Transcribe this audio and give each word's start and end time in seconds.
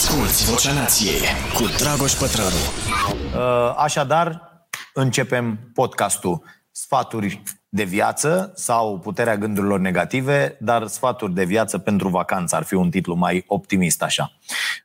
Asculți 0.00 0.50
Vocea 0.50 0.72
Nației 0.72 1.20
cu 1.54 1.64
Dragoș 1.78 2.12
Pătrălu. 2.12 2.56
Uh, 3.34 3.74
așadar, 3.76 4.42
începem 4.94 5.70
podcastul 5.74 6.42
Sfaturi 6.70 7.42
de 7.68 7.84
viață 7.84 8.52
sau 8.54 8.98
Puterea 8.98 9.36
gândurilor 9.36 9.78
negative, 9.78 10.56
dar 10.60 10.86
Sfaturi 10.86 11.32
de 11.32 11.44
viață 11.44 11.78
pentru 11.78 12.08
vacanță 12.08 12.56
ar 12.56 12.62
fi 12.62 12.74
un 12.74 12.90
titlu 12.90 13.14
mai 13.14 13.44
optimist 13.46 14.02
așa. 14.02 14.32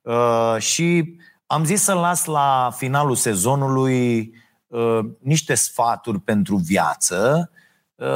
Uh, 0.01 0.55
și 0.57 1.16
am 1.45 1.66
zis 1.66 1.82
să 1.82 1.93
las 1.93 2.25
la 2.25 2.71
finalul 2.75 3.16
sezonului 3.16 4.34
uh, 4.68 5.00
niște 5.20 5.54
sfaturi 5.54 6.20
pentru 6.20 6.55
viață, 6.55 7.52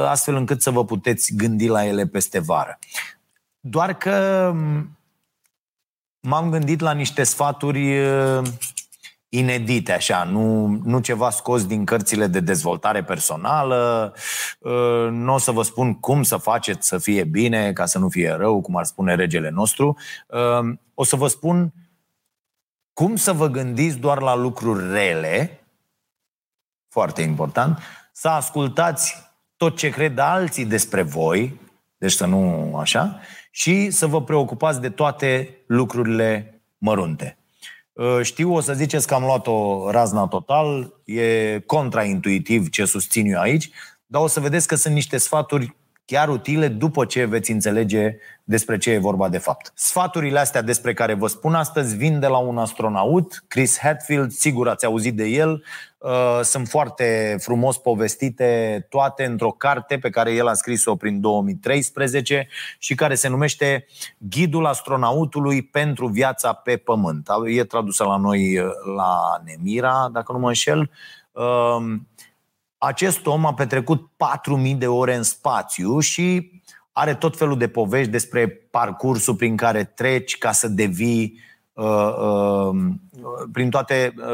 astfel 0.06 0.34
încât 0.34 0.62
să 0.62 0.70
vă 0.70 0.84
puteți 0.84 1.34
gândi 1.36 1.66
la 1.66 1.86
ele 1.86 2.06
peste 2.06 2.38
vară. 2.38 2.78
Doar 3.60 3.94
că 3.94 4.52
m-am 6.20 6.50
gândit 6.50 6.80
la 6.80 6.92
niște 6.92 7.22
sfaturi 7.22 7.98
uh, 7.98 8.42
inedite, 9.28 9.92
așa, 9.92 10.24
nu, 10.24 10.66
nu 10.84 11.00
ceva 11.00 11.30
scos 11.30 11.66
din 11.66 11.84
cărțile 11.84 12.26
de 12.26 12.40
dezvoltare 12.40 13.04
personală. 13.04 14.12
Uh, 14.58 15.08
nu 15.10 15.34
o 15.34 15.38
să 15.38 15.50
vă 15.50 15.62
spun 15.62 15.94
cum 15.94 16.22
să 16.22 16.36
faceți 16.36 16.88
să 16.88 16.98
fie 16.98 17.24
bine, 17.24 17.72
ca 17.72 17.86
să 17.86 17.98
nu 17.98 18.08
fie 18.08 18.30
rău, 18.30 18.60
cum 18.60 18.76
ar 18.76 18.84
spune 18.84 19.14
regele 19.14 19.50
nostru. 19.50 19.96
Uh, 20.26 20.74
o 20.94 21.04
să 21.04 21.16
vă 21.16 21.26
spun 21.26 21.72
cum 22.92 23.16
să 23.16 23.32
vă 23.32 23.48
gândiți 23.48 23.96
doar 23.96 24.20
la 24.20 24.34
lucruri 24.34 24.90
rele, 24.92 25.64
foarte 26.88 27.22
important, 27.22 27.78
să 28.12 28.28
ascultați 28.28 29.32
tot 29.56 29.76
ce 29.76 29.88
cred 29.88 30.18
alții 30.18 30.64
despre 30.64 31.02
voi, 31.02 31.60
deci 31.98 32.12
să 32.12 32.26
nu 32.26 32.76
așa, 32.76 33.20
și 33.50 33.90
să 33.90 34.06
vă 34.06 34.22
preocupați 34.22 34.80
de 34.80 34.88
toate 34.88 35.58
lucrurile 35.66 36.60
mărunte. 36.78 37.38
Uh, 37.92 38.18
știu, 38.22 38.54
o 38.54 38.60
să 38.60 38.72
ziceți 38.72 39.06
că 39.06 39.14
am 39.14 39.22
luat-o 39.22 39.90
razna 39.90 40.26
total, 40.26 40.94
e 41.04 41.58
contraintuitiv 41.66 42.68
ce 42.68 42.84
susțin 42.84 43.26
eu 43.26 43.40
aici, 43.40 43.70
dar 44.06 44.22
o 44.22 44.26
să 44.26 44.40
vedeți 44.40 44.66
că 44.66 44.74
sunt 44.74 44.94
niște 44.94 45.16
sfaturi 45.16 45.74
chiar 46.04 46.28
utile 46.28 46.68
după 46.68 47.04
ce 47.04 47.24
veți 47.24 47.50
înțelege 47.50 48.16
despre 48.44 48.78
ce 48.78 48.90
e 48.90 48.98
vorba 48.98 49.28
de 49.28 49.38
fapt. 49.38 49.72
Sfaturile 49.74 50.38
astea 50.38 50.62
despre 50.62 50.94
care 50.94 51.14
vă 51.14 51.26
spun 51.26 51.54
astăzi 51.54 51.96
vin 51.96 52.20
de 52.20 52.26
la 52.26 52.38
un 52.38 52.58
astronaut, 52.58 53.44
Chris 53.48 53.78
Hadfield, 53.78 54.30
sigur 54.30 54.68
ați 54.68 54.84
auzit 54.84 55.16
de 55.16 55.24
el, 55.24 55.50
uh, 55.50 55.60
sunt 56.42 56.68
foarte 56.68 57.36
frumos 57.40 57.78
povestite 57.78 58.86
toate 58.88 59.24
într-o 59.24 59.50
carte 59.50 59.98
pe 59.98 60.10
care 60.10 60.32
el 60.32 60.46
a 60.46 60.54
scris-o 60.54 60.96
prin 60.96 61.20
2013 61.20 62.48
și 62.78 62.94
care 62.94 63.14
se 63.14 63.28
numește 63.28 63.86
Ghidul 64.18 64.66
astronautului 64.66 65.62
pentru 65.62 66.06
viața 66.06 66.52
pe 66.52 66.76
Pământ. 66.76 67.28
E 67.46 67.64
tradusă 67.64 68.04
la 68.04 68.16
noi 68.16 68.58
uh, 68.58 68.66
la 68.96 69.40
Nemira, 69.44 70.08
dacă 70.12 70.32
nu 70.32 70.38
mă 70.38 70.48
înșel. 70.48 70.90
Uh, 71.32 71.96
acest 72.78 73.26
om 73.26 73.46
a 73.46 73.54
petrecut 73.54 74.10
4.000 74.70 74.76
de 74.76 74.86
ore 74.86 75.14
în 75.14 75.22
spațiu 75.22 75.98
și 75.98 76.50
are 76.92 77.14
tot 77.14 77.36
felul 77.36 77.58
de 77.58 77.68
povești 77.68 78.10
despre 78.10 78.48
parcursul 78.48 79.34
prin 79.34 79.56
care 79.56 79.84
treci 79.84 80.38
ca 80.38 80.52
să 80.52 80.68
devii 80.68 81.22
uh, 81.22 81.40
uh, 81.40 81.49
prin 83.52 83.70
toate 83.70 84.14
uh, 84.16 84.24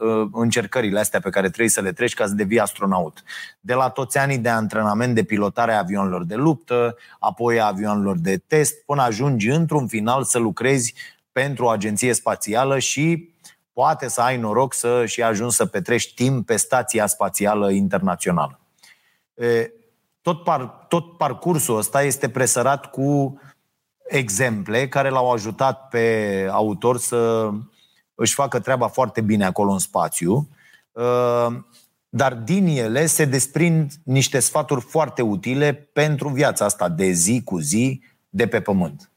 uh, 0.00 0.28
încercările 0.32 0.98
astea 0.98 1.20
pe 1.20 1.30
care 1.30 1.46
trebuie 1.46 1.68
să 1.68 1.80
le 1.80 1.92
treci 1.92 2.14
ca 2.14 2.26
să 2.26 2.34
devii 2.34 2.60
astronaut. 2.60 3.22
De 3.60 3.74
la 3.74 3.88
toți 3.88 4.18
anii 4.18 4.38
de 4.38 4.48
antrenament 4.48 5.14
de 5.14 5.22
pilotare 5.22 5.72
a 5.72 5.78
avionelor 5.78 6.24
de 6.24 6.34
luptă, 6.34 6.96
apoi 7.18 7.60
a 7.60 7.66
avionelor 7.66 8.18
de 8.18 8.36
test, 8.36 8.84
până 8.84 9.02
ajungi 9.02 9.48
într-un 9.48 9.86
final 9.86 10.24
să 10.24 10.38
lucrezi 10.38 10.94
pentru 11.32 11.64
o 11.64 11.68
agenție 11.68 12.12
spațială 12.12 12.78
și 12.78 13.34
poate 13.72 14.08
să 14.08 14.20
ai 14.20 14.36
noroc 14.36 14.74
să 14.74 15.06
și 15.06 15.22
ajungi 15.22 15.54
să 15.54 15.66
petrești 15.66 16.14
timp 16.14 16.46
pe 16.46 16.56
stația 16.56 17.06
spațială 17.06 17.70
internațională. 17.70 18.60
Tot, 20.22 20.44
par, 20.44 20.86
tot 20.88 21.16
parcursul 21.16 21.76
ăsta 21.76 22.02
este 22.02 22.28
presărat 22.28 22.90
cu 22.90 23.40
exemple 24.10 24.88
care 24.88 25.08
l-au 25.08 25.32
ajutat 25.32 25.88
pe 25.88 26.46
autor 26.50 26.98
să 26.98 27.50
își 28.14 28.34
facă 28.34 28.60
treaba 28.60 28.86
foarte 28.88 29.20
bine 29.20 29.44
acolo 29.44 29.72
în 29.72 29.78
spațiu, 29.78 30.48
dar 32.08 32.34
din 32.34 32.66
ele 32.66 33.06
se 33.06 33.24
desprind 33.24 33.92
niște 34.02 34.38
sfaturi 34.38 34.80
foarte 34.80 35.22
utile 35.22 35.72
pentru 35.72 36.28
viața 36.28 36.64
asta 36.64 36.88
de 36.88 37.10
zi 37.10 37.42
cu 37.44 37.58
zi 37.58 38.02
de 38.28 38.46
pe 38.46 38.60
pământ. 38.60 39.10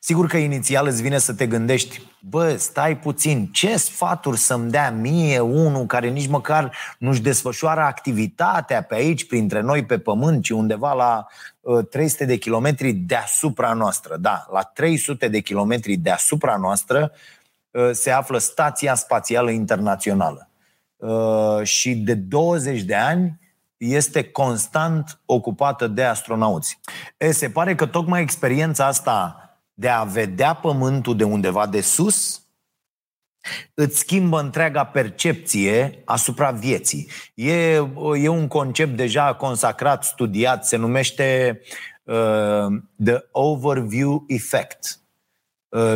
Sigur 0.00 0.26
că 0.26 0.36
inițial 0.36 0.86
îți 0.86 1.02
vine 1.02 1.18
să 1.18 1.34
te 1.34 1.46
gândești, 1.46 2.00
bă, 2.20 2.56
stai 2.56 2.98
puțin, 2.98 3.46
ce 3.46 3.76
sfaturi 3.76 4.38
să-mi 4.38 4.70
dea 4.70 4.90
mie 4.90 5.38
unul 5.38 5.86
care 5.86 6.08
nici 6.08 6.26
măcar 6.26 6.76
nu-și 6.98 7.20
desfășoară 7.20 7.80
activitatea 7.80 8.82
pe 8.82 8.94
aici, 8.94 9.26
printre 9.26 9.60
noi, 9.60 9.84
pe 9.84 9.98
pământ, 9.98 10.42
ci 10.42 10.50
undeva 10.50 10.92
la 10.92 11.26
uh, 11.60 11.86
300 11.88 12.24
de 12.24 12.36
kilometri 12.36 12.92
deasupra 12.92 13.72
noastră. 13.72 14.16
Da, 14.16 14.46
la 14.52 14.62
300 14.62 15.28
de 15.28 15.40
kilometri 15.40 15.96
deasupra 15.96 16.56
noastră 16.56 17.12
uh, 17.70 17.90
se 17.92 18.10
află 18.10 18.38
Stația 18.38 18.94
Spațială 18.94 19.50
Internațională. 19.50 20.48
Uh, 20.96 21.62
și 21.62 21.94
de 21.94 22.14
20 22.14 22.82
de 22.82 22.94
ani 22.94 23.40
este 23.76 24.24
constant 24.24 25.20
ocupată 25.24 25.86
de 25.86 26.04
astronauți. 26.04 26.80
E, 27.16 27.30
se 27.30 27.50
pare 27.50 27.74
că 27.74 27.86
tocmai 27.86 28.20
experiența 28.20 28.86
asta 28.86 29.47
de 29.78 29.88
a 29.88 30.04
vedea 30.04 30.54
pământul 30.54 31.16
de 31.16 31.24
undeva 31.24 31.66
de 31.66 31.80
sus, 31.80 32.42
îți 33.74 33.98
schimbă 33.98 34.40
întreaga 34.40 34.84
percepție 34.84 36.02
asupra 36.04 36.50
vieții. 36.50 37.08
E, 37.34 37.74
e 38.16 38.28
un 38.28 38.48
concept 38.48 38.96
deja 38.96 39.34
consacrat, 39.34 40.04
studiat, 40.04 40.66
se 40.66 40.76
numește 40.76 41.60
uh, 42.02 42.66
The 43.04 43.24
Overview 43.32 44.24
Effect. 44.26 45.00
Uh, 45.68 45.94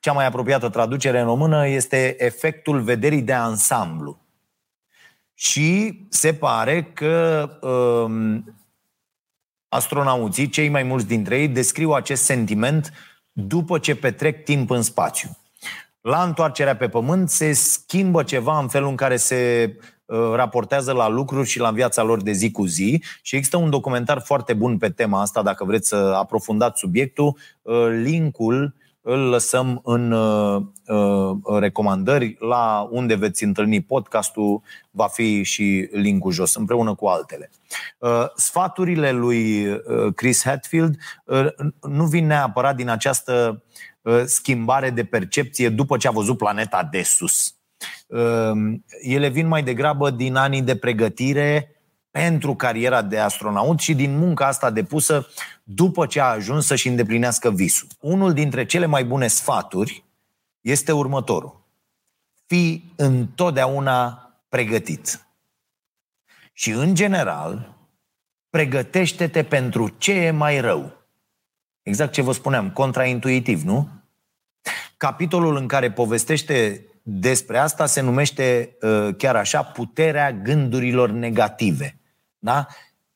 cea 0.00 0.12
mai 0.12 0.26
apropiată 0.26 0.68
traducere 0.68 1.18
în 1.18 1.24
română 1.24 1.66
este 1.66 2.24
efectul 2.24 2.80
vederii 2.80 3.22
de 3.22 3.32
ansamblu. 3.32 4.20
Și 5.34 6.00
se 6.08 6.34
pare 6.34 6.82
că 6.82 7.48
uh, 7.60 8.38
astronauții, 9.72 10.48
cei 10.48 10.68
mai 10.68 10.82
mulți 10.82 11.06
dintre 11.06 11.40
ei, 11.40 11.48
descriu 11.48 11.90
acest 11.90 12.22
sentiment 12.22 12.92
după 13.32 13.78
ce 13.78 13.96
petrec 13.96 14.44
timp 14.44 14.70
în 14.70 14.82
spațiu. 14.82 15.36
La 16.00 16.22
întoarcerea 16.22 16.76
pe 16.76 16.88
Pământ 16.88 17.30
se 17.30 17.52
schimbă 17.52 18.22
ceva 18.22 18.58
în 18.58 18.68
felul 18.68 18.88
în 18.88 18.96
care 18.96 19.16
se 19.16 19.72
uh, 20.04 20.18
raportează 20.34 20.92
la 20.92 21.08
lucruri 21.08 21.48
și 21.48 21.58
la 21.58 21.70
viața 21.70 22.02
lor 22.02 22.22
de 22.22 22.32
zi 22.32 22.50
cu 22.50 22.66
zi 22.66 23.02
și 23.22 23.36
există 23.36 23.56
un 23.56 23.70
documentar 23.70 24.20
foarte 24.20 24.54
bun 24.54 24.78
pe 24.78 24.90
tema 24.90 25.20
asta, 25.20 25.42
dacă 25.42 25.64
vreți 25.64 25.88
să 25.88 25.96
aprofundați 25.96 26.80
subiectul. 26.80 27.36
Uh, 27.62 27.86
linkul 28.02 28.74
îl 29.02 29.18
lăsăm 29.18 29.80
în 29.84 30.12
uh, 30.12 30.62
uh, 30.86 31.58
recomandări. 31.58 32.36
La 32.38 32.88
unde 32.90 33.14
veți 33.14 33.44
întâlni 33.44 33.80
podcastul 33.80 34.62
va 34.90 35.06
fi 35.06 35.42
și 35.42 35.88
linkul 35.92 36.32
jos, 36.32 36.54
împreună 36.54 36.94
cu 36.94 37.06
altele. 37.06 37.50
Uh, 37.98 38.24
sfaturile 38.36 39.10
lui 39.10 39.66
uh, 39.66 40.14
Chris 40.14 40.44
Hatfield 40.44 40.96
uh, 41.24 41.46
nu 41.80 42.04
vin 42.04 42.26
neapărat 42.26 42.76
din 42.76 42.88
această 42.88 43.62
uh, 44.02 44.22
schimbare 44.24 44.90
de 44.90 45.04
percepție 45.04 45.68
după 45.68 45.96
ce 45.96 46.08
a 46.08 46.10
văzut 46.10 46.36
planeta 46.36 46.88
de 46.90 47.02
sus. 47.02 47.54
Uh, 48.06 48.52
ele 49.00 49.28
vin 49.28 49.46
mai 49.46 49.62
degrabă 49.62 50.10
din 50.10 50.34
anii 50.34 50.62
de 50.62 50.76
pregătire 50.76 51.76
pentru 52.12 52.54
cariera 52.54 53.02
de 53.02 53.18
astronaut 53.18 53.80
și 53.80 53.94
din 53.94 54.18
munca 54.18 54.46
asta 54.46 54.70
depusă 54.70 55.26
după 55.62 56.06
ce 56.06 56.20
a 56.20 56.24
ajuns 56.24 56.66
să-și 56.66 56.88
îndeplinească 56.88 57.50
visul. 57.50 57.88
Unul 58.00 58.32
dintre 58.32 58.66
cele 58.66 58.86
mai 58.86 59.04
bune 59.04 59.26
sfaturi 59.26 60.04
este 60.60 60.92
următorul. 60.92 61.60
Fii 62.46 62.92
întotdeauna 62.96 64.30
pregătit. 64.48 65.26
Și, 66.52 66.70
în 66.70 66.94
general, 66.94 67.76
pregătește-te 68.50 69.44
pentru 69.44 69.88
ce 69.88 70.12
e 70.12 70.30
mai 70.30 70.60
rău. 70.60 70.92
Exact 71.82 72.12
ce 72.12 72.22
vă 72.22 72.32
spuneam, 72.32 72.70
contraintuitiv, 72.70 73.62
nu? 73.62 73.88
Capitolul 74.96 75.56
în 75.56 75.66
care 75.66 75.92
povestește 75.92 76.86
despre 77.02 77.58
asta 77.58 77.86
se 77.86 78.00
numește 78.00 78.76
uh, 78.80 79.08
chiar 79.16 79.36
așa 79.36 79.62
puterea 79.62 80.32
gândurilor 80.32 81.10
negative. 81.10 81.96
Da? 82.42 82.66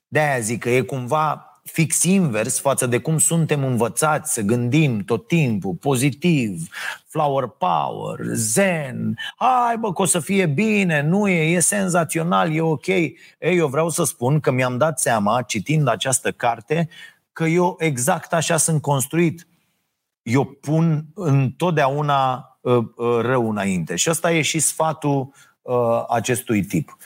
De-aia 0.09 0.39
zic 0.39 0.61
că 0.61 0.71
e 0.71 0.81
cumva 0.81 1.47
fix 1.63 2.03
invers 2.03 2.61
față 2.61 2.87
de 2.87 2.99
cum 2.99 3.19
suntem 3.19 3.65
învățați 3.65 4.33
să 4.33 4.41
gândim 4.41 5.05
tot 5.05 5.27
timpul, 5.27 5.75
pozitiv, 5.75 6.69
flower 7.07 7.47
power, 7.47 8.19
zen, 8.33 9.19
hai 9.37 9.77
bă 9.79 9.93
că 9.93 10.03
o 10.03 10.05
să 10.05 10.21
fie 10.21 10.47
bine, 10.47 11.03
nu 11.03 11.29
e, 11.29 11.55
e 11.55 11.61
senzațional, 11.61 12.55
e 12.55 12.61
ok. 12.61 12.87
Ei, 12.87 13.17
eu 13.39 13.69
vreau 13.69 13.89
să 13.89 14.05
spun 14.05 14.41
că 14.41 14.51
mi-am 14.51 14.79
dat 14.79 15.01
seama, 15.01 15.43
citind 15.43 15.89
această 15.89 16.33
carte, 16.33 16.89
că 17.33 17.45
eu 17.45 17.77
exact 17.79 18.33
așa 18.33 18.57
sunt 18.57 18.83
construit. 18.83 19.47
eu 20.23 20.45
pun 20.45 21.07
întotdeauna 21.15 22.51
uh, 22.61 22.77
uh, 22.77 23.19
rău 23.21 23.51
înainte. 23.51 23.97
Și 23.97 24.11
ăsta 24.11 24.33
e 24.33 24.43
și 24.43 24.59
sfatul 24.59 25.33
uh, 25.63 26.05
acestui 26.09 26.65
tip. 26.65 26.97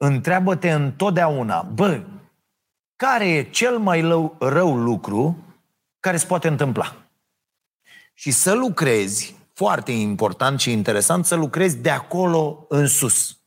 Întreabă-te 0.00 0.70
întotdeauna, 0.72 1.62
bă, 1.62 2.02
care 2.96 3.28
e 3.28 3.50
cel 3.50 3.78
mai 3.78 4.00
rău, 4.00 4.36
rău 4.38 4.76
lucru 4.76 5.36
care 6.00 6.16
se 6.16 6.26
poate 6.26 6.48
întâmpla? 6.48 6.96
Și 8.14 8.30
să 8.30 8.54
lucrezi, 8.54 9.36
foarte 9.52 9.92
important 9.92 10.60
și 10.60 10.72
interesant, 10.72 11.24
să 11.24 11.34
lucrezi 11.34 11.76
de 11.76 11.90
acolo 11.90 12.66
în 12.68 12.86
sus. 12.86 13.38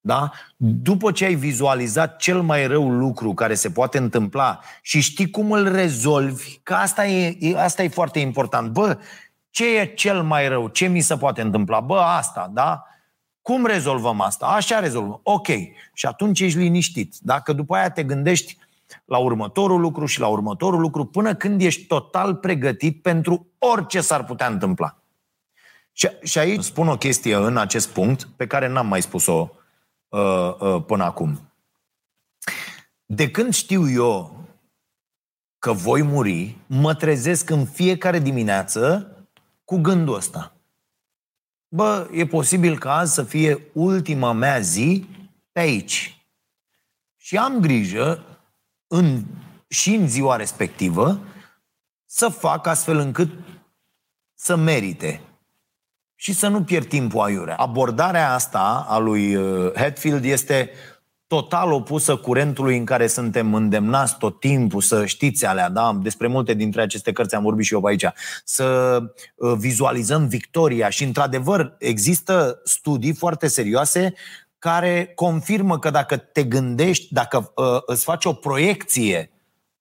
Da? 0.00 0.30
După 0.56 1.12
ce 1.12 1.24
ai 1.24 1.34
vizualizat 1.34 2.16
cel 2.16 2.42
mai 2.42 2.66
rău 2.66 2.90
lucru 2.90 3.34
care 3.34 3.54
se 3.54 3.70
poate 3.70 3.98
întâmpla 3.98 4.60
și 4.82 5.00
știi 5.00 5.30
cum 5.30 5.52
îl 5.52 5.72
rezolvi, 5.72 6.60
că 6.62 6.74
asta 6.74 7.06
e, 7.06 7.56
asta 7.56 7.82
e 7.82 7.88
foarte 7.88 8.18
important. 8.18 8.72
Bă, 8.72 8.98
ce 9.50 9.78
e 9.78 9.94
cel 9.94 10.22
mai 10.22 10.48
rău? 10.48 10.68
Ce 10.68 10.86
mi 10.86 11.00
se 11.00 11.16
poate 11.16 11.40
întâmpla? 11.40 11.80
Bă, 11.80 11.98
asta, 11.98 12.50
da? 12.52 12.86
Cum 13.42 13.66
rezolvăm 13.66 14.20
asta? 14.20 14.46
Așa 14.46 14.78
rezolvăm. 14.78 15.20
Ok. 15.22 15.46
Și 15.94 16.06
atunci 16.06 16.40
ești 16.40 16.58
liniștit. 16.58 17.14
Dacă 17.20 17.52
după 17.52 17.74
aia 17.74 17.90
te 17.90 18.04
gândești 18.04 18.58
la 19.04 19.18
următorul 19.18 19.80
lucru 19.80 20.06
și 20.06 20.20
la 20.20 20.26
următorul 20.26 20.80
lucru, 20.80 21.04
până 21.04 21.34
când 21.34 21.60
ești 21.60 21.84
total 21.84 22.34
pregătit 22.34 23.02
pentru 23.02 23.46
orice 23.58 24.00
s-ar 24.00 24.24
putea 24.24 24.46
întâmpla. 24.46 24.96
Și, 25.92 26.08
și 26.22 26.38
aici 26.38 26.62
spun 26.62 26.88
o 26.88 26.96
chestie 26.96 27.34
în 27.34 27.56
acest 27.56 27.88
punct 27.88 28.28
pe 28.36 28.46
care 28.46 28.68
n-am 28.68 28.86
mai 28.86 29.02
spus-o 29.02 29.50
uh, 30.08 30.54
uh, 30.60 30.84
până 30.86 31.04
acum. 31.04 31.52
De 33.04 33.30
când 33.30 33.54
știu 33.54 33.90
eu 33.90 34.36
că 35.58 35.72
voi 35.72 36.02
muri, 36.02 36.56
mă 36.66 36.94
trezesc 36.94 37.50
în 37.50 37.64
fiecare 37.64 38.18
dimineață 38.18 39.06
cu 39.64 39.76
gândul 39.76 40.14
ăsta. 40.14 40.56
Bă, 41.74 42.08
e 42.12 42.26
posibil 42.26 42.78
ca 42.78 42.96
azi 42.96 43.14
să 43.14 43.22
fie 43.22 43.66
ultima 43.72 44.32
mea 44.32 44.60
zi 44.60 45.06
pe 45.52 45.60
aici. 45.60 46.26
Și 47.16 47.36
am 47.36 47.60
grijă 47.60 48.24
în, 48.86 49.24
și 49.68 49.94
în 49.94 50.08
ziua 50.08 50.36
respectivă 50.36 51.20
să 52.06 52.28
fac 52.28 52.66
astfel 52.66 52.98
încât 52.98 53.30
să 54.34 54.56
merite 54.56 55.20
și 56.14 56.32
să 56.32 56.48
nu 56.48 56.64
pierd 56.64 56.88
timpul 56.88 57.20
aiurea. 57.20 57.56
Abordarea 57.56 58.32
asta 58.32 58.86
a 58.88 58.98
lui 58.98 59.34
uh, 59.34 59.72
Hatfield 59.76 60.24
este 60.24 60.70
total 61.32 61.72
opusă 61.72 62.16
curentului 62.16 62.76
în 62.76 62.84
care 62.84 63.06
suntem 63.06 63.54
îndemnați 63.54 64.18
tot 64.18 64.40
timpul 64.40 64.80
să 64.80 65.06
știți 65.06 65.46
alea, 65.46 65.68
da? 65.68 65.98
Despre 66.02 66.26
multe 66.26 66.54
dintre 66.54 66.82
aceste 66.82 67.12
cărți 67.12 67.34
am 67.34 67.42
vorbit 67.42 67.64
și 67.64 67.72
eu 67.72 67.80
pe 67.80 67.88
aici. 67.88 68.06
Să 68.44 68.98
uh, 69.34 69.52
vizualizăm 69.58 70.26
victoria 70.26 70.88
și, 70.88 71.04
într-adevăr, 71.04 71.76
există 71.78 72.60
studii 72.64 73.14
foarte 73.14 73.46
serioase 73.46 74.14
care 74.58 75.12
confirmă 75.14 75.78
că 75.78 75.90
dacă 75.90 76.16
te 76.16 76.44
gândești, 76.44 77.14
dacă 77.14 77.52
uh, 77.54 77.80
îți 77.86 78.04
faci 78.04 78.24
o 78.24 78.32
proiecție 78.32 79.30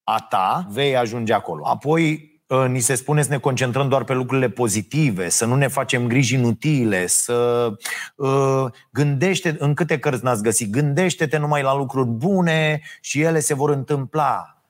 a 0.03 0.25
ta, 0.29 0.67
vei 0.69 0.97
ajunge 0.97 1.33
acolo. 1.33 1.67
Apoi, 1.67 2.11
uh, 2.11 2.30
ni 2.57 2.79
se 2.79 2.95
spune 2.95 3.21
să 3.21 3.29
ne 3.29 3.37
concentrăm 3.37 3.89
doar 3.89 4.03
pe 4.03 4.13
lucrurile 4.13 4.49
pozitive, 4.49 5.29
să 5.29 5.45
nu 5.45 5.55
ne 5.55 5.67
facem 5.67 6.07
griji 6.07 6.33
inutile, 6.33 7.07
să 7.07 7.69
uh, 8.15 8.65
gândește, 8.89 9.55
în 9.59 9.73
câte 9.73 9.99
cărți 9.99 10.23
n-ați 10.23 10.43
găsit, 10.43 10.69
gândește-te 10.69 11.37
numai 11.37 11.61
la 11.61 11.75
lucruri 11.75 12.07
bune 12.07 12.81
și 13.01 13.21
ele 13.21 13.39
se 13.39 13.53
vor 13.53 13.69
întâmpla. 13.69 14.61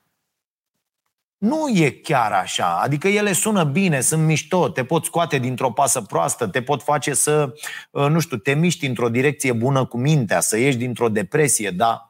Nu 1.37 1.69
e 1.69 1.89
chiar 1.89 2.31
așa. 2.31 2.79
Adică 2.81 3.07
ele 3.07 3.33
sună 3.33 3.63
bine, 3.63 4.01
sunt 4.01 4.25
mișto, 4.25 4.69
te 4.69 4.83
pot 4.83 5.05
scoate 5.05 5.37
dintr-o 5.37 5.71
pasă 5.71 6.01
proastă, 6.01 6.47
te 6.47 6.61
pot 6.61 6.83
face 6.83 7.13
să, 7.13 7.53
uh, 7.91 8.07
nu 8.07 8.19
știu, 8.19 8.37
te 8.37 8.53
miști 8.53 8.85
într-o 8.85 9.09
direcție 9.09 9.53
bună 9.53 9.85
cu 9.85 9.97
mintea, 9.97 10.39
să 10.39 10.57
ieși 10.57 10.77
dintr-o 10.77 11.09
depresie, 11.09 11.69
da? 11.69 12.07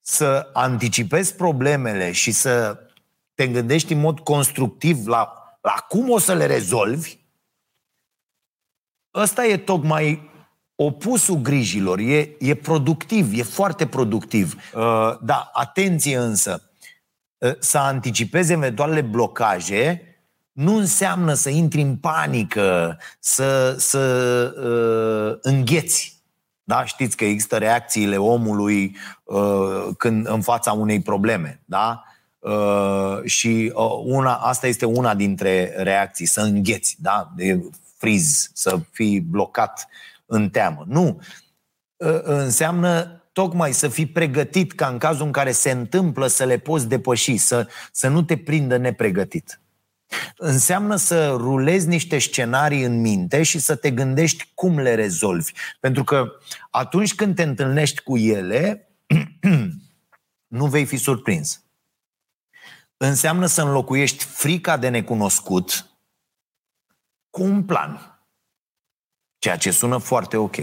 Să 0.00 0.50
anticipezi 0.52 1.34
problemele 1.34 2.12
și 2.12 2.30
să 2.32 2.78
te 3.42 3.48
gândești 3.48 3.92
în 3.92 4.00
mod 4.00 4.20
constructiv 4.20 5.06
la, 5.06 5.32
la 5.60 5.74
cum 5.88 6.10
o 6.10 6.18
să 6.18 6.34
le 6.34 6.46
rezolvi, 6.46 7.18
ăsta 9.14 9.46
e 9.46 9.56
tocmai 9.56 10.30
opusul 10.74 11.36
grijilor. 11.36 11.98
E, 11.98 12.36
e 12.38 12.54
productiv, 12.54 13.38
e 13.38 13.42
foarte 13.42 13.86
productiv. 13.86 14.54
Uh, 14.74 15.18
da, 15.20 15.50
atenție 15.52 16.16
însă 16.16 16.66
Ă, 17.42 17.56
să 17.58 17.78
anticipezi 17.78 18.52
eventuale 18.52 19.00
blocaje 19.00 20.02
nu 20.52 20.76
înseamnă 20.76 21.34
să 21.34 21.48
intri 21.48 21.80
în 21.80 21.96
panică, 21.96 22.98
să, 23.18 23.74
să 23.78 23.98
uh, 24.56 25.38
îngheți. 25.42 26.22
Da? 26.64 26.84
Știți 26.84 27.16
că 27.16 27.24
există 27.24 27.58
reacțiile 27.58 28.16
omului 28.16 28.96
uh, 29.24 29.88
când 29.96 30.26
în 30.26 30.40
fața 30.40 30.72
unei 30.72 31.02
probleme. 31.02 31.62
Da? 31.64 32.02
Uh, 32.42 33.24
și 33.24 33.72
uh, 33.74 34.02
una, 34.04 34.34
asta 34.34 34.66
este 34.66 34.84
una 34.84 35.14
dintre 35.14 35.74
reacții, 35.76 36.26
să 36.26 36.40
îngheți, 36.40 36.96
da? 37.00 37.32
de 37.36 37.62
friz, 37.96 38.50
să 38.54 38.80
fii 38.90 39.20
blocat 39.20 39.88
în 40.26 40.50
teamă. 40.50 40.84
Nu. 40.88 41.20
Uh, 41.96 42.20
înseamnă 42.22 43.22
tocmai 43.32 43.72
să 43.72 43.88
fii 43.88 44.06
pregătit 44.06 44.72
ca 44.72 44.86
în 44.86 44.98
cazul 44.98 45.26
în 45.26 45.32
care 45.32 45.52
se 45.52 45.70
întâmplă 45.70 46.26
să 46.26 46.44
le 46.44 46.58
poți 46.58 46.88
depăși, 46.88 47.36
să, 47.36 47.68
să 47.92 48.08
nu 48.08 48.22
te 48.22 48.36
prindă 48.36 48.76
nepregătit. 48.76 49.60
Înseamnă 50.36 50.96
să 50.96 51.30
rulezi 51.30 51.88
niște 51.88 52.18
scenarii 52.18 52.82
în 52.82 53.00
minte 53.00 53.42
și 53.42 53.58
să 53.58 53.74
te 53.74 53.90
gândești 53.90 54.50
cum 54.54 54.78
le 54.78 54.94
rezolvi. 54.94 55.52
Pentru 55.80 56.04
că 56.04 56.32
atunci 56.70 57.14
când 57.14 57.34
te 57.34 57.42
întâlnești 57.42 58.02
cu 58.02 58.16
ele, 58.16 58.88
nu 60.58 60.66
vei 60.66 60.84
fi 60.84 60.96
surprins. 60.96 61.62
Înseamnă 63.04 63.46
să 63.46 63.62
înlocuiești 63.62 64.24
frica 64.24 64.76
de 64.76 64.88
necunoscut 64.88 65.90
cu 67.30 67.42
un 67.42 67.64
plan. 67.64 68.20
Ceea 69.38 69.56
ce 69.56 69.70
sună 69.70 69.98
foarte 69.98 70.36
ok 70.36 70.56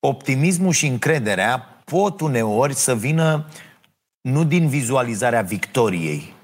optimismul 0.00 0.72
și 0.72 0.86
încrederea 0.86 1.82
pot 1.84 2.20
uneori 2.20 2.74
să 2.74 2.96
vină 2.96 3.48
nu 4.20 4.44
din 4.44 4.68
vizualizarea 4.68 5.42
victoriei 5.42 6.34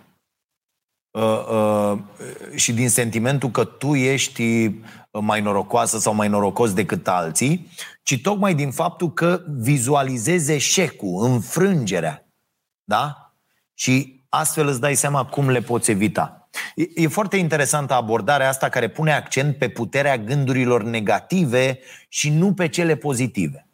uh, 1.11 1.47
uh, 1.51 1.99
și 2.55 2.73
din 2.73 2.89
sentimentul 2.89 3.51
că 3.51 3.65
tu 3.65 3.95
ești 3.95 4.71
mai 5.11 5.41
norocoasă 5.41 5.99
sau 5.99 6.15
mai 6.15 6.29
norocos 6.29 6.73
decât 6.73 7.09
alții, 7.09 7.71
ci 8.03 8.21
tocmai 8.23 8.55
din 8.55 8.71
faptul 8.71 9.13
că 9.13 9.45
vizualizezi 9.47 10.53
eșecul, 10.53 11.25
înfrângerea. 11.25 12.27
Da? 12.85 13.26
Și 13.79 14.25
astfel 14.29 14.67
îți 14.67 14.81
dai 14.81 14.95
seama 14.95 15.25
cum 15.25 15.51
le 15.51 15.61
poți 15.61 15.91
evita. 15.91 16.49
E, 16.75 17.03
e 17.03 17.09
foarte 17.09 17.37
interesantă 17.37 17.95
abordarea 17.95 18.49
asta 18.49 18.69
care 18.69 18.89
pune 18.89 19.13
accent 19.13 19.57
pe 19.57 19.69
puterea 19.69 20.19
gândurilor 20.19 20.83
negative 20.83 21.79
și 22.09 22.31
nu 22.31 22.55
pe 22.55 22.69
cele 22.69 22.97
pozitive. 22.97 23.67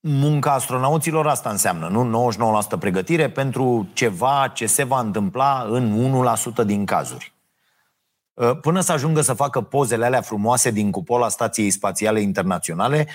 Munca 0.00 0.52
astronauților 0.52 1.26
asta 1.26 1.50
înseamnă, 1.50 1.88
nu? 1.88 2.32
99% 2.76 2.78
pregătire 2.78 3.30
pentru 3.30 3.88
ceva 3.92 4.50
ce 4.54 4.66
se 4.66 4.84
va 4.84 5.00
întâmpla 5.00 5.66
în 5.68 6.12
1% 6.62 6.64
din 6.64 6.84
cazuri. 6.84 7.34
Ă, 8.38 8.54
până 8.54 8.80
să 8.80 8.92
ajungă 8.92 9.20
să 9.20 9.32
facă 9.32 9.60
pozele 9.60 10.04
alea 10.04 10.20
frumoase 10.20 10.70
din 10.70 10.90
cupola 10.90 11.28
Stației 11.28 11.70
Spațiale 11.70 12.20
Internaționale, 12.20 13.06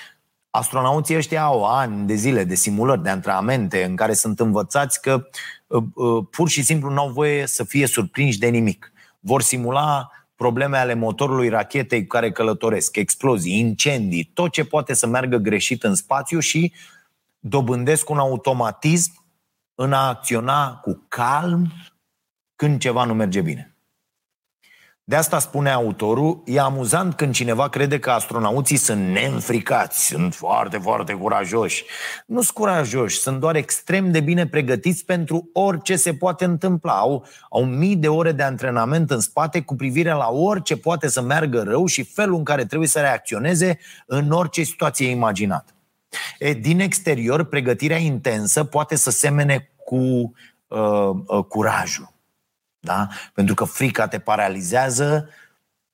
astronauții 0.56 1.16
ăștia 1.16 1.44
au 1.44 1.66
ani 1.66 2.08
de 2.08 2.14
zile 2.14 2.44
de 2.44 2.56
simulări, 2.56 3.04
de 3.04 3.10
antrenamente 3.10 3.84
în 3.84 3.96
care 3.96 4.14
sunt 4.14 4.40
învățați 4.40 5.02
că 5.02 5.28
uh, 5.68 5.84
uh, 5.94 6.26
pur 6.32 6.50
și 6.50 6.64
simplu 6.64 6.90
nu 6.90 7.00
au 7.00 7.10
voie 7.10 7.48
să 7.48 7.64
fie 7.64 7.88
surprinși 7.88 8.40
de 8.40 8.48
nimic. 8.48 8.92
Vor 9.20 9.42
simula 9.42 10.10
probleme 10.36 10.78
ale 10.78 10.94
motorului 10.94 11.50
rachetei 11.50 12.02
cu 12.02 12.08
care 12.08 12.32
călătoresc, 12.32 12.96
explozii, 12.96 13.60
incendii, 13.60 14.32
tot 14.34 14.52
ce 14.52 14.66
poate 14.66 14.94
să 14.94 15.08
meargă 15.08 15.38
greșit 15.38 15.84
în 15.84 15.96
spațiu 15.96 16.40
și 16.40 16.74
dobândesc 17.40 18.10
un 18.10 18.18
automatism 18.18 19.26
în 19.76 19.94
a 19.94 20.08
acționa 20.08 20.76
cu 20.76 21.06
calm 21.08 21.72
când 22.56 22.80
ceva 22.80 23.04
nu 23.04 23.14
merge 23.14 23.42
bine. 23.42 23.75
De 25.08 25.16
asta 25.16 25.40
spune 25.40 25.72
autorul, 25.72 26.42
e 26.46 26.60
amuzant 26.60 27.14
când 27.14 27.34
cineva 27.34 27.70
crede 27.70 28.00
că 28.00 28.12
astronauții 28.12 28.78
sunt 28.78 29.08
neînfricați, 29.08 30.06
sunt 30.06 30.34
foarte, 30.34 30.78
foarte 30.78 31.14
curajoși. 31.14 31.86
Nu 32.26 32.42
sunt 32.42 32.56
curajoși, 32.56 33.18
sunt 33.18 33.40
doar 33.40 33.56
extrem 33.56 34.12
de 34.12 34.20
bine 34.20 34.48
pregătiți 34.48 35.06
pentru 35.06 35.50
orice 35.54 35.96
se 35.96 36.14
poate 36.14 36.46
întâmpla. 36.46 36.94
Au, 36.94 37.26
au 37.50 37.66
mii 37.66 37.96
de 37.96 38.08
ore 38.08 38.32
de 38.32 38.44
antrenament 38.44 39.12
în 39.12 39.20
spate 39.20 39.62
cu 39.62 39.76
privire 39.76 40.12
la 40.12 40.30
orice 40.30 40.78
poate 40.78 41.08
să 41.08 41.22
meargă 41.22 41.62
rău 41.62 41.86
și 41.86 42.04
felul 42.04 42.38
în 42.38 42.44
care 42.44 42.66
trebuie 42.66 42.90
să 42.90 43.00
reacționeze 43.00 43.80
în 44.06 44.32
orice 44.32 44.64
situație 44.64 45.08
imaginată. 45.08 45.74
E, 46.40 46.54
din 46.54 46.80
exterior, 46.80 47.44
pregătirea 47.44 47.98
intensă 47.98 48.64
poate 48.64 48.96
să 48.96 49.10
semene 49.10 49.70
cu 49.84 49.96
uh, 50.68 51.10
uh, 51.28 51.44
curajul. 51.48 52.15
Da? 52.86 53.08
Pentru 53.34 53.56
că 53.56 53.64
frica 53.64 54.08
te 54.08 54.20
paralizează 54.20 55.30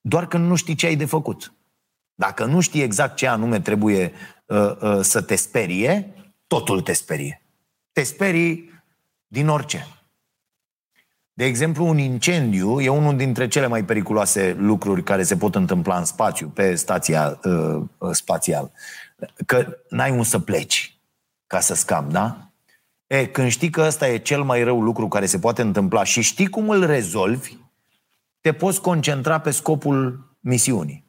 doar 0.01 0.27
când 0.27 0.47
nu 0.47 0.55
știi 0.55 0.75
ce 0.75 0.85
ai 0.85 0.95
de 0.95 1.05
făcut. 1.05 1.53
Dacă 2.13 2.45
nu 2.45 2.59
știi 2.59 2.81
exact 2.81 3.15
ce 3.15 3.27
anume 3.27 3.59
trebuie 3.59 4.11
uh, 4.45 4.75
uh, 4.81 4.99
să 5.01 5.21
te 5.21 5.35
sperie, 5.35 6.13
totul 6.47 6.81
te 6.81 6.93
sperie. 6.93 7.41
Te 7.91 8.03
sperii 8.03 8.83
din 9.27 9.47
orice. 9.47 9.87
De 11.33 11.45
exemplu, 11.45 11.85
un 11.85 11.97
incendiu 11.97 12.81
e 12.81 12.89
unul 12.89 13.17
dintre 13.17 13.47
cele 13.47 13.67
mai 13.67 13.85
periculoase 13.85 14.55
lucruri 14.59 15.03
care 15.03 15.23
se 15.23 15.37
pot 15.37 15.55
întâmpla 15.55 15.97
în 15.97 16.05
spațiu, 16.05 16.47
pe 16.47 16.75
stația 16.75 17.39
uh, 17.43 17.81
uh 17.97 18.09
spațială. 18.11 18.71
Că 19.45 19.77
n-ai 19.89 20.11
un 20.11 20.23
să 20.23 20.39
pleci 20.39 20.99
ca 21.47 21.59
să 21.59 21.73
scapi, 21.73 22.11
da? 22.11 22.50
E, 23.11 23.25
când 23.25 23.49
știi 23.49 23.69
că 23.69 23.81
ăsta 23.81 24.07
e 24.07 24.17
cel 24.17 24.43
mai 24.43 24.63
rău 24.63 24.81
lucru 24.81 25.07
care 25.07 25.25
se 25.25 25.39
poate 25.39 25.61
întâmpla 25.61 26.03
și 26.03 26.21
știi 26.21 26.47
cum 26.47 26.69
îl 26.69 26.85
rezolvi, 26.85 27.57
te 28.41 28.53
poți 28.53 28.81
concentra 28.81 29.39
pe 29.39 29.51
scopul 29.51 30.27
misiunii. 30.39 31.05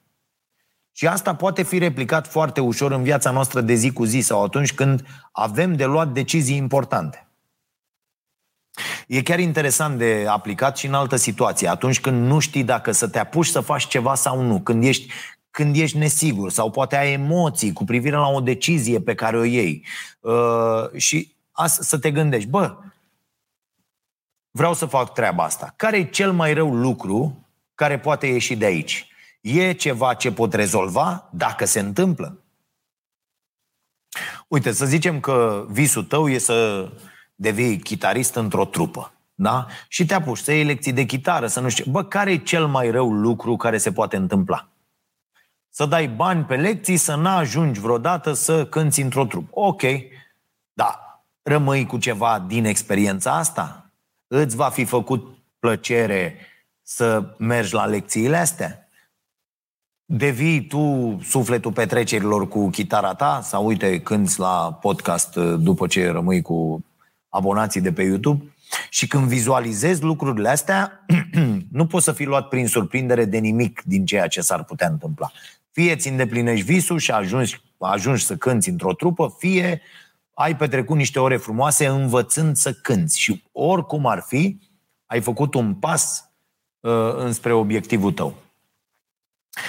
Și 0.93 1.07
asta 1.07 1.35
poate 1.35 1.63
fi 1.63 1.79
replicat 1.79 2.27
foarte 2.27 2.61
ușor 2.61 2.93
în 2.93 3.03
viața 3.03 3.31
noastră 3.31 3.61
de 3.61 3.75
zi 3.75 3.93
cu 3.93 4.05
zi 4.05 4.21
sau 4.21 4.45
atunci 4.45 4.75
când 4.75 5.05
avem 5.33 5.75
de 5.75 5.85
luat 5.85 6.09
decizii 6.09 6.57
importante. 6.57 7.29
E 9.07 9.23
chiar 9.23 9.39
interesant 9.39 9.99
de 9.99 10.27
aplicat 10.29 10.77
și 10.77 10.87
în 10.87 10.95
altă 10.95 11.17
situație, 11.17 11.69
atunci 11.69 12.01
când 12.01 12.27
nu 12.27 12.39
știi 12.39 12.65
dacă 12.65 12.93
să 12.93 13.09
te 13.09 13.19
apuci 13.19 13.47
să 13.47 13.61
faci 13.61 13.87
ceva 13.87 14.15
sau 14.15 14.41
nu, 14.41 14.61
când 14.61 14.85
ești, 14.85 15.13
când 15.51 15.77
ești 15.77 15.99
nesigur 15.99 16.51
sau 16.51 16.71
poate 16.71 16.97
ai 16.97 17.13
emoții 17.13 17.73
cu 17.73 17.85
privire 17.85 18.17
la 18.17 18.29
o 18.29 18.41
decizie 18.41 19.01
pe 19.01 19.15
care 19.15 19.39
o 19.39 19.45
iei. 19.45 19.87
Uh, 20.21 20.97
și 20.97 21.32
asta, 21.32 21.32
să 21.67 21.99
te 21.99 22.11
gândești, 22.11 22.49
bă, 22.49 22.79
vreau 24.51 24.75
să 24.75 24.87
fac 24.87 25.13
treaba 25.13 25.45
asta. 25.45 25.73
Care 25.77 25.97
e 25.97 26.05
cel 26.05 26.33
mai 26.33 26.53
rău 26.53 26.75
lucru 26.75 27.47
care 27.75 27.99
poate 27.99 28.27
ieși 28.27 28.57
de 28.57 28.65
aici? 28.65 29.07
E 29.41 29.73
ceva 29.73 30.15
ce 30.15 30.33
pot 30.33 30.53
rezolva 30.53 31.29
dacă 31.33 31.65
se 31.65 31.81
întâmplă? 31.81 32.43
Uite, 34.49 34.73
să 34.73 34.87
zicem 34.87 35.21
că 35.21 35.67
visul 35.69 36.05
tău 36.05 36.29
e 36.29 36.39
să 36.39 36.89
devii 37.35 37.79
chitarist 37.79 38.35
într-o 38.35 38.65
trupă. 38.65 39.13
Da? 39.35 39.67
Și 39.89 40.07
te 40.07 40.15
apuci 40.15 40.39
să 40.39 40.53
iei 40.53 40.65
lecții 40.65 40.93
de 40.93 41.05
chitară, 41.05 41.47
să 41.47 41.61
nu 41.61 41.69
știu. 41.69 41.91
Bă, 41.91 42.05
care 42.05 42.33
e 42.33 42.37
cel 42.37 42.67
mai 42.67 42.91
rău 42.91 43.13
lucru 43.13 43.57
care 43.57 43.79
se 43.79 43.93
poate 43.93 44.17
întâmpla? 44.17 44.69
Să 45.69 45.87
dai 45.87 46.09
bani 46.09 46.45
pe 46.45 46.57
lecții, 46.57 46.97
să 46.97 47.15
n-ajungi 47.15 47.81
vreodată 47.81 48.33
să 48.33 48.67
cânți 48.67 49.01
într-o 49.01 49.25
trupă. 49.25 49.49
Ok, 49.51 49.83
da, 50.73 51.12
rămâi 51.43 51.87
cu 51.87 51.99
ceva 51.99 52.45
din 52.47 52.65
experiența 52.65 53.37
asta? 53.37 53.91
Îți 54.27 54.57
va 54.57 54.69
fi 54.69 54.85
făcut 54.85 55.39
plăcere 55.59 56.37
să 56.83 57.35
mergi 57.39 57.75
la 57.75 57.85
lecțiile 57.85 58.37
astea? 58.37 58.83
devii 60.15 60.67
tu 60.67 61.19
sufletul 61.25 61.73
petrecerilor 61.73 62.49
cu 62.49 62.69
chitara 62.69 63.15
ta 63.15 63.41
sau 63.43 63.67
uite 63.67 64.01
cânti 64.01 64.39
la 64.39 64.79
podcast 64.81 65.37
uh, 65.37 65.55
după 65.59 65.87
ce 65.87 66.11
rămâi 66.11 66.43
cu 66.43 66.85
abonații 67.29 67.81
de 67.81 67.93
pe 67.93 68.03
YouTube 68.03 68.45
și 68.91 69.07
când 69.07 69.29
vizualizezi 69.29 70.03
lucrurile 70.03 70.49
astea, 70.49 71.05
nu 71.79 71.87
poți 71.87 72.05
să 72.05 72.13
fii 72.13 72.27
luat 72.27 72.49
prin 72.49 72.67
surprindere 72.67 73.25
de 73.25 73.39
nimic 73.39 73.83
din 73.85 74.05
ceea 74.05 74.27
ce 74.27 74.41
s-ar 74.41 74.65
putea 74.65 74.89
întâmpla. 74.89 75.33
Fie 75.71 75.97
ți 75.97 76.09
îndeplinești 76.09 76.65
visul 76.65 76.99
și 76.99 77.11
ajungi, 77.11 77.61
ajungi 77.79 78.25
să 78.25 78.37
cânți 78.37 78.69
într-o 78.69 78.93
trupă, 78.93 79.35
fie 79.39 79.83
ai 80.35 80.57
petrecut 80.57 80.97
niște 80.97 81.19
ore 81.19 81.37
frumoase 81.37 81.87
învățând 81.87 82.57
să 82.57 82.73
cânți 82.73 83.21
și 83.21 83.45
oricum 83.53 84.07
ar 84.07 84.21
fi, 84.27 84.59
ai 85.07 85.21
făcut 85.21 85.55
un 85.55 85.75
pas 85.75 86.31
uh, 86.81 87.15
înspre 87.17 87.53
obiectivul 87.53 88.13
tău. 88.13 88.35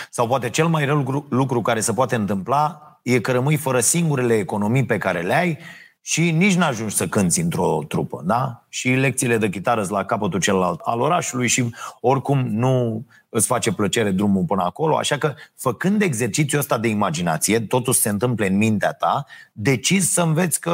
Sau 0.09 0.27
poate 0.27 0.49
cel 0.49 0.67
mai 0.67 0.85
rău 0.85 0.97
lucru, 0.97 1.25
lucru 1.29 1.61
care 1.61 1.79
se 1.79 1.93
poate 1.93 2.15
întâmpla 2.15 2.99
e 3.03 3.19
că 3.19 3.31
rămâi 3.31 3.57
fără 3.57 3.79
singurele 3.79 4.37
economii 4.37 4.85
pe 4.85 4.97
care 4.97 5.21
le 5.21 5.33
ai 5.33 5.57
și 6.05 6.31
nici 6.31 6.55
n-ajungi 6.55 6.95
să 6.95 7.07
cânti 7.07 7.39
într-o 7.39 7.83
trupă, 7.87 8.21
da? 8.25 8.65
Și 8.69 8.89
lecțiile 8.89 9.37
de 9.37 9.49
chitară 9.49 9.85
la 9.89 10.05
capătul 10.05 10.39
celălalt 10.39 10.79
al 10.79 10.99
orașului 10.99 11.47
și 11.47 11.75
oricum 11.99 12.47
nu 12.47 13.05
îți 13.29 13.47
face 13.47 13.71
plăcere 13.71 14.11
drumul 14.11 14.43
până 14.43 14.63
acolo, 14.63 14.97
așa 14.97 15.17
că 15.17 15.33
făcând 15.55 16.01
exercițiul 16.01 16.59
ăsta 16.59 16.77
de 16.77 16.87
imaginație, 16.87 17.59
totul 17.59 17.93
se 17.93 18.09
întâmplă 18.09 18.45
în 18.45 18.57
mintea 18.57 18.91
ta, 18.91 19.25
decizi 19.51 20.13
să 20.13 20.21
înveți, 20.21 20.59
că, 20.59 20.71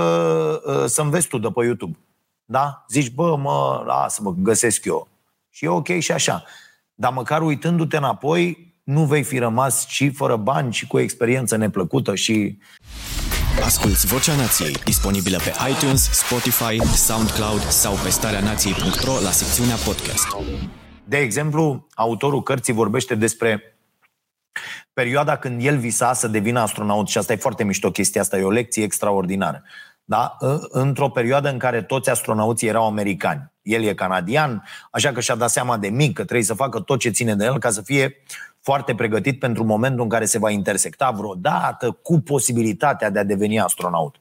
ă, 0.68 0.88
să 0.88 1.02
înveți 1.02 1.28
tu 1.28 1.38
de 1.38 1.48
pe 1.48 1.66
YouTube. 1.66 1.98
Da? 2.46 2.86
Zici, 2.90 3.12
bă, 3.12 3.38
mă, 3.38 3.84
lasă 3.86 4.22
mă, 4.22 4.34
găsesc 4.38 4.86
eu. 4.86 5.08
Și 5.50 5.66
e 5.66 5.68
ok 5.68 5.88
și 5.88 6.12
așa. 6.12 6.44
Dar 6.94 7.12
măcar 7.12 7.42
uitându-te 7.42 7.98
înapoi, 7.98 8.74
nu 8.84 9.06
vei 9.06 9.24
fi 9.24 9.38
rămas 9.38 9.88
și 9.88 10.10
fără 10.10 10.36
bani 10.36 10.74
și 10.74 10.88
cu 10.88 10.96
o 10.96 11.00
experiență 11.00 11.56
neplăcută 11.56 12.16
și... 12.16 12.58
Asculți 13.64 14.08
Vocea 14.08 14.36
Nației, 14.36 14.74
disponibilă 14.74 15.38
pe 15.38 15.54
iTunes, 15.70 16.10
Spotify, 16.12 16.96
SoundCloud 16.96 17.62
sau 17.62 17.94
pe 18.04 18.10
starea 18.10 18.40
nației.ro 18.40 19.20
la 19.24 19.30
secțiunea 19.30 19.76
podcast. 19.76 20.28
De 21.06 21.18
exemplu, 21.18 21.88
autorul 21.94 22.44
cărții 22.44 22.74
vorbește 22.74 23.16
despre 23.16 23.78
perioada 24.94 25.38
când 25.38 25.66
el 25.66 25.78
visa 25.78 26.14
să 26.14 26.28
devină 26.28 26.60
astronaut 26.60 27.08
și 27.08 27.18
asta 27.18 27.34
e 27.34 27.36
foarte 27.36 27.64
mișto 27.64 27.92
chestia 27.92 28.22
asta, 28.22 28.38
e 28.38 28.44
o 28.44 28.50
lecție 28.50 28.84
extraordinară. 28.84 29.64
Da? 30.04 30.38
Într-o 30.70 31.10
perioadă 31.10 31.50
în 31.50 31.58
care 31.58 31.82
toți 31.82 32.10
astronauții 32.10 32.68
erau 32.68 32.86
americani. 32.86 33.52
El 33.62 33.84
e 33.84 33.94
canadian, 33.94 34.64
așa 34.92 35.12
că 35.12 35.20
și-a 35.20 35.36
dat 35.36 35.50
seama 35.50 35.78
de 35.78 35.88
mic 35.88 36.14
că 36.14 36.24
trebuie 36.24 36.46
să 36.46 36.54
facă 36.54 36.80
tot 36.80 37.00
ce 37.00 37.10
ține 37.10 37.36
de 37.36 37.46
el 37.46 37.60
ca 37.60 37.70
să 37.70 37.82
fie 37.82 38.16
foarte 38.70 38.96
pregătit 38.96 39.40
pentru 39.40 39.64
momentul 39.64 40.02
în 40.02 40.10
care 40.10 40.26
se 40.26 40.40
va 40.40 40.50
intersecta 40.50 41.12
vreodată 41.12 41.92
cu 41.92 42.20
posibilitatea 42.20 43.10
de 43.10 43.20
a 43.20 43.24
deveni 43.24 43.60
astronaut. 43.60 44.16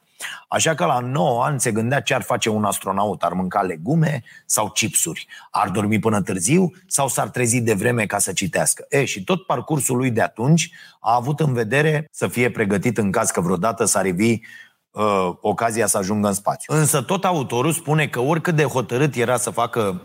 Așa 0.48 0.74
că 0.74 0.84
la 0.84 0.98
9 0.98 1.44
ani 1.44 1.60
se 1.60 1.72
gândea 1.72 2.00
ce 2.00 2.14
ar 2.14 2.22
face 2.22 2.48
un 2.48 2.64
astronaut. 2.64 3.22
Ar 3.22 3.32
mânca 3.32 3.62
legume 3.62 4.22
sau 4.46 4.70
chipsuri? 4.70 5.26
Ar 5.50 5.68
dormi 5.68 5.98
până 5.98 6.22
târziu 6.22 6.72
sau 6.86 7.08
s-ar 7.08 7.28
trezi 7.28 7.60
de 7.60 7.74
vreme 7.74 8.06
ca 8.06 8.18
să 8.18 8.32
citească? 8.32 8.86
E, 8.88 9.04
și 9.04 9.24
tot 9.24 9.46
parcursul 9.46 9.96
lui 9.96 10.10
de 10.10 10.22
atunci 10.22 10.70
a 11.00 11.14
avut 11.14 11.40
în 11.40 11.52
vedere 11.52 12.08
să 12.10 12.28
fie 12.28 12.50
pregătit 12.50 12.98
în 12.98 13.10
caz 13.10 13.30
că 13.30 13.40
vreodată 13.40 13.84
s-ar 13.84 14.02
revi 14.02 14.38
uh, 14.90 15.30
ocazia 15.40 15.86
să 15.86 15.98
ajungă 15.98 16.28
în 16.28 16.34
spațiu. 16.34 16.74
Însă 16.74 17.02
tot 17.02 17.24
autorul 17.24 17.72
spune 17.72 18.08
că 18.08 18.20
oricât 18.20 18.54
de 18.54 18.64
hotărât 18.64 19.14
era 19.14 19.36
să 19.36 19.50
facă 19.50 20.02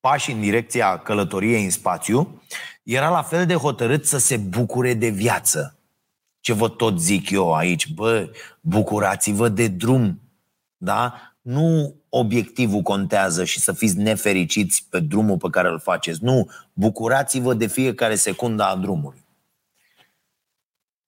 pași 0.00 0.30
în 0.30 0.40
direcția 0.40 0.96
călătoriei 0.98 1.64
în 1.64 1.70
spațiu, 1.70 2.42
era 2.84 3.08
la 3.08 3.22
fel 3.22 3.46
de 3.46 3.54
hotărât 3.54 4.06
să 4.06 4.18
se 4.18 4.36
bucure 4.36 4.94
de 4.94 5.08
viață. 5.08 5.78
Ce 6.40 6.52
vă 6.52 6.68
tot 6.68 7.00
zic 7.00 7.30
eu 7.30 7.54
aici, 7.54 7.88
bă, 7.88 8.30
bucurați-vă 8.60 9.48
de 9.48 9.68
drum, 9.68 10.20
da? 10.76 11.14
Nu 11.40 11.94
obiectivul 12.08 12.80
contează 12.80 13.44
și 13.44 13.60
să 13.60 13.72
fiți 13.72 13.96
nefericiți 13.96 14.86
pe 14.90 15.00
drumul 15.00 15.36
pe 15.36 15.48
care 15.50 15.68
îl 15.68 15.80
faceți. 15.80 16.24
Nu, 16.24 16.50
bucurați-vă 16.72 17.54
de 17.54 17.66
fiecare 17.66 18.14
secundă 18.14 18.62
a 18.62 18.76
drumului. 18.76 19.24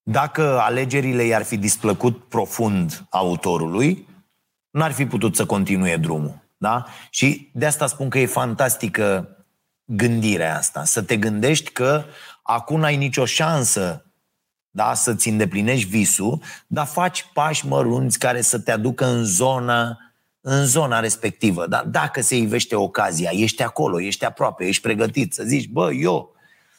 Dacă 0.03 0.59
alegerile 0.61 1.23
i-ar 1.23 1.43
fi 1.43 1.57
displăcut 1.57 2.25
profund 2.29 3.07
autorului, 3.11 4.09
n-ar 4.71 4.93
fi 4.93 5.07
putut 5.07 5.37
să 5.37 5.47
continue 5.47 5.97
drumul. 5.97 6.45
Da? 6.57 6.87
Și 7.11 7.51
de 7.53 7.67
asta 7.67 7.87
spun 7.87 8.09
că 8.09 8.19
e 8.19 8.27
fantastică 8.27 9.36
gândirea 9.87 10.57
asta. 10.57 10.85
Să 10.85 11.03
te 11.03 11.17
gândești 11.17 11.71
că 11.71 12.05
acum 12.43 12.81
n-ai 12.81 12.97
nicio 12.97 13.25
șansă 13.25 14.07
da, 14.77 14.95
să-ți 14.95 15.29
îndeplinești 15.29 15.89
visul, 15.89 16.43
dar 16.67 16.87
faci 16.87 17.27
pași 17.33 17.67
mărunți 17.67 18.19
care 18.19 18.41
să 18.41 18.59
te 18.59 18.71
aducă 18.71 19.07
în 19.07 19.25
zona, 19.25 19.99
în 20.41 20.67
zona 20.67 21.01
respectivă. 21.01 21.67
Da? 21.67 21.85
Dacă 21.85 22.21
se 22.21 22.37
ivește 22.37 22.75
ocazia, 22.75 23.31
ești 23.33 23.63
acolo, 23.63 24.01
ești 24.01 24.25
aproape, 24.25 24.67
ești 24.67 24.83
pregătit 24.83 25.35
să 25.35 25.43
zici, 25.43 25.69
bă, 25.69 25.93
eu. 25.93 26.35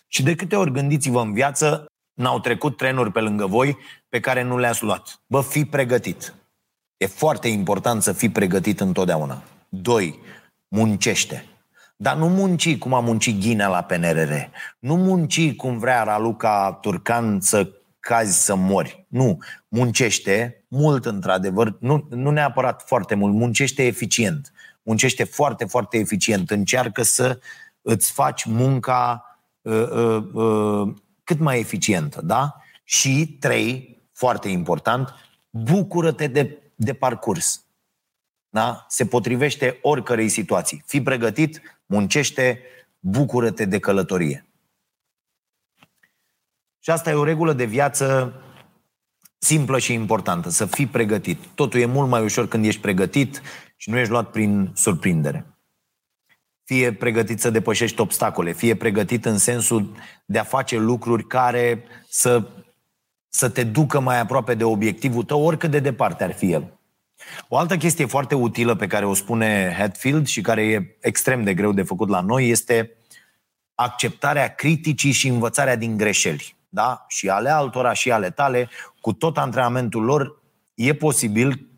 Și 0.08 0.24
de 0.24 0.36
câte 0.36 0.56
ori 0.56 0.72
gândiți-vă 0.72 1.22
în 1.22 1.34
viață, 1.34 1.86
n-au 2.14 2.40
trecut 2.40 2.78
trenuri 2.78 3.12
pe 3.12 3.20
lângă 3.20 3.46
voi 3.46 3.78
pe 4.10 4.20
care 4.20 4.42
nu 4.42 4.58
le-ați 4.58 4.84
luat. 4.84 5.20
Bă, 5.28 5.42
fi 5.42 5.66
pregătit. 5.66 6.34
E 6.98 7.06
foarte 7.06 7.48
important 7.48 8.04
să 8.04 8.12
fii 8.12 8.30
pregătit 8.30 8.80
întotdeauna. 8.80 9.44
Doi, 9.70 10.20
muncește. 10.68 11.46
Dar 12.00 12.16
nu 12.16 12.30
munci 12.30 12.78
cum 12.78 12.94
a 12.94 13.00
muncit 13.00 13.40
Ghinea 13.40 13.68
la 13.68 13.82
PNRR. 13.82 14.34
Nu 14.80 14.96
munci 14.96 15.56
cum 15.56 15.78
vrea 15.78 16.04
Raluca 16.04 16.78
Turcan 16.82 17.40
să 17.40 17.72
cazi 18.00 18.44
să 18.44 18.56
mori. 18.56 19.06
Nu. 19.08 19.38
Muncește 19.68 20.66
mult, 20.68 21.06
într-adevăr. 21.06 21.78
Nu, 21.80 22.08
nu 22.10 22.32
neapărat 22.32 22.84
foarte 22.86 23.16
mult. 23.16 23.34
Muncește 23.34 23.86
eficient. 23.86 24.54
Muncește 24.84 25.24
foarte, 25.24 25.66
foarte 25.66 25.98
eficient. 25.98 26.52
Încearcă 26.52 27.04
să 27.04 27.40
îți 27.82 28.12
faci 28.12 28.46
munca 28.46 29.26
uh, 29.62 29.90
uh, 29.92 30.24
uh, 30.34 30.94
cât 31.24 31.40
mai 31.40 31.60
eficientă. 31.60 32.22
Da? 32.22 32.56
Și, 32.84 33.38
trei, 33.40 34.02
foarte 34.14 34.50
important, 34.50 35.14
bucură-te 35.50 36.28
de, 36.28 36.58
de 36.76 36.94
parcurs. 36.94 37.66
da? 38.50 38.86
se 38.90 39.06
potrivește 39.06 39.80
oricărei 39.82 40.30
situații. 40.30 40.84
Fii 40.86 41.02
pregătit, 41.02 41.62
muncește, 41.88 42.62
bucură-te 43.00 43.66
de 43.66 43.80
călătorie. 43.80 44.48
Și 46.80 46.90
asta 46.90 47.10
e 47.10 47.14
o 47.14 47.24
regulă 47.24 47.54
de 47.54 47.66
viață 47.66 48.34
simplă 49.38 49.80
și 49.80 49.94
importantă, 49.94 50.50
să 50.50 50.66
fii 50.66 50.88
pregătit. 50.88 51.40
Totul 51.56 51.80
e 51.80 51.86
mult 51.86 52.10
mai 52.10 52.24
ușor 52.24 52.48
când 52.48 52.66
ești 52.66 52.82
pregătit 52.82 53.42
și 53.76 53.90
nu 53.90 53.98
ești 53.98 54.12
luat 54.12 54.32
prin 54.32 54.72
surprindere. 54.76 55.46
Fie 56.64 56.94
pregătit 56.94 57.40
să 57.40 57.50
depășești 57.50 58.02
obstacole, 58.02 58.52
fie 58.52 58.76
pregătit 58.76 59.26
în 59.26 59.38
sensul 59.38 59.96
de 60.26 60.40
a 60.40 60.44
face 60.44 60.78
lucruri 60.78 61.28
care 61.28 61.84
să, 62.10 62.48
să 63.28 63.50
te 63.50 63.64
ducă 63.64 64.00
mai 64.00 64.20
aproape 64.20 64.54
de 64.54 64.64
obiectivul 64.64 65.24
tău, 65.24 65.44
oricât 65.44 65.72
de 65.72 65.80
departe 65.80 66.24
ar 66.24 66.34
fi 66.34 66.52
el. 66.52 66.77
O 67.48 67.58
altă 67.58 67.78
chestie 67.78 68.06
foarte 68.06 68.36
utilă 68.36 68.76
pe 68.76 68.88
care 68.88 69.06
o 69.06 69.14
spune 69.14 69.76
Hatfield 69.78 70.28
și 70.28 70.42
care 70.42 70.66
e 70.66 70.98
extrem 71.02 71.44
de 71.44 71.54
greu 71.54 71.72
de 71.72 71.84
făcut 71.84 72.10
la 72.10 72.22
noi 72.22 72.50
este 72.50 72.98
acceptarea 73.76 74.56
criticii 74.56 75.12
și 75.12 75.28
învățarea 75.28 75.76
din 75.76 75.98
greșeli. 75.98 76.56
Da? 76.70 77.06
Și 77.08 77.30
ale 77.30 77.50
altora 77.50 77.94
și 77.94 78.12
ale 78.12 78.30
tale, 78.30 78.70
cu 79.02 79.14
tot 79.14 79.38
antrenamentul 79.38 80.04
lor, 80.04 80.42
e 80.74 80.94
posibil 80.94 81.70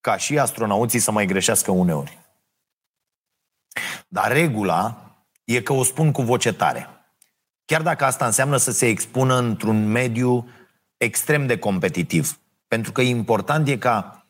ca 0.00 0.16
și 0.16 0.38
astronauții 0.38 0.98
să 0.98 1.10
mai 1.10 1.26
greșească 1.26 1.70
uneori. 1.70 2.18
Dar 4.08 4.32
regula 4.32 5.02
e 5.44 5.60
că 5.60 5.72
o 5.72 5.82
spun 5.82 6.12
cu 6.12 6.22
voce 6.22 6.52
tare. 6.52 6.88
Chiar 7.64 7.82
dacă 7.82 8.04
asta 8.04 8.26
înseamnă 8.26 8.56
să 8.56 8.70
se 8.70 8.86
expună 8.86 9.38
într-un 9.38 9.86
mediu 9.86 10.48
extrem 10.96 11.46
de 11.46 11.58
competitiv. 11.58 12.40
Pentru 12.68 12.92
că 12.92 13.00
important 13.00 13.68
e 13.68 13.76
ca 13.76 13.96
uh, 14.06 14.16
uh, 14.16 14.21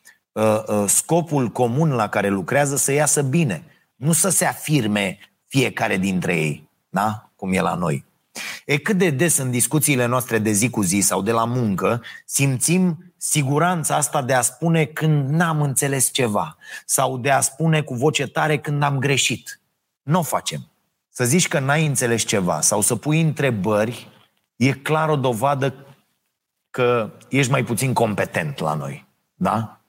scopul 0.85 1.47
comun 1.47 1.89
la 1.89 2.09
care 2.09 2.27
lucrează 2.27 2.75
să 2.75 2.91
iasă 2.91 3.21
bine. 3.21 3.63
Nu 3.95 4.11
să 4.11 4.29
se 4.29 4.45
afirme 4.45 5.17
fiecare 5.47 5.97
dintre 5.97 6.35
ei, 6.35 6.69
da? 6.89 7.31
cum 7.35 7.53
e 7.53 7.61
la 7.61 7.75
noi. 7.75 8.05
E 8.65 8.77
cât 8.77 8.97
de 8.97 9.09
des 9.09 9.37
în 9.37 9.51
discuțiile 9.51 10.05
noastre 10.05 10.37
de 10.37 10.51
zi 10.51 10.69
cu 10.69 10.81
zi 10.81 10.99
sau 10.99 11.21
de 11.21 11.31
la 11.31 11.45
muncă 11.45 12.01
simțim 12.25 13.13
siguranța 13.17 13.95
asta 13.95 14.21
de 14.21 14.33
a 14.33 14.41
spune 14.41 14.85
când 14.85 15.29
n-am 15.29 15.61
înțeles 15.61 16.11
ceva 16.11 16.57
sau 16.85 17.17
de 17.17 17.31
a 17.31 17.39
spune 17.39 17.81
cu 17.81 17.93
voce 17.93 18.27
tare 18.27 18.59
când 18.59 18.83
am 18.83 18.99
greșit. 18.99 19.61
Nu 20.01 20.19
o 20.19 20.21
facem. 20.21 20.71
Să 21.09 21.23
zici 21.23 21.47
că 21.47 21.59
n-ai 21.59 21.85
înțeles 21.85 22.23
ceva 22.23 22.61
sau 22.61 22.81
să 22.81 22.95
pui 22.95 23.21
întrebări 23.21 24.09
e 24.55 24.71
clar 24.71 25.09
o 25.09 25.15
dovadă 25.15 25.73
că 26.69 27.11
ești 27.29 27.51
mai 27.51 27.63
puțin 27.63 27.93
competent 27.93 28.59
la 28.59 28.73
noi. 28.73 29.07
Da? 29.33 29.81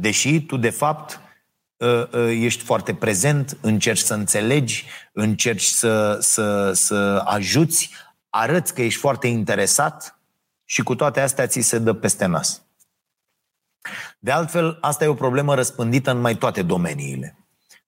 Deși 0.00 0.42
tu, 0.42 0.56
de 0.56 0.70
fapt, 0.70 1.20
ă, 1.80 2.08
ă, 2.12 2.30
ești 2.30 2.62
foarte 2.62 2.94
prezent, 2.94 3.58
încerci 3.60 3.98
să 3.98 4.14
înțelegi, 4.14 4.86
încerci 5.12 5.64
să, 5.64 6.18
să, 6.20 6.72
să 6.72 7.22
ajuți, 7.24 7.90
arăți 8.28 8.74
că 8.74 8.82
ești 8.82 9.00
foarte 9.00 9.26
interesat 9.26 10.20
și 10.64 10.82
cu 10.82 10.94
toate 10.94 11.20
astea 11.20 11.46
ți 11.46 11.60
se 11.60 11.78
dă 11.78 11.92
peste 11.92 12.26
nas. 12.26 12.62
De 14.18 14.30
altfel, 14.30 14.78
asta 14.80 15.04
e 15.04 15.08
o 15.08 15.14
problemă 15.14 15.54
răspândită 15.54 16.10
în 16.10 16.20
mai 16.20 16.36
toate 16.36 16.62
domeniile. 16.62 17.38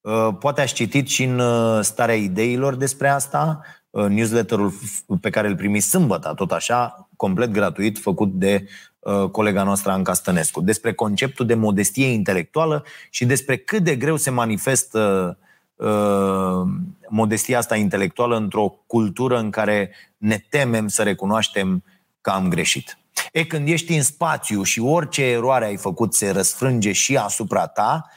Ă, 0.04 0.32
poate 0.32 0.60
ați 0.60 0.74
citit 0.74 1.08
și 1.08 1.24
în 1.24 1.42
starea 1.82 2.16
ideilor 2.16 2.74
despre 2.74 3.08
asta, 3.08 3.60
newsletterul 3.90 4.72
pe 5.20 5.30
care 5.30 5.48
îl 5.48 5.56
primiți 5.56 5.88
sâmbătă, 5.88 6.32
tot 6.36 6.52
așa, 6.52 7.08
complet 7.16 7.50
gratuit, 7.50 7.98
făcut 7.98 8.32
de 8.32 8.64
Uh, 8.64 8.89
colega 9.30 9.62
noastră 9.62 9.90
Anca 9.90 10.12
Stănescu, 10.12 10.60
despre 10.60 10.92
conceptul 10.94 11.46
de 11.46 11.54
modestie 11.54 12.06
intelectuală 12.06 12.84
și 13.10 13.24
despre 13.24 13.56
cât 13.56 13.82
de 13.82 13.96
greu 13.96 14.16
se 14.16 14.30
manifestă 14.30 15.38
uh, 15.74 16.62
modestia 17.08 17.58
asta 17.58 17.76
intelectuală 17.76 18.36
într-o 18.36 18.82
cultură 18.86 19.38
în 19.38 19.50
care 19.50 19.90
ne 20.16 20.44
temem 20.48 20.88
să 20.88 21.02
recunoaștem 21.02 21.84
că 22.20 22.30
am 22.30 22.48
greșit. 22.48 22.98
E, 23.32 23.44
când 23.44 23.68
ești 23.68 23.96
în 23.96 24.02
spațiu 24.02 24.62
și 24.62 24.80
orice 24.80 25.24
eroare 25.24 25.64
ai 25.64 25.76
făcut 25.76 26.14
se 26.14 26.30
răsfrânge 26.30 26.92
și 26.92 27.16
asupra 27.16 27.66
ta, 27.66 28.10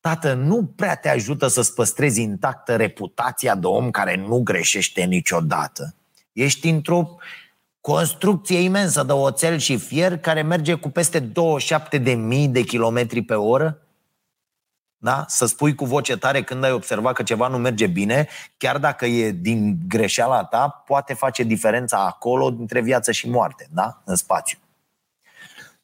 tată, 0.00 0.32
nu 0.32 0.72
prea 0.76 0.94
te 0.94 1.08
ajută 1.08 1.46
să-ți 1.46 1.74
păstrezi 1.74 2.20
intactă 2.20 2.76
reputația 2.76 3.54
de 3.54 3.66
om 3.66 3.90
care 3.90 4.16
nu 4.16 4.40
greșește 4.42 5.04
niciodată. 5.04 5.94
Ești 6.32 6.68
într-o 6.68 7.16
construcție 7.82 8.58
imensă 8.58 9.02
de 9.02 9.12
oțel 9.12 9.58
și 9.58 9.76
fier 9.76 10.18
care 10.18 10.42
merge 10.42 10.74
cu 10.74 10.90
peste 10.90 11.20
27.000 11.20 12.48
de 12.48 12.62
kilometri 12.62 13.22
pe 13.22 13.34
oră? 13.34 13.78
Da? 14.96 15.24
Să 15.28 15.46
spui 15.46 15.74
cu 15.74 15.84
voce 15.84 16.16
tare 16.16 16.42
când 16.42 16.64
ai 16.64 16.72
observat 16.72 17.14
că 17.14 17.22
ceva 17.22 17.48
nu 17.48 17.58
merge 17.58 17.86
bine, 17.86 18.28
chiar 18.56 18.78
dacă 18.78 19.06
e 19.06 19.30
din 19.30 19.78
greșeala 19.88 20.44
ta, 20.44 20.82
poate 20.86 21.14
face 21.14 21.42
diferența 21.42 22.04
acolo 22.06 22.50
dintre 22.50 22.80
viață 22.80 23.12
și 23.12 23.28
moarte, 23.28 23.68
da? 23.70 24.02
în 24.04 24.16
spațiu. 24.16 24.58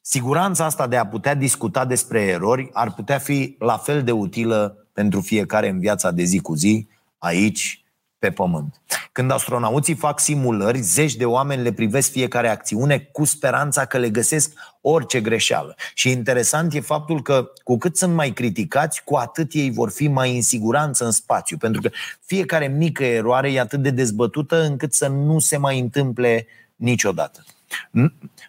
Siguranța 0.01 0.65
asta 0.65 0.87
de 0.87 0.97
a 0.97 1.05
putea 1.05 1.33
discuta 1.33 1.85
despre 1.85 2.21
erori 2.21 2.69
ar 2.73 2.93
putea 2.93 3.17
fi 3.17 3.55
la 3.59 3.77
fel 3.77 4.03
de 4.03 4.11
utilă 4.11 4.87
pentru 4.93 5.21
fiecare 5.21 5.69
în 5.69 5.79
viața 5.79 6.11
de 6.11 6.23
zi 6.23 6.39
cu 6.39 6.55
zi, 6.55 6.87
aici, 7.17 7.83
pe 8.19 8.31
pământ. 8.31 8.81
Când 9.11 9.31
astronauții 9.31 9.95
fac 9.95 10.19
simulări, 10.19 10.79
zeci 10.79 11.15
de 11.15 11.25
oameni 11.25 11.61
le 11.61 11.71
privesc 11.71 12.11
fiecare 12.11 12.49
acțiune 12.49 12.99
cu 12.99 13.25
speranța 13.25 13.85
că 13.85 13.97
le 13.97 14.09
găsesc 14.09 14.53
orice 14.81 15.21
greșeală. 15.21 15.75
Și 15.93 16.09
interesant 16.09 16.73
e 16.73 16.79
faptul 16.79 17.21
că 17.21 17.51
cu 17.63 17.77
cât 17.77 17.97
sunt 17.97 18.13
mai 18.13 18.31
criticați, 18.31 19.03
cu 19.03 19.15
atât 19.15 19.53
ei 19.53 19.71
vor 19.71 19.89
fi 19.89 20.07
mai 20.07 20.35
în 20.35 20.41
siguranță 20.41 21.05
în 21.05 21.11
spațiu. 21.11 21.57
Pentru 21.57 21.81
că 21.81 21.89
fiecare 22.25 22.67
mică 22.67 23.03
eroare 23.03 23.51
e 23.51 23.59
atât 23.59 23.81
de 23.81 23.89
dezbătută 23.89 24.63
încât 24.63 24.93
să 24.93 25.07
nu 25.07 25.39
se 25.39 25.57
mai 25.57 25.79
întâmple 25.79 26.47
niciodată. 26.75 27.43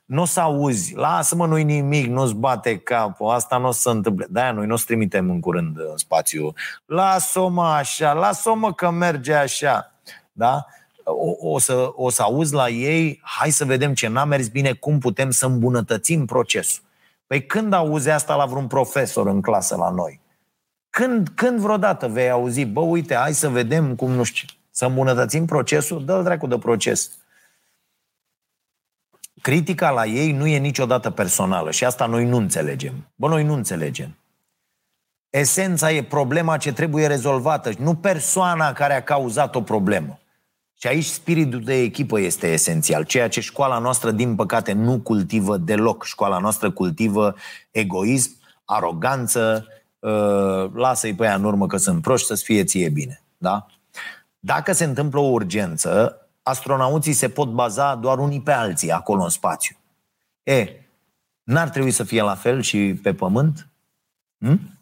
Nu 0.05 0.23
o 0.23 0.25
să 0.25 0.41
auzi, 0.41 0.95
lasă-mă, 0.95 1.47
nu-i 1.47 1.65
nimic, 1.65 2.07
nu-ți 2.07 2.35
bate 2.35 2.79
capul, 2.79 3.31
asta 3.31 3.59
nu 3.59 3.67
o 3.67 3.71
să 3.71 3.81
se 3.81 3.91
întâmple. 3.91 4.27
De-aia 4.31 4.53
noi 4.53 4.67
nu 4.67 4.73
o 4.73 4.77
să 4.77 4.85
trimitem 4.87 5.31
în 5.31 5.41
curând 5.41 5.79
în 5.79 5.97
spațiu. 5.97 6.53
Lasă-o 6.87 7.49
mă 7.49 7.65
așa, 7.65 8.13
lasă-o 8.13 8.55
mă 8.55 8.73
că 8.73 8.91
merge 8.91 9.35
așa. 9.35 9.95
Da? 10.33 10.67
O, 11.05 11.51
o, 11.53 11.59
să, 11.59 11.91
o 11.95 12.11
să 12.11 12.23
auzi 12.23 12.55
la 12.55 12.69
ei, 12.69 13.21
hai 13.23 13.51
să 13.51 13.65
vedem 13.65 13.95
ce 13.95 14.09
n-a 14.09 14.25
mers 14.25 14.49
bine, 14.49 14.73
cum 14.73 14.99
putem 14.99 15.31
să 15.31 15.47
îmbunătățim 15.47 16.27
procesul. 16.27 16.83
Păi 17.27 17.47
când 17.47 17.73
auzi 17.73 18.11
asta 18.11 18.35
la 18.35 18.45
vreun 18.45 18.67
profesor 18.67 19.27
în 19.27 19.41
clasă 19.41 19.77
la 19.77 19.91
noi? 19.91 20.21
Când, 20.91 21.29
când 21.35 21.59
vreodată 21.59 22.09
vei 22.09 22.31
auzi, 22.31 22.65
bă, 22.65 22.81
uite, 22.81 23.15
hai 23.15 23.33
să 23.33 23.49
vedem 23.49 23.95
cum, 23.95 24.11
nu 24.11 24.23
știu, 24.23 24.49
să 24.71 24.85
îmbunătățim 24.85 25.47
procesul? 25.47 26.05
Dă-l 26.05 26.23
dracu 26.23 26.47
de 26.47 26.59
proces. 26.59 27.11
Critica 29.41 29.91
la 29.91 30.07
ei 30.07 30.33
nu 30.33 30.47
e 30.47 30.59
niciodată 30.59 31.11
personală 31.11 31.71
și 31.71 31.85
asta 31.85 32.07
noi 32.07 32.25
nu 32.25 32.37
înțelegem. 32.37 33.13
Bă, 33.15 33.29
noi 33.29 33.45
nu 33.45 33.53
înțelegem. 33.53 34.17
Esența 35.31 35.93
e 35.93 36.03
problema 36.03 36.57
ce 36.57 36.73
trebuie 36.73 37.07
rezolvată, 37.07 37.71
nu 37.79 37.95
persoana 37.95 38.73
care 38.73 38.95
a 38.95 39.03
cauzat 39.03 39.55
o 39.55 39.63
problemă. 39.63 40.19
Și 40.75 40.87
aici 40.87 41.05
spiritul 41.05 41.61
de 41.61 41.75
echipă 41.75 42.21
este 42.21 42.53
esențial, 42.53 43.05
ceea 43.05 43.29
ce 43.29 43.41
școala 43.41 43.79
noastră, 43.79 44.11
din 44.11 44.35
păcate, 44.35 44.73
nu 44.73 44.99
cultivă 44.99 45.57
deloc. 45.57 46.05
Școala 46.05 46.39
noastră 46.39 46.71
cultivă 46.71 47.35
egoism, 47.71 48.31
aroganță, 48.65 49.67
uh, 49.99 50.71
lasă-i 50.75 51.15
pe 51.15 51.25
ea 51.25 51.35
în 51.35 51.45
urmă 51.45 51.67
că 51.67 51.77
sunt 51.77 52.03
proști, 52.03 52.27
să-ți 52.27 52.45
fie 52.45 52.65
ție 52.65 52.89
bine. 52.89 53.23
Da? 53.39 53.67
Dacă 54.39 54.73
se 54.73 54.85
întâmplă 54.85 55.21
o 55.21 55.31
urgență, 55.31 56.20
astronauții 56.43 57.13
se 57.13 57.29
pot 57.29 57.49
baza 57.49 57.95
doar 57.95 58.19
unii 58.19 58.41
pe 58.41 58.53
alții 58.53 58.91
acolo 58.91 59.23
în 59.23 59.29
spațiu. 59.29 59.77
E, 60.43 60.69
n-ar 61.43 61.69
trebui 61.69 61.91
să 61.91 62.05
fie 62.05 62.23
la 62.23 62.35
fel 62.35 62.61
și 62.61 63.01
pe 63.03 63.15
Pământ? 63.15 63.69
Hm? 64.39 64.79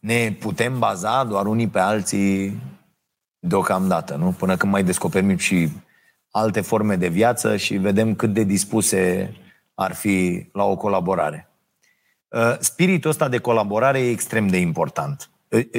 Ne 0.00 0.32
putem 0.32 0.78
baza 0.78 1.24
doar 1.24 1.46
unii 1.46 1.68
pe 1.68 1.78
alții 1.78 2.62
deocamdată, 3.38 4.14
nu? 4.14 4.32
Până 4.32 4.56
când 4.56 4.72
mai 4.72 4.84
descoperim 4.84 5.36
și 5.36 5.70
alte 6.30 6.60
forme 6.60 6.96
de 6.96 7.08
viață 7.08 7.56
și 7.56 7.76
vedem 7.76 8.14
cât 8.14 8.32
de 8.32 8.42
dispuse 8.42 9.34
ar 9.74 9.94
fi 9.94 10.48
la 10.52 10.64
o 10.64 10.76
colaborare. 10.76 11.50
Uh, 12.28 12.56
spiritul 12.58 13.10
ăsta 13.10 13.28
de 13.28 13.38
colaborare 13.38 13.98
e 13.98 14.10
extrem 14.10 14.46
de 14.46 14.56
important. 14.56 15.30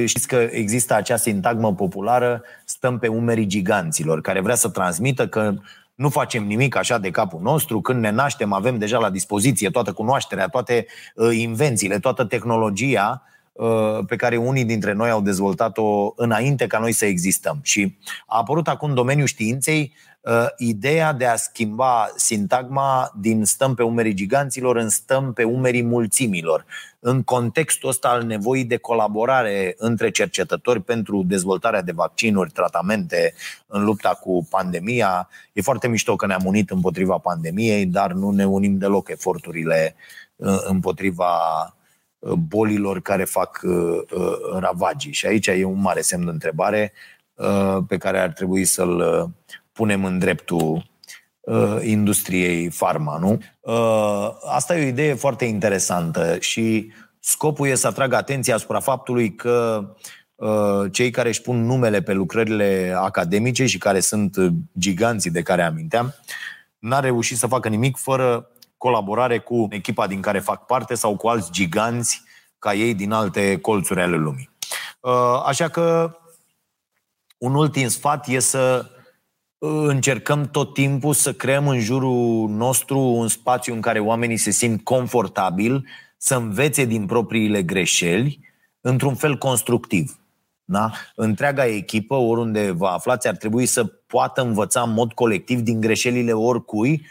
Știți 0.06 0.28
că 0.28 0.36
există 0.36 0.96
acea 0.96 1.18
sintagmă 1.18 1.74
populară, 1.74 2.42
stăm 2.66 3.00
pe 3.00 3.08
umerii 3.08 3.46
giganților, 3.46 4.22
care 4.22 4.42
vrea 4.42 4.56
să 4.56 4.70
transmită 4.70 5.28
că 5.28 5.54
nu 5.96 6.10
facem 6.10 6.46
nimic 6.46 6.76
așa 6.76 6.98
de 6.98 7.12
capul 7.12 7.42
nostru, 7.42 7.82
când 7.82 8.00
ne 8.00 8.10
naștem 8.10 8.54
avem 8.54 8.78
deja 8.78 9.00
la 9.00 9.10
dispoziție 9.10 9.70
toată 9.70 9.94
cunoașterea, 9.94 10.48
toate 10.48 10.86
uh, 11.16 11.38
invențiile, 11.38 12.00
toată 12.00 12.26
tehnologia 12.26 13.24
uh, 13.52 14.00
pe 14.08 14.16
care 14.16 14.38
unii 14.38 14.66
dintre 14.66 14.94
noi 14.94 15.10
au 15.10 15.22
dezvoltat-o 15.22 16.14
înainte 16.16 16.68
ca 16.68 16.80
noi 16.80 16.92
să 16.92 17.06
existăm. 17.06 17.60
Și 17.64 17.98
a 18.26 18.38
apărut 18.38 18.68
acum 18.68 18.90
în 18.90 18.96
domeniul 18.96 19.28
științei 19.28 19.94
uh, 20.28 20.46
ideea 20.58 21.14
de 21.14 21.26
a 21.26 21.36
schimba 21.36 22.10
sintagma 22.16 23.12
din 23.20 23.46
stăm 23.46 23.74
pe 23.74 23.84
umerii 23.84 24.14
giganților 24.14 24.76
în 24.76 24.90
stăm 24.90 25.34
pe 25.34 25.44
umerii 25.44 25.84
mulțimilor. 25.84 26.66
În 27.00 27.24
contextul 27.24 27.90
ăsta 27.90 28.08
al 28.10 28.24
nevoii 28.24 28.66
de 28.66 28.78
colaborare 28.78 29.76
între 29.78 30.10
cercetători 30.12 30.82
pentru 30.82 31.24
dezvoltarea 31.24 31.82
de 31.82 31.92
vaccinuri, 31.92 32.52
tratamente 32.52 33.34
în 33.68 33.84
lupta 33.84 34.10
cu 34.10 34.48
pandemia, 34.50 35.30
e 35.54 35.62
foarte 35.62 35.88
mișto 35.88 36.16
că 36.16 36.26
ne-am 36.26 36.46
unit 36.46 36.70
împotriva 36.70 37.18
pandemiei, 37.18 37.86
dar 37.86 38.12
nu 38.12 38.32
ne 38.32 38.48
unim 38.48 38.78
deloc 38.78 39.10
eforturile 39.10 39.96
uh, 40.36 40.58
împotriva 40.66 41.30
uh, 42.20 42.32
bolilor 42.34 43.02
care 43.02 43.24
fac 43.24 43.62
uh, 43.64 44.02
ravagii. 44.60 45.14
Și 45.14 45.26
aici 45.26 45.48
e 45.48 45.64
un 45.64 45.82
mare 45.82 46.02
semn 46.02 46.26
de 46.26 46.32
întrebare 46.32 46.94
pe 47.88 47.98
care 47.98 48.20
ar 48.20 48.30
trebui 48.30 48.66
să-l 48.66 49.30
punem 49.78 50.06
în 50.06 50.20
dreptul 50.20 50.90
uh, 51.40 51.78
industriei 51.84 52.70
farma, 52.70 53.18
nu? 53.18 53.40
Uh, 53.60 54.30
asta 54.50 54.78
e 54.78 54.84
o 54.84 54.88
idee 54.88 55.14
foarte 55.14 55.46
interesantă 55.46 56.38
și 56.40 56.92
scopul 57.20 57.68
e 57.68 57.76
să 57.76 57.88
atragă 57.88 58.16
atenția 58.16 58.56
asupra 58.56 58.80
faptului 58.80 59.36
că 59.36 59.86
uh, 60.36 60.92
cei 60.92 61.10
care 61.12 61.28
își 61.28 61.42
pun 61.42 61.66
numele 61.66 62.02
pe 62.02 62.14
lucrările 62.14 62.96
academice 62.98 63.66
și 63.66 63.78
care 63.78 64.00
sunt 64.00 64.36
giganții 64.78 65.32
de 65.32 65.42
care 65.42 65.64
aminteam, 65.64 66.14
n-a 66.80 67.00
reușit 67.00 67.38
să 67.38 67.48
facă 67.48 67.70
nimic 67.70 67.98
fără 67.98 68.50
colaborare 68.78 69.40
cu 69.40 69.68
echipa 69.70 70.08
din 70.08 70.22
care 70.22 70.40
fac 70.40 70.66
parte 70.66 70.96
sau 70.96 71.16
cu 71.16 71.28
alți 71.28 71.52
giganți 71.52 72.22
ca 72.60 72.74
ei 72.74 72.94
din 72.94 73.12
alte 73.12 73.58
colțuri 73.58 74.02
ale 74.02 74.16
lumii. 74.16 74.50
Uh, 75.00 75.44
așa 75.46 75.68
că 75.68 76.18
un 77.38 77.56
ultim 77.56 77.88
sfat 77.88 78.28
e 78.28 78.40
să 78.40 78.86
încercăm 79.60 80.50
tot 80.52 80.74
timpul 80.74 81.14
să 81.14 81.34
creăm 81.34 81.68
în 81.68 81.80
jurul 81.80 82.50
nostru 82.50 83.00
un 83.00 83.28
spațiu 83.28 83.74
în 83.74 83.82
care 83.82 84.00
oamenii 84.00 84.38
se 84.38 84.52
simt 84.52 84.84
confortabil, 84.84 85.88
să 86.18 86.36
învețe 86.36 86.86
din 86.86 87.06
propriile 87.06 87.64
greșeli, 87.64 88.40
într-un 88.82 89.16
fel 89.16 89.38
constructiv. 89.38 90.20
Da? 90.64 90.92
Întreaga 91.16 91.66
echipă, 91.66 92.16
oriunde 92.16 92.72
vă 92.72 92.88
aflați, 92.88 93.28
ar 93.28 93.36
trebui 93.36 93.66
să 93.66 93.86
poată 93.86 94.42
învăța 94.42 94.82
în 94.82 94.94
mod 94.94 95.14
colectiv 95.14 95.60
din 95.60 95.80
greșelile 95.80 96.32
oricui 96.32 97.06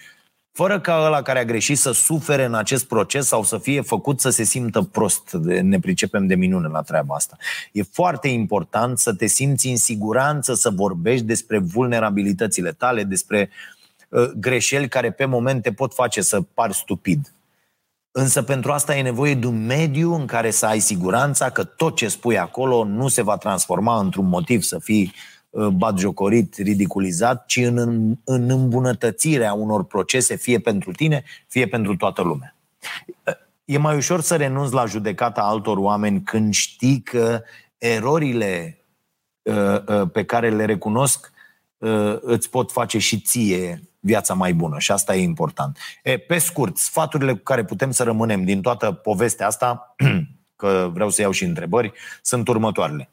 fără 0.57 0.81
ca 0.81 1.03
ăla 1.05 1.23
care 1.23 1.39
a 1.39 1.45
greșit 1.45 1.79
să 1.79 1.93
sufere 1.93 2.45
în 2.45 2.55
acest 2.55 2.85
proces 2.87 3.27
sau 3.27 3.43
să 3.43 3.59
fie 3.59 3.81
făcut 3.81 4.21
să 4.21 4.31
se 4.31 4.43
simtă 4.43 4.83
prost. 4.83 5.31
Ne 5.63 5.79
pricepem 5.79 6.27
de 6.27 6.35
minune 6.35 6.69
la 6.69 6.83
treaba 6.83 7.15
asta. 7.15 7.37
E 7.73 7.83
foarte 7.83 8.29
important 8.29 8.99
să 8.99 9.15
te 9.15 9.27
simți 9.27 9.69
în 9.69 9.77
siguranță 9.77 10.55
să 10.55 10.71
vorbești 10.71 11.25
despre 11.25 11.59
vulnerabilitățile 11.59 12.73
tale, 12.73 13.05
despre 13.05 13.51
uh, 14.09 14.31
greșeli 14.37 14.89
care 14.89 15.11
pe 15.11 15.25
moment 15.25 15.63
te 15.63 15.73
pot 15.73 15.95
face 15.95 16.21
să 16.23 16.41
pari 16.41 16.75
stupid. 16.75 17.33
Însă 18.11 18.43
pentru 18.43 18.73
asta 18.73 18.97
e 18.97 19.03
nevoie 19.03 19.35
de 19.35 19.47
un 19.47 19.67
mediu 19.67 20.15
în 20.15 20.27
care 20.27 20.51
să 20.51 20.67
ai 20.67 20.79
siguranța 20.79 21.51
că 21.51 21.65
tot 21.65 21.97
ce 21.97 22.09
spui 22.09 22.39
acolo 22.39 22.85
nu 22.85 23.09
se 23.09 23.23
va 23.23 23.37
transforma 23.37 23.99
într-un 23.99 24.29
motiv 24.29 24.63
să 24.63 24.79
fii 24.79 25.03
uh, 25.03 25.36
Uh, 25.36 25.36
batjocorit, 25.73 26.57
ridiculizat, 26.57 27.47
ci 27.47 27.57
în, 27.57 27.79
în 28.25 28.51
îmbunătățirea 28.51 29.53
unor 29.53 29.85
procese, 29.85 30.37
fie 30.37 30.59
pentru 30.59 30.93
tine, 30.93 31.25
fie 31.49 31.67
pentru 31.67 31.97
toată 31.97 32.23
lumea. 32.23 32.57
Uh, 33.25 33.35
e 33.65 33.79
mai 33.79 33.97
ușor 33.97 34.21
să 34.21 34.37
renunți 34.37 34.75
la 34.75 34.85
judecata 34.85 35.41
altor 35.41 35.77
oameni 35.77 36.23
când 36.23 36.55
știi 36.55 37.01
că 37.01 37.43
erorile 37.79 38.79
uh, 39.43 40.11
pe 40.13 40.25
care 40.25 40.51
le 40.51 40.65
recunosc 40.65 41.35
îți 42.21 42.51
pot 42.51 42.73
face 42.73 42.99
și 42.99 43.21
ție 43.21 43.83
viața 44.07 44.35
mai 44.35 44.55
bună 44.55 44.79
și 44.79 44.93
asta 44.93 45.17
e 45.17 45.23
important. 45.23 45.79
E, 46.03 46.19
pe 46.19 46.39
scurt, 46.39 46.77
sfaturile 46.77 47.33
cu 47.33 47.43
care 47.43 47.65
putem 47.65 47.91
să 47.91 48.03
rămânem 48.03 48.45
din 48.45 48.61
toată 48.61 48.93
povestea 48.93 49.47
asta, 49.47 49.95
că 50.61 50.91
vreau 50.93 51.11
să 51.11 51.21
iau 51.21 51.31
și 51.31 51.45
întrebări, 51.45 51.93
sunt 52.23 52.49
următoarele. 52.49 53.11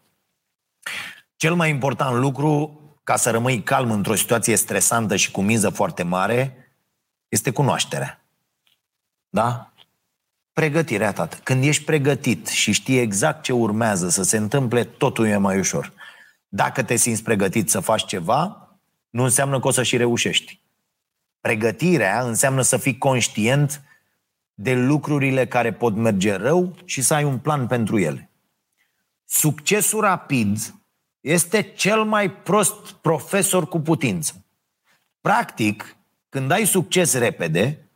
Cel 1.43 1.55
mai 1.55 1.69
important 1.69 2.17
lucru 2.17 2.79
ca 3.03 3.15
să 3.15 3.29
rămâi 3.29 3.63
calm 3.63 3.91
într-o 3.91 4.15
situație 4.15 4.55
stresantă 4.55 5.15
și 5.15 5.31
cu 5.31 5.41
miză 5.41 5.69
foarte 5.69 6.03
mare 6.03 6.57
este 7.27 7.51
cunoașterea. 7.51 8.25
Da? 9.29 9.73
Pregătirea, 10.53 11.13
tată. 11.13 11.37
Când 11.43 11.63
ești 11.63 11.83
pregătit 11.83 12.47
și 12.47 12.71
știi 12.71 12.97
exact 12.97 13.43
ce 13.43 13.53
urmează 13.53 14.09
să 14.09 14.23
se 14.23 14.37
întâmple, 14.37 14.83
totul 14.83 15.25
e 15.25 15.37
mai 15.37 15.59
ușor. 15.59 15.93
Dacă 16.47 16.83
te 16.83 16.95
simți 16.95 17.23
pregătit 17.23 17.69
să 17.69 17.79
faci 17.79 18.05
ceva, 18.05 18.69
nu 19.09 19.23
înseamnă 19.23 19.59
că 19.59 19.67
o 19.67 19.71
să 19.71 19.83
și 19.83 19.97
reușești. 19.97 20.59
Pregătirea 21.39 22.21
înseamnă 22.21 22.61
să 22.61 22.77
fii 22.77 22.97
conștient 22.97 23.81
de 24.53 24.73
lucrurile 24.73 25.47
care 25.47 25.73
pot 25.73 25.95
merge 25.95 26.35
rău 26.35 26.75
și 26.85 27.01
să 27.01 27.13
ai 27.13 27.23
un 27.23 27.37
plan 27.37 27.67
pentru 27.67 27.99
ele. 27.99 28.29
Succesul 29.25 29.99
rapid 29.99 30.81
este 31.23 31.61
cel 31.61 32.03
mai 32.03 32.31
prost 32.31 32.91
profesor 32.91 33.67
cu 33.67 33.79
putință. 33.79 34.45
Practic, 35.21 35.95
când 36.29 36.51
ai 36.51 36.65
succes 36.65 37.13
repede, 37.13 37.89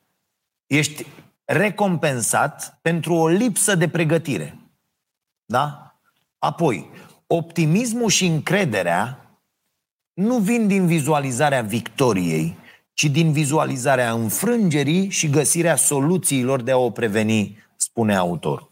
ești 0.67 1.05
recompensat 1.45 2.79
pentru 2.81 3.13
o 3.13 3.27
lipsă 3.27 3.75
de 3.75 3.89
pregătire. 3.89 4.57
Da? 5.45 5.95
Apoi, 6.39 6.89
optimismul 7.27 8.09
și 8.09 8.25
încrederea 8.25 9.31
nu 10.13 10.37
vin 10.37 10.67
din 10.67 10.85
vizualizarea 10.85 11.61
victoriei, 11.61 12.57
ci 12.93 13.05
din 13.05 13.31
vizualizarea 13.31 14.11
înfrângerii 14.11 15.09
și 15.09 15.29
găsirea 15.29 15.75
soluțiilor 15.75 16.61
de 16.61 16.71
a 16.71 16.77
o 16.77 16.89
preveni, 16.89 17.57
spune 17.75 18.15
autorul. 18.15 18.71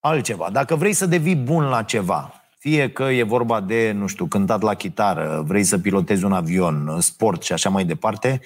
Altceva. 0.00 0.50
Dacă 0.50 0.76
vrei 0.76 0.92
să 0.92 1.06
devii 1.06 1.36
bun 1.36 1.64
la 1.64 1.82
ceva, 1.82 2.45
fie 2.66 2.92
că 2.92 3.02
e 3.02 3.22
vorba 3.22 3.60
de, 3.60 3.92
nu 3.92 4.06
știu, 4.06 4.26
cântat 4.26 4.62
la 4.62 4.74
chitară, 4.74 5.42
vrei 5.42 5.64
să 5.64 5.78
pilotezi 5.78 6.24
un 6.24 6.32
avion, 6.32 7.00
sport 7.00 7.42
și 7.42 7.52
așa 7.52 7.68
mai 7.68 7.84
departe, 7.84 8.40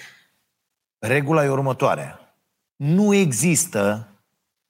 regula 0.98 1.44
e 1.44 1.48
următoarea. 1.48 2.34
Nu 2.76 3.14
există 3.14 4.08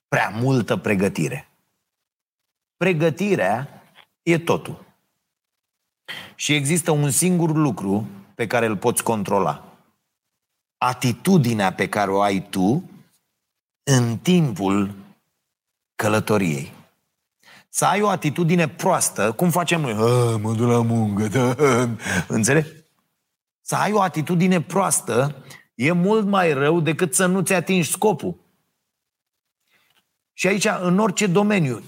prea 0.07 0.29
multă 0.29 0.77
pregătire. 0.77 1.49
Pregătirea 2.77 3.83
e 4.21 4.39
totul. 4.39 4.85
Și 6.35 6.53
există 6.53 6.91
un 6.91 7.09
singur 7.09 7.55
lucru 7.55 8.07
pe 8.35 8.47
care 8.47 8.65
îl 8.65 8.77
poți 8.77 9.03
controla. 9.03 9.77
Atitudinea 10.77 11.73
pe 11.73 11.89
care 11.89 12.11
o 12.11 12.21
ai 12.21 12.47
tu 12.49 12.89
în 13.83 14.17
timpul 14.17 14.95
călătoriei 15.95 16.79
să 17.73 17.85
ai 17.85 18.01
o 18.01 18.07
atitudine 18.07 18.67
proastă, 18.67 19.31
cum 19.31 19.49
facem 19.49 19.81
noi, 19.81 19.93
mă 20.41 20.53
duc 20.53 20.67
la 20.67 20.81
muncă, 20.81 21.27
da. 21.27 21.55
înțelegi? 22.27 22.69
Să 23.61 23.75
ai 23.75 23.91
o 23.91 24.01
atitudine 24.01 24.61
proastă 24.61 25.35
e 25.75 25.91
mult 25.91 26.25
mai 26.25 26.53
rău 26.53 26.79
decât 26.79 27.15
să 27.15 27.25
nu-ți 27.25 27.53
atingi 27.53 27.91
scopul. 27.91 28.35
Și 30.33 30.47
aici, 30.47 30.67
în 30.81 30.99
orice 30.99 31.27
domeniu, 31.27 31.81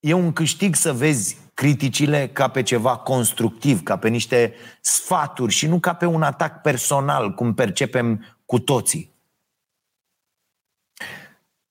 e 0.00 0.12
un 0.12 0.32
câștig 0.32 0.74
să 0.74 0.92
vezi 0.92 1.36
criticile 1.54 2.28
ca 2.28 2.48
pe 2.48 2.62
ceva 2.62 2.96
constructiv, 2.96 3.82
ca 3.82 3.98
pe 3.98 4.08
niște 4.08 4.54
sfaturi 4.80 5.52
și 5.52 5.66
nu 5.66 5.78
ca 5.78 5.94
pe 5.94 6.06
un 6.06 6.22
atac 6.22 6.60
personal, 6.60 7.34
cum 7.34 7.54
percepem 7.54 8.38
cu 8.46 8.58
toții. 8.58 9.15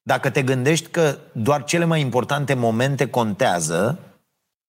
Dacă 0.07 0.29
te 0.29 0.43
gândești 0.43 0.87
că 0.87 1.17
doar 1.31 1.63
cele 1.63 1.85
mai 1.85 2.01
importante 2.01 2.53
momente 2.53 3.09
contează, 3.09 3.99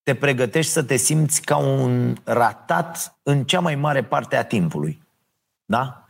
te 0.02 0.14
pregătești 0.14 0.72
să 0.72 0.82
te 0.82 0.96
simți 0.96 1.42
ca 1.42 1.56
un 1.56 2.16
ratat 2.24 3.16
în 3.22 3.44
cea 3.44 3.60
mai 3.60 3.74
mare 3.74 4.04
parte 4.04 4.36
a 4.36 4.44
timpului. 4.44 5.02
Da? 5.64 6.06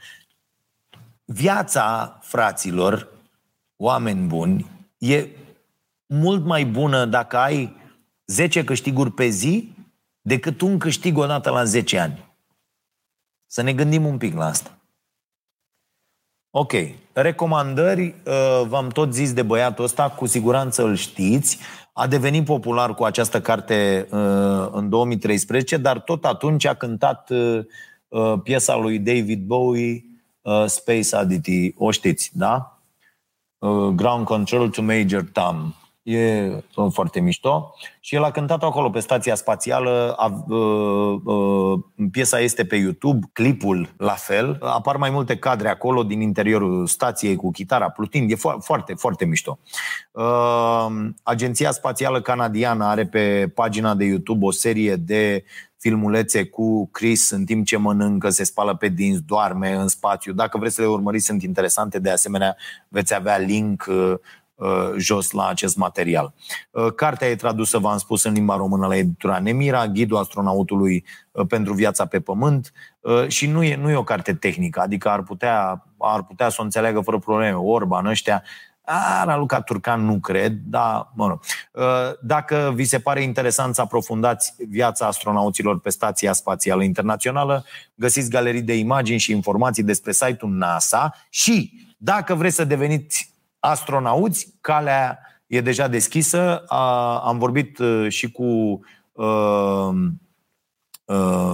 Viața, 1.25 2.19
fraților, 2.23 3.09
oameni 3.77 4.27
buni, 4.27 4.71
e 4.99 5.29
mult 6.07 6.45
mai 6.45 6.65
bună 6.65 7.05
dacă 7.05 7.37
ai 7.37 7.77
10 8.27 8.65
câștiguri 8.65 9.13
pe 9.13 9.29
zi 9.29 9.75
decât 10.21 10.61
un 10.61 10.79
câștig 10.79 11.19
odată 11.19 11.51
la 11.51 11.65
10 11.65 11.99
ani. 11.99 12.35
Să 13.47 13.63
ne 13.63 13.73
gândim 13.73 14.05
un 14.05 14.19
pic 14.19 14.35
la 14.35 14.47
asta. 14.47 14.76
Ok. 16.59 16.73
Recomandări, 17.13 18.15
uh, 18.27 18.67
v-am 18.69 18.89
tot 18.89 19.13
zis 19.13 19.33
de 19.33 19.43
băiatul 19.43 19.85
ăsta, 19.85 20.11
cu 20.11 20.27
siguranță 20.27 20.85
îl 20.85 20.95
știți. 20.95 21.59
A 21.93 22.07
devenit 22.07 22.45
popular 22.45 22.95
cu 22.95 23.05
această 23.05 23.41
carte 23.41 24.07
uh, 24.11 24.69
în 24.73 24.89
2013, 24.89 25.77
dar 25.77 26.01
tot 26.01 26.25
atunci 26.25 26.65
a 26.65 26.75
cântat 26.75 27.31
uh, 27.31 28.39
piesa 28.43 28.77
lui 28.77 28.99
David 28.99 29.43
Bowie, 29.43 30.05
Space 30.67 31.17
Oddity. 31.17 31.75
O 31.77 31.91
știți, 31.91 32.31
da? 32.35 32.81
Ground 33.95 34.25
Control 34.25 34.69
to 34.69 34.83
Major 34.83 35.25
Tom. 35.33 35.75
E 36.07 36.63
foarte 36.91 37.21
mișto. 37.21 37.75
Și 38.01 38.15
el 38.15 38.23
a 38.23 38.31
cântat 38.31 38.63
acolo 38.63 38.91
pe 38.91 39.01
stația 39.01 39.35
spațială. 39.35 40.15
A, 40.17 40.45
uh, 40.49 41.21
uh, 41.25 41.81
piesa 42.11 42.41
este 42.41 42.65
pe 42.65 42.77
YouTube, 42.77 43.27
clipul 43.33 43.95
la 43.97 44.13
fel. 44.13 44.59
Apar 44.61 44.97
mai 44.97 45.11
multe 45.11 45.37
cadre 45.37 45.69
acolo 45.69 46.03
din 46.03 46.21
interiorul 46.21 46.87
stației 46.87 47.37
cu 47.37 47.51
chitara 47.51 47.91
plutind. 47.91 48.31
E 48.31 48.35
fo- 48.35 48.59
foarte, 48.61 48.95
foarte 48.95 49.25
mișto. 49.25 49.59
Uh, 50.11 50.87
Agenția 51.23 51.71
Spațială 51.71 52.21
Canadiană 52.21 52.85
are 52.85 53.07
pe 53.07 53.53
pagina 53.55 53.95
de 53.95 54.05
YouTube 54.05 54.45
o 54.45 54.51
serie 54.51 54.97
de 54.97 55.45
filmulețe 55.79 56.45
cu 56.45 56.89
Chris 56.93 57.31
în 57.31 57.45
timp 57.45 57.67
ce 57.67 57.77
mănâncă, 57.77 58.31
se 58.31 58.45
spală 58.45 58.77
pe 58.77 58.89
dinți, 58.89 59.23
doarme 59.23 59.73
în 59.73 59.89
spațiu. 59.89 60.33
Dacă 60.33 60.59
vreți 60.59 60.75
să 60.75 60.81
le 60.81 60.87
urmăriți, 60.87 61.25
sunt 61.25 61.43
interesante. 61.43 61.99
De 61.99 62.11
asemenea, 62.11 62.57
veți 62.89 63.15
avea 63.15 63.37
link 63.37 63.85
uh, 63.89 63.95
uh, 63.97 64.19
jos 64.97 65.31
la 65.31 65.47
acest 65.47 65.77
material. 65.77 66.35
Uh, 66.71 66.93
cartea 66.95 67.29
e 67.29 67.37
tradusă, 67.37 67.79
v-am 67.79 67.99
spus, 67.99 68.25
în 68.25 68.33
limba 68.33 68.57
română 68.57 68.87
la 68.87 68.97
editura 68.97 69.39
Nemira, 69.39 69.87
Ghidul 69.87 70.17
astronautului 70.17 71.05
pentru 71.49 71.73
viața 71.73 72.07
pe 72.07 72.21
pământ 72.21 72.73
și 73.27 73.47
nu 73.47 73.63
e, 73.63 73.77
nu 73.77 73.91
e 73.91 73.97
o 73.97 74.05
carte 74.05 74.35
tehnică, 74.35 74.81
adică 74.81 75.09
ar 75.09 75.23
putea, 75.23 75.87
ar 75.99 76.23
putea 76.23 76.49
să 76.49 76.57
o 76.61 76.63
înțeleagă 76.63 77.01
fără 77.01 77.19
probleme. 77.19 77.57
Orban, 77.57 78.07
ăștia, 78.07 78.43
Raluca 79.25 79.61
Turcan 79.61 80.05
nu 80.05 80.19
cred, 80.19 80.53
dar 80.65 81.11
mă 81.15 81.27
rog. 81.29 81.41
Uh, 81.73 81.83
dacă 82.21 82.73
vi 82.75 82.85
se 82.85 82.99
pare 82.99 83.23
interesant 83.23 83.75
să 83.75 83.81
aprofundați 83.81 84.55
viața 84.69 85.07
astronauților 85.07 85.81
pe 85.81 85.91
Stația 85.91 86.33
Spațială 86.33 86.83
Internațională, 86.83 87.65
găsiți 87.95 88.31
galerii 88.31 88.63
de 88.63 88.77
imagini 88.77 89.19
și 89.19 89.33
informații 89.33 89.83
despre 89.83 90.13
site-ul 90.13 90.53
NASA 90.53 91.15
și 91.29 91.73
dacă 91.97 92.35
vreți 92.35 92.55
să 92.55 92.65
deveniți 92.65 93.35
astronauți, 93.71 94.55
calea 94.61 95.19
e 95.47 95.61
deja 95.61 95.89
deschisă. 95.89 96.65
Am 97.25 97.39
vorbit 97.39 97.79
uh, 97.79 98.07
și 98.09 98.31
cu 98.31 98.81
uh, 99.13 99.89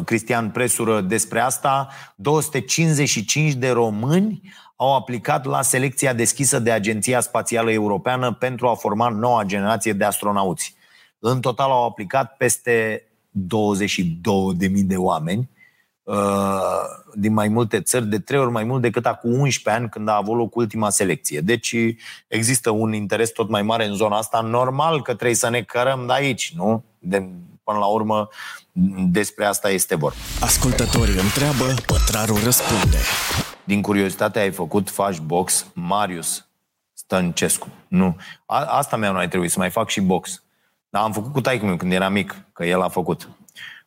Cristian 0.05 0.51
Presură 0.51 1.01
despre 1.01 1.41
asta. 1.41 1.89
255 2.17 3.53
de 3.53 3.71
români 3.71 4.41
au 4.77 4.95
aplicat 4.95 5.45
la 5.45 5.63
selecția 5.63 6.13
deschisă 6.13 6.59
de 6.59 6.71
Agenția 6.71 7.21
Spațială 7.21 7.71
Europeană 7.71 8.33
pentru 8.33 8.69
a 8.69 8.75
forma 8.75 9.09
noua 9.09 9.43
generație 9.43 9.93
de 9.93 10.05
astronauți. 10.05 10.75
În 11.19 11.41
total 11.41 11.71
au 11.71 11.85
aplicat 11.87 12.37
peste 12.37 13.07
22.000 13.33 14.71
de 14.85 14.97
oameni 14.97 15.39
uh, 15.39 15.52
din 17.15 17.33
mai 17.33 17.49
multe 17.49 17.81
țări, 17.81 18.07
de 18.07 18.19
trei 18.19 18.39
ori 18.39 18.51
mai 18.51 18.65
mult 18.65 18.83
decât 18.83 19.07
acum 19.07 19.39
11 19.39 19.83
ani 19.83 19.91
când 19.91 20.09
a 20.09 20.17
avut 20.17 20.37
loc 20.37 20.57
ultima 20.57 20.91
selecție. 20.91 21.41
Deci 21.41 21.77
există 22.29 22.71
un 22.71 22.93
interes 22.93 23.31
tot 23.31 23.49
mai 23.49 23.63
mare 23.63 23.87
în 23.87 23.95
zona 23.95 24.17
asta. 24.17 24.41
Normal 24.41 25.03
că 25.03 25.15
trebuie 25.15 25.37
să 25.37 25.51
ne 25.51 25.63
cărăm 25.63 26.07
de 26.07 26.13
aici, 26.13 26.53
nu? 26.57 26.85
De, 26.99 27.29
până 27.65 27.79
la 27.79 27.87
urmă, 27.87 28.29
despre 29.11 29.45
asta 29.45 29.71
este 29.71 29.95
vorba. 29.95 30.17
Ascultătorii 30.41 31.19
întreabă, 31.19 31.75
pătrarul 31.87 32.39
răspunde. 32.45 32.99
Din 33.65 33.83
curiozitate 33.83 34.39
ai 34.39 34.51
făcut 34.51 34.91
faci 34.91 35.19
box 35.19 35.67
Marius 35.75 36.47
Stăncescu. 36.93 37.69
Nu. 37.89 38.17
A, 38.47 38.65
asta 38.65 38.97
mi-a 38.97 39.13
mai 39.13 39.29
trebuit, 39.29 39.51
să 39.51 39.59
mai 39.59 39.71
fac 39.71 39.89
și 39.89 40.01
box. 40.01 40.43
Dar 40.91 41.03
am 41.03 41.13
făcut 41.13 41.33
cu 41.33 41.41
taicul 41.41 41.69
meu 41.69 41.77
când 41.77 41.93
era 41.93 42.09
mic, 42.09 42.45
că 42.53 42.65
el 42.65 42.83
a 42.83 42.89
făcut. 42.89 43.29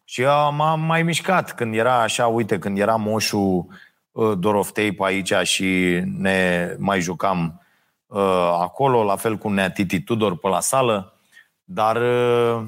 Și 0.07 0.23
m-am 0.51 0.79
mai 0.79 1.03
mișcat 1.03 1.55
când 1.55 1.75
era 1.75 2.01
așa, 2.01 2.27
uite, 2.27 2.59
când 2.59 2.77
era 2.77 2.95
moșul 2.95 3.65
uh, 4.11 4.37
Doroftei 4.37 4.91
pe 4.91 5.03
aici 5.05 5.33
și 5.43 6.01
ne 6.05 6.69
mai 6.79 7.01
jucam 7.01 7.61
uh, 8.05 8.57
acolo, 8.59 9.03
la 9.03 9.15
fel 9.15 9.37
cum 9.37 9.53
ne-a 9.53 9.71
Titi 9.71 10.01
Tudor 10.01 10.37
pe 10.37 10.47
la 10.47 10.59
sală. 10.59 11.19
Dar 11.63 11.95
uh, 11.95 12.63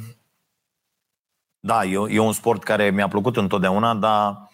da, 1.60 1.84
e, 1.84 1.98
e 2.10 2.20
un 2.20 2.34
sport 2.34 2.64
care 2.64 2.90
mi-a 2.90 3.08
plăcut 3.08 3.38
întotdeauna, 3.38 3.94
dar 3.94 4.50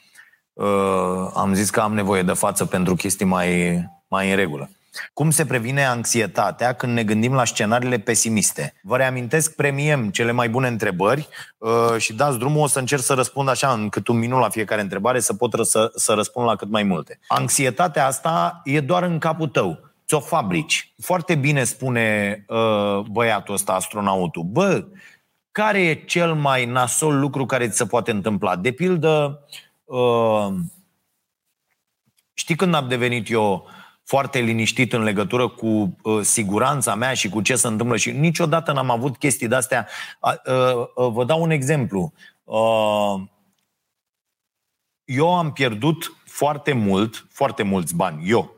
uh, 0.53 1.31
am 1.33 1.53
zis 1.53 1.69
că 1.69 1.79
am 1.79 1.93
nevoie 1.93 2.21
de 2.21 2.33
față 2.33 2.65
pentru 2.65 2.95
chestii 2.95 3.25
mai, 3.25 3.79
mai 4.07 4.29
în 4.29 4.35
regulă. 4.35 4.69
Cum 5.13 5.31
se 5.31 5.45
previne 5.45 5.85
anxietatea 5.85 6.73
când 6.73 6.93
ne 6.93 7.03
gândim 7.03 7.33
la 7.33 7.45
scenariile 7.45 7.97
pesimiste? 7.99 8.73
Vă 8.81 8.97
reamintesc, 8.97 9.55
premiem 9.55 10.09
cele 10.09 10.31
mai 10.31 10.49
bune 10.49 10.67
întrebări 10.67 11.27
uh, 11.57 11.97
și 11.97 12.13
dați 12.13 12.37
drumul, 12.37 12.61
o 12.61 12.67
să 12.67 12.79
încerc 12.79 13.01
să 13.01 13.13
răspund 13.13 13.49
așa 13.49 13.71
în 13.71 13.89
cât 13.89 14.07
un 14.07 14.17
minut 14.17 14.39
la 14.39 14.49
fiecare 14.49 14.81
întrebare, 14.81 15.19
să 15.19 15.33
pot 15.33 15.53
ră- 15.53 15.61
să, 15.63 15.91
să 15.95 16.13
răspund 16.13 16.47
la 16.47 16.55
cât 16.55 16.69
mai 16.69 16.83
multe. 16.83 17.19
Anxietatea 17.27 18.05
asta 18.05 18.61
e 18.63 18.79
doar 18.79 19.03
în 19.03 19.19
capul 19.19 19.47
tău. 19.47 19.79
Ți-o 20.07 20.19
fabrici. 20.19 20.93
Foarte 21.01 21.35
bine 21.35 21.63
spune 21.63 22.37
uh, 22.47 22.99
băiatul 22.99 23.53
ăsta, 23.53 23.73
astronautul. 23.73 24.43
Bă, 24.43 24.85
care 25.51 25.81
e 25.81 25.93
cel 25.93 26.33
mai 26.33 26.65
nasol 26.65 27.19
lucru 27.19 27.45
care 27.45 27.69
ți 27.69 27.77
se 27.77 27.85
poate 27.85 28.11
întâmpla? 28.11 28.55
De 28.55 28.71
pildă, 28.71 29.39
uh, 29.83 30.47
știi 32.33 32.55
când 32.55 32.73
am 32.75 32.87
devenit 32.87 33.29
eu 33.29 33.67
foarte 34.03 34.39
liniștit 34.39 34.93
în 34.93 35.03
legătură 35.03 35.47
cu 35.47 35.97
uh, 36.03 36.21
siguranța 36.21 36.95
mea 36.95 37.13
și 37.13 37.29
cu 37.29 37.41
ce 37.41 37.55
se 37.55 37.67
întâmplă 37.67 37.97
și 37.97 38.11
niciodată 38.11 38.71
n-am 38.71 38.89
avut 38.89 39.17
chestii 39.17 39.47
de-astea. 39.47 39.87
Uh, 40.21 41.09
vă 41.11 41.23
dau 41.25 41.41
un 41.41 41.49
exemplu. 41.49 42.13
Eu 45.03 45.35
am 45.37 45.51
pierdut 45.51 46.17
foarte 46.25 46.73
mult, 46.73 47.27
foarte 47.29 47.63
mulți 47.63 47.95
bani, 47.95 48.29
eu, 48.29 48.55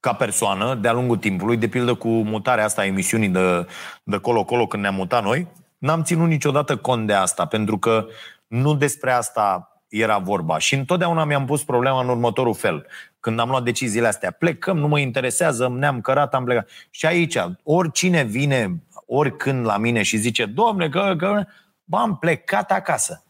ca 0.00 0.12
persoană 0.12 0.74
de-a 0.74 0.92
lungul 0.92 1.16
timpului, 1.16 1.56
de 1.56 1.68
pildă 1.68 1.94
cu 1.94 2.08
mutarea 2.08 2.64
asta 2.64 2.80
a 2.80 2.86
emisiunii 2.86 3.28
de, 3.28 3.66
de 4.02 4.18
colo-colo 4.18 4.66
când 4.66 4.82
ne-am 4.82 4.94
mutat 4.94 5.22
noi, 5.22 5.46
n-am 5.78 6.02
ținut 6.02 6.28
niciodată 6.28 6.76
cont 6.76 7.06
de 7.06 7.12
asta, 7.12 7.46
pentru 7.46 7.78
că 7.78 8.06
nu 8.46 8.74
despre 8.74 9.12
asta 9.12 9.72
era 9.88 10.18
vorba. 10.18 10.58
Și 10.58 10.74
întotdeauna 10.74 11.24
mi-am 11.24 11.46
pus 11.46 11.64
problema 11.64 12.00
în 12.00 12.08
următorul 12.08 12.54
fel. 12.54 12.86
Când 13.20 13.38
am 13.40 13.48
luat 13.48 13.62
deciziile 13.62 14.06
astea, 14.06 14.30
plecăm, 14.30 14.78
nu 14.78 14.88
mă 14.88 14.98
interesează, 14.98 15.68
ne-am 15.68 16.00
cărat, 16.00 16.34
am 16.34 16.44
plecat. 16.44 16.68
Și 16.90 17.06
aici, 17.06 17.36
oricine 17.62 18.22
vine, 18.22 18.82
oricând 19.06 19.64
la 19.64 19.76
mine 19.76 20.02
și 20.02 20.16
zice, 20.16 20.44
domne, 20.44 20.88
că, 20.88 21.14
că 21.18 21.44
bă, 21.84 21.96
am 21.96 22.16
plecat 22.16 22.72
acasă. 22.72 23.24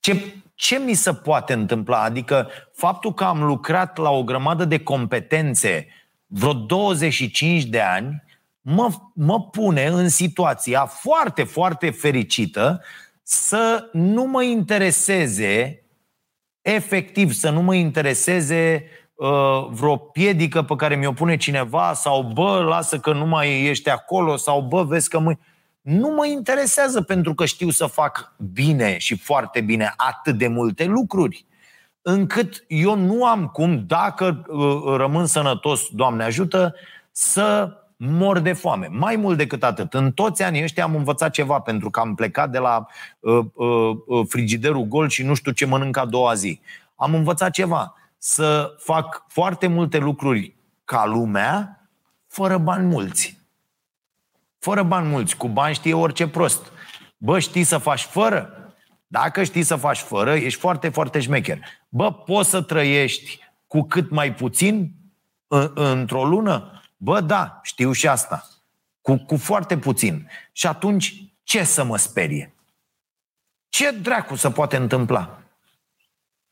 Ce, 0.00 0.34
ce 0.54 0.78
mi 0.78 0.94
se 0.94 1.14
poate 1.14 1.52
întâmpla? 1.52 2.02
Adică 2.02 2.48
faptul 2.72 3.14
că 3.14 3.24
am 3.24 3.42
lucrat 3.42 3.96
la 3.96 4.10
o 4.10 4.24
grămadă 4.24 4.64
de 4.64 4.78
competențe 4.78 5.86
vreo 6.26 6.52
25 6.52 7.64
de 7.64 7.80
ani 7.80 8.22
mă, 8.60 8.90
mă 9.14 9.42
pune 9.42 9.86
în 9.86 10.08
situația 10.08 10.86
foarte, 10.86 11.44
foarte 11.44 11.90
fericită 11.90 12.82
să 13.32 13.88
nu 13.92 14.24
mă 14.24 14.42
intereseze 14.42 15.84
efectiv, 16.62 17.32
să 17.32 17.50
nu 17.50 17.62
mă 17.62 17.74
intereseze 17.74 18.84
uh, 19.14 19.66
vreo 19.70 19.96
piedică 19.96 20.62
pe 20.62 20.76
care 20.76 20.96
mi-o 20.96 21.12
pune 21.12 21.36
cineva 21.36 21.92
sau 21.94 22.22
bă, 22.22 22.62
lasă 22.68 22.98
că 22.98 23.12
nu 23.12 23.26
mai 23.26 23.64
ești 23.64 23.88
acolo 23.88 24.36
sau 24.36 24.60
bă, 24.60 24.82
vezi 24.82 25.08
că 25.08 25.18
mâine. 25.18 25.38
Nu 25.80 26.08
mă 26.08 26.26
interesează 26.26 27.02
pentru 27.02 27.34
că 27.34 27.44
știu 27.44 27.70
să 27.70 27.86
fac 27.86 28.34
bine 28.52 28.98
și 28.98 29.16
foarte 29.16 29.60
bine 29.60 29.92
atât 29.96 30.38
de 30.38 30.48
multe 30.48 30.84
lucruri, 30.84 31.46
încât 32.02 32.64
eu 32.68 32.96
nu 32.96 33.24
am 33.24 33.46
cum, 33.46 33.84
dacă 33.86 34.44
uh, 34.48 34.96
rămân 34.96 35.26
sănătos, 35.26 35.88
Doamne 35.90 36.24
ajută, 36.24 36.74
să 37.10 37.74
mor 38.02 38.38
de 38.38 38.52
foame. 38.52 38.86
Mai 38.90 39.16
mult 39.16 39.36
decât 39.36 39.62
atât, 39.62 39.94
în 39.94 40.12
toți 40.12 40.42
anii 40.42 40.62
ăștia 40.62 40.84
am 40.84 40.94
învățat 40.94 41.30
ceva, 41.30 41.58
pentru 41.60 41.90
că 41.90 42.00
am 42.00 42.14
plecat 42.14 42.50
de 42.50 42.58
la 42.58 42.86
uh, 43.20 43.44
uh, 43.54 43.96
uh 44.06 44.26
frigiderul 44.28 44.84
gol 44.84 45.08
și 45.08 45.22
nu 45.22 45.34
știu 45.34 45.52
ce 45.52 45.66
mănânc 45.66 45.96
a 45.96 46.04
doua 46.04 46.34
zi. 46.34 46.60
Am 46.94 47.14
învățat 47.14 47.50
ceva, 47.50 47.94
să 48.18 48.74
fac 48.78 49.24
foarte 49.28 49.66
multe 49.66 49.98
lucruri 49.98 50.56
ca 50.84 51.06
lumea, 51.06 51.88
fără 52.26 52.58
bani 52.58 52.86
mulți. 52.86 53.38
Fără 54.58 54.82
bani 54.82 55.08
mulți. 55.08 55.36
Cu 55.36 55.48
bani 55.48 55.74
știe 55.74 55.94
orice 55.94 56.28
prost. 56.28 56.72
Bă, 57.16 57.38
știi 57.38 57.64
să 57.64 57.78
faci 57.78 58.02
fără? 58.02 58.74
Dacă 59.06 59.42
știi 59.42 59.62
să 59.62 59.76
faci 59.76 59.98
fără, 59.98 60.34
ești 60.34 60.60
foarte, 60.60 60.88
foarte 60.88 61.20
șmecher. 61.20 61.58
Bă, 61.88 62.12
poți 62.12 62.50
să 62.50 62.62
trăiești 62.62 63.38
cu 63.66 63.82
cât 63.82 64.10
mai 64.10 64.34
puțin 64.34 64.92
în, 65.46 65.70
într-o 65.74 66.24
lună? 66.24 66.79
Bă, 67.02 67.20
da, 67.20 67.60
știu 67.62 67.92
și 67.92 68.08
asta. 68.08 68.48
Cu, 69.00 69.16
cu 69.16 69.36
foarte 69.36 69.78
puțin. 69.78 70.30
Și 70.52 70.66
atunci, 70.66 71.24
ce 71.42 71.64
să 71.64 71.84
mă 71.84 71.96
sperie? 71.96 72.54
Ce 73.68 73.90
dracu 73.90 74.34
să 74.34 74.50
poate 74.50 74.76
întâmpla? 74.76 75.42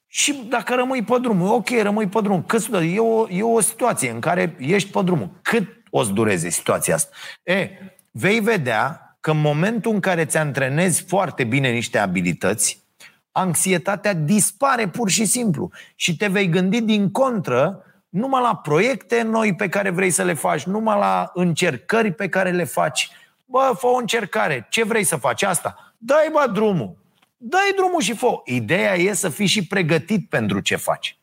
Și 0.06 0.32
dacă 0.48 0.74
rămâi 0.74 1.02
pe 1.02 1.18
drum, 1.18 1.42
ok, 1.42 1.68
rămâi 1.68 2.08
pe 2.08 2.20
drum. 2.20 2.42
Cât, 2.42 2.68
e, 2.72 2.98
o, 2.98 3.28
e 3.28 3.42
o 3.42 3.60
situație 3.60 4.10
în 4.10 4.20
care 4.20 4.56
ești 4.58 4.90
pe 4.90 5.02
drumul. 5.02 5.30
Cât 5.42 5.68
o 5.90 6.02
să 6.02 6.12
dureze 6.12 6.48
situația 6.48 6.94
asta? 6.94 7.16
E, 7.42 7.70
vei 8.10 8.40
vedea 8.40 9.16
că 9.20 9.30
în 9.30 9.40
momentul 9.40 9.92
în 9.92 10.00
care 10.00 10.24
ți 10.24 10.36
antrenezi 10.36 11.02
foarte 11.02 11.44
bine 11.44 11.70
niște 11.70 11.98
abilități, 11.98 12.84
anxietatea 13.32 14.14
dispare 14.14 14.88
pur 14.88 15.10
și 15.10 15.24
simplu 15.24 15.70
și 15.94 16.16
te 16.16 16.26
vei 16.26 16.48
gândi 16.48 16.80
din 16.80 17.10
contră 17.10 17.82
numai 18.08 18.42
la 18.42 18.56
proiecte 18.56 19.22
noi 19.22 19.54
pe 19.54 19.68
care 19.68 19.90
vrei 19.90 20.10
să 20.10 20.22
le 20.22 20.34
faci, 20.34 20.62
numai 20.62 20.98
la 20.98 21.30
încercări 21.34 22.12
pe 22.12 22.28
care 22.28 22.50
le 22.50 22.64
faci. 22.64 23.10
Bă, 23.44 23.72
fă 23.78 23.86
o 23.86 23.96
încercare. 23.96 24.66
Ce 24.70 24.84
vrei 24.84 25.04
să 25.04 25.16
faci 25.16 25.42
asta? 25.42 25.94
Dai, 25.98 26.28
bă, 26.32 26.50
drumul. 26.52 26.96
Dai 27.36 27.72
drumul 27.76 28.00
și 28.00 28.14
fă. 28.14 28.40
Ideea 28.44 28.94
e 28.94 29.12
să 29.12 29.28
fii 29.28 29.46
și 29.46 29.66
pregătit 29.66 30.28
pentru 30.28 30.60
ce 30.60 30.76
faci. 30.76 31.18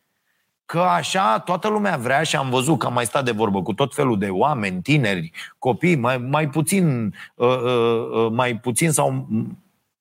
Că 0.65 0.79
așa 0.79 1.39
toată 1.39 1.67
lumea 1.67 1.97
vrea 1.97 2.23
și 2.23 2.35
am 2.35 2.49
văzut 2.49 2.79
că 2.79 2.85
am 2.85 2.93
mai 2.93 3.05
stat 3.05 3.25
de 3.25 3.31
vorbă 3.31 3.61
cu 3.61 3.73
tot 3.73 3.93
felul 3.93 4.17
de 4.17 4.29
oameni, 4.29 4.81
tineri, 4.81 5.31
copii, 5.59 5.95
mai, 5.95 6.17
mai 6.17 6.49
puțin 6.49 7.15
uh, 7.35 7.47
uh, 7.47 8.09
uh 8.13 8.31
mai 8.31 8.57
puțin 8.57 8.91
sau 8.91 9.27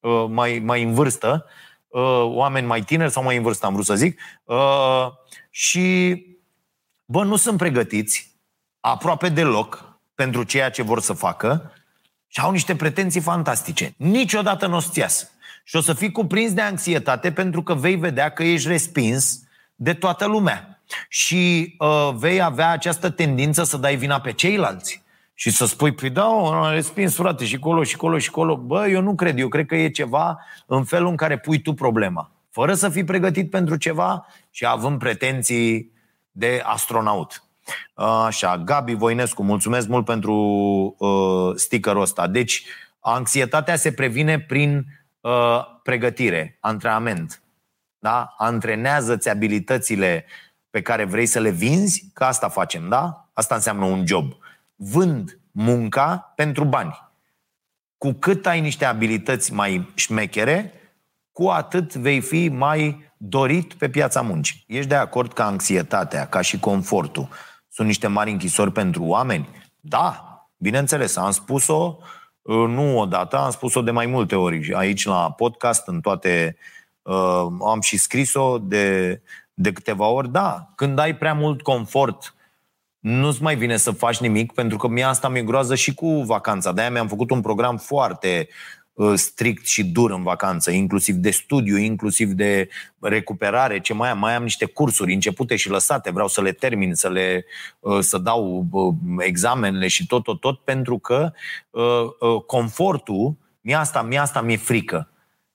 uh, 0.01 0.25
mai, 0.29 0.63
mai 0.65 0.83
în 0.83 0.93
vârstă, 0.93 1.47
uh, 1.89 2.23
oameni 2.25 2.67
mai 2.67 2.81
tineri 2.81 3.11
sau 3.11 3.23
mai 3.23 3.37
în 3.37 3.43
vârstă, 3.43 3.67
am 3.67 3.73
vrut 3.73 3.85
să 3.85 3.95
zic, 3.95 4.21
uh, 4.45 5.07
și 5.51 6.17
bă, 7.05 7.25
nu 7.25 7.37
sunt 7.37 7.59
pregătiți 7.59 8.33
aproape 8.81 9.29
deloc 9.29 9.99
pentru 10.15 10.43
ceea 10.43 10.71
ce 10.71 10.83
vor 10.83 11.01
să 11.01 11.13
facă 11.13 11.73
și 12.27 12.41
au 12.41 12.51
niște 12.51 12.77
pretenții 12.77 13.21
fantastice. 13.21 13.95
Niciodată 13.97 14.67
nu 14.67 14.77
o 14.77 14.81
să 14.81 14.91
iasă. 14.95 15.29
Și 15.65 15.77
o 15.77 15.81
să 15.81 15.93
fii 15.93 16.13
cuprins 16.13 16.53
de 16.53 16.61
anxietate 16.61 17.33
pentru 17.33 17.63
că 17.63 17.75
vei 17.75 17.97
vedea 17.97 18.29
că 18.29 18.43
ești 18.43 18.69
respins 18.69 19.43
de 19.75 19.95
toată 19.95 20.27
lumea. 20.27 20.83
Și 21.09 21.75
uh, 21.79 22.11
vei 22.15 22.43
avea 22.43 22.71
această 22.71 23.11
tendință 23.11 23.65
să 23.65 23.77
dai 23.77 23.97
vina 23.97 24.21
pe 24.21 24.33
ceilalți. 24.33 25.03
Și 25.35 25.51
să 25.51 25.67
spui, 25.67 25.93
păi 25.93 26.11
da, 26.11 26.25
am 26.25 26.73
respins, 26.73 27.15
frate, 27.15 27.45
și 27.45 27.59
colo, 27.59 27.83
și 27.83 27.97
colo, 27.97 28.19
și 28.19 28.31
colo. 28.31 28.57
Bă, 28.57 28.89
eu 28.89 29.01
nu 29.01 29.15
cred, 29.15 29.39
eu 29.39 29.49
cred 29.49 29.67
că 29.67 29.77
e 29.77 29.89
ceva 29.91 30.39
în 30.67 30.85
felul 30.85 31.09
în 31.09 31.17
care 31.17 31.39
pui 31.39 31.61
tu 31.61 31.73
problema. 31.73 32.31
Fără 32.51 32.75
să 32.75 32.89
fii 32.89 33.05
pregătit 33.05 33.51
pentru 33.51 33.77
ceva 33.77 34.27
și 34.51 34.67
având 34.67 34.99
pretenții 34.99 35.93
de 36.37 36.63
astronaut. 36.65 37.43
Așa, 37.95 38.59
Gabi 38.59 38.95
Voinescu, 38.95 39.43
mulțumesc 39.43 39.89
mult 39.89 40.05
pentru 40.05 40.35
uh, 40.99 41.55
stickerul 41.55 42.03
ăsta. 42.03 42.27
Deci, 42.27 42.65
anxietatea 43.01 43.77
se 43.77 43.93
previne 43.93 44.41
prin 44.41 44.85
uh, 45.21 45.61
pregătire, 45.83 46.59
antrenament. 46.61 47.43
Da? 47.99 48.35
Antrenează-ți 48.39 49.29
abilitățile 49.29 50.25
pe 50.71 50.83
care 50.83 51.05
vrei 51.05 51.27
să 51.27 51.41
le 51.41 51.51
vinzi, 51.51 52.11
că 52.15 52.25
asta 52.25 52.49
facem, 52.49 52.89
da? 52.89 53.29
Asta 53.33 53.55
înseamnă 53.55 53.85
un 53.85 54.07
job. 54.07 54.33
Vând 54.75 55.39
munca 55.51 56.33
pentru 56.37 56.65
bani. 56.65 57.03
Cu 57.99 58.13
cât 58.13 58.47
ai 58.47 58.61
niște 58.61 58.85
abilități 58.85 59.53
mai 59.53 59.93
șmechere, 59.95 60.73
cu 61.33 61.49
atât 61.49 61.95
vei 61.95 62.21
fi 62.21 62.49
mai 62.49 63.04
dorit 63.17 63.75
pe 63.75 63.89
piața 63.89 64.21
muncii. 64.21 64.65
Ești 64.67 64.89
de 64.89 64.95
acord 64.95 65.33
că 65.33 65.43
anxietatea, 65.43 66.27
ca 66.27 66.41
și 66.41 66.59
confortul, 66.59 67.29
sunt 67.69 67.87
niște 67.87 68.07
mari 68.07 68.31
închisori 68.31 68.73
pentru 68.73 69.03
oameni? 69.03 69.49
Da, 69.81 70.39
bineînțeles, 70.57 71.17
am 71.17 71.31
spus-o 71.31 71.97
uh, 72.43 72.69
nu 72.69 72.99
odată, 72.99 73.39
am 73.39 73.51
spus-o 73.51 73.83
de 73.83 73.91
mai 73.91 74.07
multe 74.07 74.35
ori 74.37 74.75
aici 74.75 75.05
la 75.05 75.31
podcast, 75.31 75.87
în 75.87 76.01
toate 76.01 76.57
uh, 77.03 77.47
am 77.67 77.81
și 77.81 77.97
scris-o 77.97 78.59
de, 78.59 79.21
de 79.55 79.73
câteva 79.73 80.07
ori, 80.07 80.33
da, 80.33 80.73
când 80.75 80.99
ai 80.99 81.17
prea 81.17 81.35
mult 81.35 81.63
confort, 81.63 82.35
nu-ți 82.99 83.43
mai 83.43 83.57
vine 83.57 83.77
să 83.77 83.91
faci 83.91 84.19
nimic, 84.19 84.53
pentru 84.53 84.77
că 84.77 84.89
mie 84.89 85.05
asta 85.05 85.29
mi-e 85.29 85.43
groază 85.43 85.75
și 85.75 85.95
cu 85.95 86.23
vacanța. 86.23 86.73
De-aia 86.73 86.91
mi-am 86.91 87.09
făcut 87.09 87.31
un 87.31 87.41
program 87.41 87.77
foarte 87.77 88.49
uh, 88.49 88.84
strict 89.15 89.67
și 89.67 89.85
dur 89.85 90.11
în 90.11 90.23
vacanță, 90.23 90.71
inclusiv 90.71 91.15
de 91.15 91.31
studiu, 91.31 91.77
inclusiv 91.77 92.31
de 92.31 92.69
recuperare, 92.99 93.81
ce 93.81 93.95
mai 93.95 94.11
am, 94.11 94.19
mai 94.19 94.35
am 94.35 94.43
niște 94.43 94.65
cursuri 94.65 95.13
începute 95.13 95.57
și 95.57 95.71
lăsate, 95.71 96.11
vreau 96.11 96.29
să 96.29 96.43
le 96.43 96.53
termin, 96.53 96.95
să 96.95 97.09
le 97.09 97.45
uh, 97.81 97.99
să 98.01 98.19
dau 98.19 98.67
uh, 98.71 98.95
examenele 99.19 99.89
și 99.89 100.07
tot, 100.07 100.23
tot, 100.23 100.41
tot, 100.41 100.59
pentru 100.59 100.99
că 100.99 101.33
confortul, 102.47 103.37
mie 103.61 103.75
asta, 103.75 104.03
mie 104.03 104.19
asta 104.19 104.41
mi-e 104.41 104.57
frică. 104.57 105.09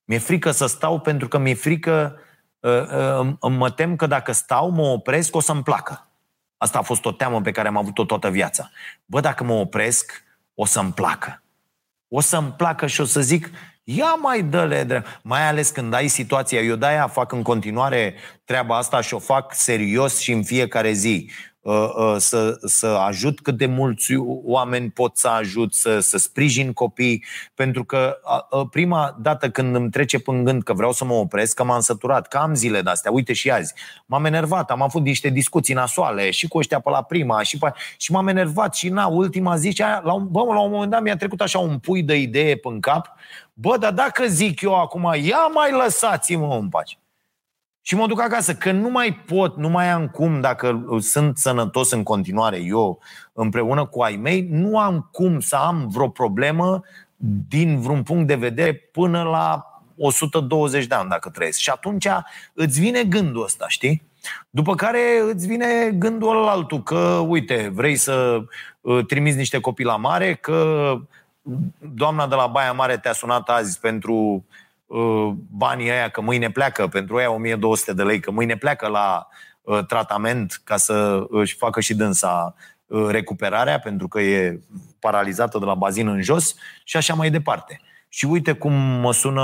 Mi-e 0.04 0.18
frică 0.18 0.52
să 0.52 0.66
stau 0.66 1.00
pentru 1.00 1.28
că 1.28 1.38
mi-e 1.38 1.54
frică, 1.54 2.16
mă 3.42 3.72
tem 3.76 3.96
că 3.96 4.08
dacă 4.08 4.32
stau, 4.32 4.70
mă 4.70 4.82
opresc, 4.82 5.36
o 5.36 5.40
să-mi 5.40 5.64
placă. 5.64 6.08
Asta 6.58 6.78
a 6.78 6.82
fost 6.82 7.06
o 7.06 7.12
teamă 7.12 7.42
pe 7.42 7.52
care 7.52 7.68
am 7.68 7.78
avut-o 7.78 8.06
toată 8.06 8.30
viața. 8.30 8.70
Bă, 9.06 9.20
dacă 9.20 9.44
mă 9.44 9.54
opresc, 9.54 10.24
o 10.54 10.66
să-mi 10.66 10.92
placă. 10.92 11.44
O 12.10 12.20
să-mi 12.20 12.54
placă 12.58 12.88
și 12.88 13.02
o 13.02 13.06
să 13.06 13.22
zic, 13.22 13.50
ia 13.84 14.14
mai 14.22 14.42
dă-le 14.44 14.84
drept. 14.84 15.20
Mai 15.24 15.48
ales 15.48 15.70
când 15.70 15.94
ai 15.94 16.08
situația, 16.08 16.62
eu 16.62 16.76
de-aia 16.76 17.08
fac 17.08 17.32
în 17.32 17.42
continuare 17.42 18.14
treaba 18.46 18.78
asta 18.78 19.02
și 19.02 19.14
o 19.14 19.20
fac 19.20 19.54
serios 19.56 20.20
și 20.20 20.32
în 20.32 20.44
fiecare 20.44 20.92
zi. 20.92 21.30
Uh, 21.62 21.90
uh, 21.96 22.16
să, 22.18 22.58
să 22.66 22.88
ajut 22.88 23.40
cât 23.40 23.58
de 23.58 23.66
mulți 23.66 24.16
oameni 24.44 24.90
pot 24.90 25.18
să 25.18 25.28
ajut, 25.28 25.74
să, 25.74 26.00
să 26.00 26.18
sprijin 26.18 26.74
copii, 26.74 27.24
pentru 27.54 27.84
că 27.86 28.18
prima 28.72 29.18
dată 29.22 29.50
când 29.50 29.76
îmi 29.76 29.90
trece 29.90 30.20
până 30.20 30.42
gând 30.42 30.64
că 30.64 30.74
vreau 30.74 30.92
să 30.92 31.06
mă 31.06 31.14
opresc, 31.14 31.56
că 31.56 31.64
m-am 31.64 31.80
săturat, 31.80 32.28
că 32.28 32.38
am 32.38 32.54
zile 32.54 32.82
de-astea, 32.82 33.12
uite 33.12 33.34
și 33.34 33.52
azi, 33.52 33.74
m-am 34.06 34.26
enervat, 34.26 34.72
am 34.72 34.82
avut 34.82 35.04
niște 35.04 35.30
discuții 35.30 35.74
nasoale 35.74 36.32
și 36.32 36.48
cu 36.48 36.58
ăștia 36.58 36.80
pe 36.80 36.90
la 36.90 37.04
prima 37.04 37.42
și, 37.42 37.58
pe, 37.58 37.72
și 37.98 38.12
m-am 38.12 38.28
enervat 38.28 38.76
și 38.76 38.90
na, 38.90 39.06
ultima 39.06 39.58
zi 39.58 39.72
și 39.72 39.82
aia, 39.82 40.02
la 40.04 40.14
un, 40.14 40.28
bă, 40.28 40.40
la 40.40 40.60
un 40.60 40.72
moment 40.72 40.92
dat 40.92 41.02
mi-a 41.02 41.18
trecut 41.18 41.42
așa 41.42 41.60
un 41.60 41.80
pui 41.80 42.04
de 42.04 42.16
idee 42.16 42.56
pe 42.56 42.78
cap, 42.80 43.16
bă, 43.54 43.78
dar 43.78 43.92
dacă 43.92 44.26
zic 44.26 44.62
eu 44.62 44.80
acum, 44.80 45.14
ia 45.22 45.48
mai 45.54 45.72
lăsați-mă 45.72 46.58
în 46.62 46.70
pace. 46.70 46.98
Și 47.90 47.96
mă 47.96 48.08
duc 48.08 48.22
acasă, 48.22 48.56
că 48.56 48.72
nu 48.72 48.90
mai 48.90 49.14
pot, 49.14 49.58
nu 49.58 49.70
mai 49.70 49.90
am 49.90 50.08
cum, 50.08 50.42
dacă 50.42 50.98
sunt 51.00 51.38
sănătos 51.38 51.92
în 51.92 52.04
continuare 52.04 52.58
eu, 52.58 53.00
împreună 53.34 53.86
cu 53.86 54.02
ai 54.02 54.16
mei, 54.16 54.48
nu 54.52 54.78
am 54.78 55.10
cum 55.12 55.40
să 55.40 55.56
am 55.56 55.88
vreo 55.88 56.10
problemă 56.10 56.84
din 57.48 57.80
vreun 57.80 58.04
punct 58.04 58.28
de 58.28 58.36
vedere 58.36 58.74
până 58.74 59.24
la 59.24 59.66
120 59.98 60.86
de 60.86 60.96
ani 60.96 61.10
dacă 61.10 61.30
trăiesc. 61.30 61.60
Și 61.60 61.70
atunci 61.70 62.08
îți 62.54 62.80
vine 62.80 63.04
gândul 63.04 63.44
ăsta, 63.44 63.66
știi? 63.68 64.04
După 64.50 64.76
care 64.76 65.02
îți 65.34 65.48
vine 65.48 65.92
gândul 65.98 66.38
ăla 66.38 66.52
altul, 66.52 66.84
că, 66.84 67.24
uite, 67.28 67.72
vrei 67.74 67.96
să 67.96 68.44
uh, 68.82 69.06
trimiți 69.06 69.38
niște 69.38 69.60
copii 69.60 69.86
la 69.86 69.96
mare, 69.96 70.36
că 70.36 70.94
doamna 71.94 72.28
de 72.28 72.36
la 72.36 72.48
Baia 72.48 72.72
Mare 72.72 72.98
te-a 72.98 73.14
sunat 73.14 73.50
azi 73.50 73.80
pentru 73.80 74.14
Uh, 74.24 74.69
banii 75.50 75.92
aia, 75.92 76.10
că 76.10 76.22
mâine 76.22 76.52
pleacă, 76.52 76.88
pentru 76.88 77.16
aia 77.16 77.32
1200 77.32 77.94
de 77.94 78.04
lei, 78.04 78.20
că 78.20 78.32
mâine 78.32 78.58
pleacă 78.58 78.88
la 78.88 79.28
uh, 79.62 79.86
tratament 79.86 80.62
ca 80.64 80.78
să 80.78 81.26
își 81.30 81.56
facă 81.56 81.80
și 81.80 81.96
dânsa 81.96 82.56
uh, 82.86 83.08
recuperarea, 83.10 83.80
pentru 83.80 84.08
că 84.08 84.22
e 84.22 84.60
paralizată 85.00 85.60
de 85.60 85.66
la 85.66 85.74
bazin 85.74 86.08
în 86.08 86.22
jos 86.22 86.56
și 86.84 86.98
așa 86.98 87.14
mai 87.14 87.30
departe. 87.30 87.82
Și 88.10 88.26
uite 88.26 88.52
cum 88.52 88.74
mă 88.74 89.14
sună 89.14 89.42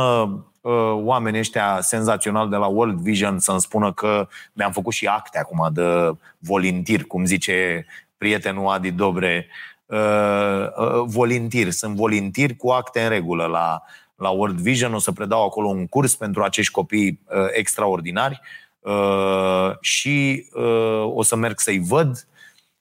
uh, 0.62 0.93
oamenii 0.93 1.39
ăștia 1.39 1.81
senzațional 1.81 2.49
de 2.49 2.55
la 2.55 2.65
World 2.65 2.99
Vision 2.99 3.39
să-mi 3.39 3.62
spună 3.62 3.93
că 3.93 4.27
mi-am 4.53 4.71
făcut 4.71 4.93
și 4.93 5.05
acte 5.05 5.39
acum 5.39 5.69
de 5.73 6.12
volintir, 6.39 7.03
cum 7.03 7.25
zice 7.25 7.86
prietenul 8.17 8.67
Adi 8.67 8.91
Dobre, 8.91 9.47
uh, 9.86 10.67
uh, 10.77 11.03
volintir. 11.05 11.71
Sunt 11.71 11.95
volintir 11.95 12.55
cu 12.55 12.69
acte 12.69 13.01
în 13.01 13.10
regulă 13.10 13.45
la 13.45 13.81
la 14.15 14.30
World 14.30 14.60
Vision, 14.60 14.93
o 14.93 14.99
să 14.99 15.12
predau 15.12 15.45
acolo 15.45 15.67
un 15.67 15.88
curs 15.88 16.15
pentru 16.15 16.43
acești 16.43 16.71
copii 16.71 17.19
uh, 17.25 17.38
extraordinari. 17.51 18.41
Uh, 18.80 19.71
și 19.80 20.45
uh, 20.54 21.04
o 21.13 21.23
să 21.23 21.36
merg 21.36 21.60
să-i 21.60 21.80
văd 21.80 22.28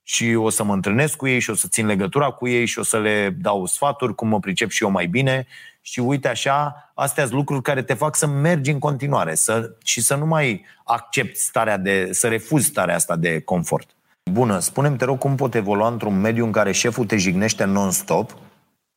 și 0.03 0.35
o 0.35 0.49
să 0.49 0.65
mă 0.65 0.73
întâlnesc 0.73 1.17
cu 1.17 1.27
ei 1.27 1.39
și 1.39 1.51
o 1.51 1.55
să 1.55 1.67
țin 1.69 1.87
legătura 1.87 2.31
cu 2.31 2.49
ei 2.49 2.67
și 2.67 2.79
o 2.79 2.83
să 2.83 2.99
le 2.99 3.37
dau 3.41 3.67
sfaturi 3.67 4.15
cum 4.15 4.29
mă 4.29 4.41
pricep 4.41 4.71
și 4.71 4.83
eu 4.83 4.91
mai 4.91 5.07
bine. 5.07 5.47
Și 5.81 6.01
uite 6.01 6.29
așa, 6.29 6.91
astea 6.95 7.25
sunt 7.25 7.37
lucruri 7.37 7.63
care 7.63 7.83
te 7.83 7.95
fac 7.95 8.17
să 8.17 8.27
mergi 8.27 8.71
în 8.71 8.79
continuare 8.79 9.35
să, 9.35 9.77
și 9.85 10.01
să 10.01 10.15
nu 10.15 10.27
mai 10.27 10.65
accepti 10.85 11.39
starea 11.39 11.77
de, 11.77 12.09
să 12.13 12.29
refuzi 12.29 12.67
starea 12.67 12.95
asta 12.95 13.17
de 13.17 13.41
confort. 13.41 13.97
Bună, 14.31 14.59
spune-mi, 14.59 14.97
te 14.97 15.05
rog, 15.05 15.19
cum 15.19 15.35
pot 15.35 15.55
evolua 15.55 15.89
într-un 15.89 16.21
mediu 16.21 16.45
în 16.45 16.53
care 16.53 16.73
șeful 16.73 17.07
te 17.07 17.17
jignește 17.17 17.65
non-stop 17.65 18.37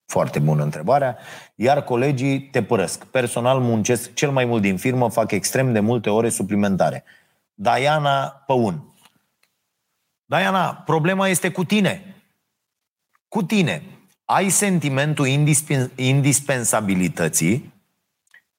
foarte 0.08 0.40
bună 0.40 0.64
întrebarea. 0.64 1.18
Iar 1.56 1.84
colegii 1.84 2.42
te 2.42 2.64
părăsc. 2.64 3.04
Personal 3.04 3.60
muncesc 3.60 4.14
cel 4.14 4.32
mai 4.32 4.46
mult 4.46 4.62
din 4.62 4.78
firmă, 4.78 5.10
fac 5.10 5.32
extrem 5.32 5.74
de 5.74 5.80
multe 5.80 6.10
ore 6.10 6.30
suplimentare. 6.30 7.04
Diana 7.54 8.28
Păun. 8.28 8.94
Diana, 10.26 10.74
problema 10.74 11.28
este 11.28 11.52
cu 11.52 11.64
tine. 11.64 12.16
Cu 13.28 13.44
tine. 13.44 13.84
Ai 14.26 14.50
sentimentul 14.50 15.28
indispensabilității 15.96 17.74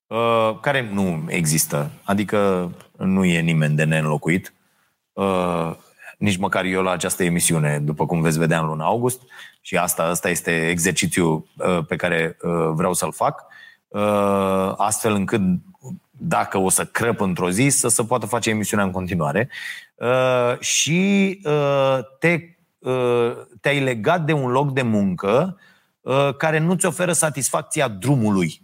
uh, 0.06 0.58
care 0.60 0.90
nu 0.92 1.24
există. 1.28 1.90
Adică 2.04 2.70
nu 2.96 3.24
e 3.24 3.40
nimeni 3.40 3.76
de 3.76 3.84
neînlocuit. 3.84 4.52
Uh, 5.12 5.74
nici 6.18 6.36
măcar 6.36 6.64
eu 6.64 6.82
la 6.82 6.90
această 6.90 7.24
emisiune, 7.24 7.78
după 7.78 8.06
cum 8.06 8.20
veți 8.20 8.38
vedea 8.38 8.60
în 8.60 8.66
luna 8.66 8.84
august. 8.84 9.22
Și 9.60 9.76
asta, 9.76 10.02
asta 10.02 10.28
este 10.28 10.68
exercițiul 10.68 11.46
uh, 11.56 11.84
pe 11.86 11.96
care 11.96 12.36
uh, 12.42 12.70
vreau 12.72 12.92
să-l 12.92 13.12
fac, 13.12 13.44
uh, 13.88 14.72
astfel 14.76 15.14
încât 15.14 15.40
dacă 16.10 16.58
o 16.58 16.68
să 16.68 16.84
crăp 16.84 17.20
într-o 17.20 17.50
zi, 17.50 17.68
să 17.68 17.88
se 17.88 18.04
poată 18.04 18.26
face 18.26 18.50
emisiunea 18.50 18.84
în 18.84 18.90
continuare. 18.90 19.50
Uh, 19.94 20.58
și 20.58 21.40
uh, 21.44 21.98
te, 22.18 22.40
uh, 22.78 23.32
te-ai 23.60 23.80
legat 23.80 24.24
de 24.24 24.32
un 24.32 24.50
loc 24.50 24.72
de 24.72 24.82
muncă 24.82 25.58
uh, 26.00 26.34
care 26.36 26.58
nu-ți 26.58 26.86
oferă 26.86 27.12
satisfacția 27.12 27.88
drumului. 27.88 28.62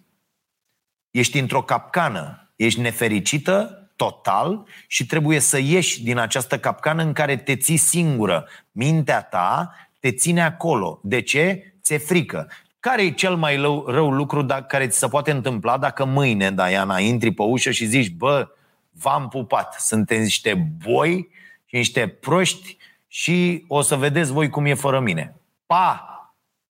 Ești 1.11 1.39
într-o 1.39 1.63
capcană, 1.63 2.53
ești 2.57 2.81
nefericită 2.81 3.84
total 3.97 4.67
și 4.87 5.07
trebuie 5.07 5.39
să 5.39 5.59
ieși 5.59 6.03
din 6.03 6.19
această 6.19 6.59
capcană 6.59 7.03
în 7.03 7.13
care 7.13 7.37
te 7.37 7.57
ții 7.57 7.77
singură. 7.77 8.49
Mintea 8.73 9.23
ta 9.23 9.75
te 10.01 10.13
ține 10.13 10.43
acolo. 10.43 11.01
De 11.03 11.21
ce? 11.23 11.75
Ți-e 11.83 11.99
frică. 11.99 12.51
Care 12.81 13.03
e 13.03 13.11
cel 13.11 13.37
mai 13.37 13.57
rău, 13.57 13.87
rău 13.87 14.11
lucru 14.11 14.43
da, 14.43 14.63
care 14.63 14.89
ți 14.89 14.99
se 14.99 15.09
poate 15.09 15.31
întâmpla 15.31 15.79
dacă 15.79 16.05
mâine, 16.05 16.51
Diana, 16.51 16.99
intri 16.99 17.31
pe 17.31 17.43
ușă 17.43 17.71
și 17.71 17.87
zici, 17.87 18.11
bă, 18.11 18.49
v-am 18.91 19.29
pupat, 19.29 19.75
sunteți 19.81 20.21
niște 20.21 20.73
boi 20.85 21.29
și 21.65 21.77
niște 21.77 22.09
proști 22.09 22.77
și 23.09 23.65
o 23.69 23.81
să 23.81 23.97
vedeți 23.97 24.33
voi 24.33 24.49
cum 24.49 24.65
e 24.65 24.75
fără 24.75 25.01
mine. 25.01 25.37
Pa! 25.67 26.09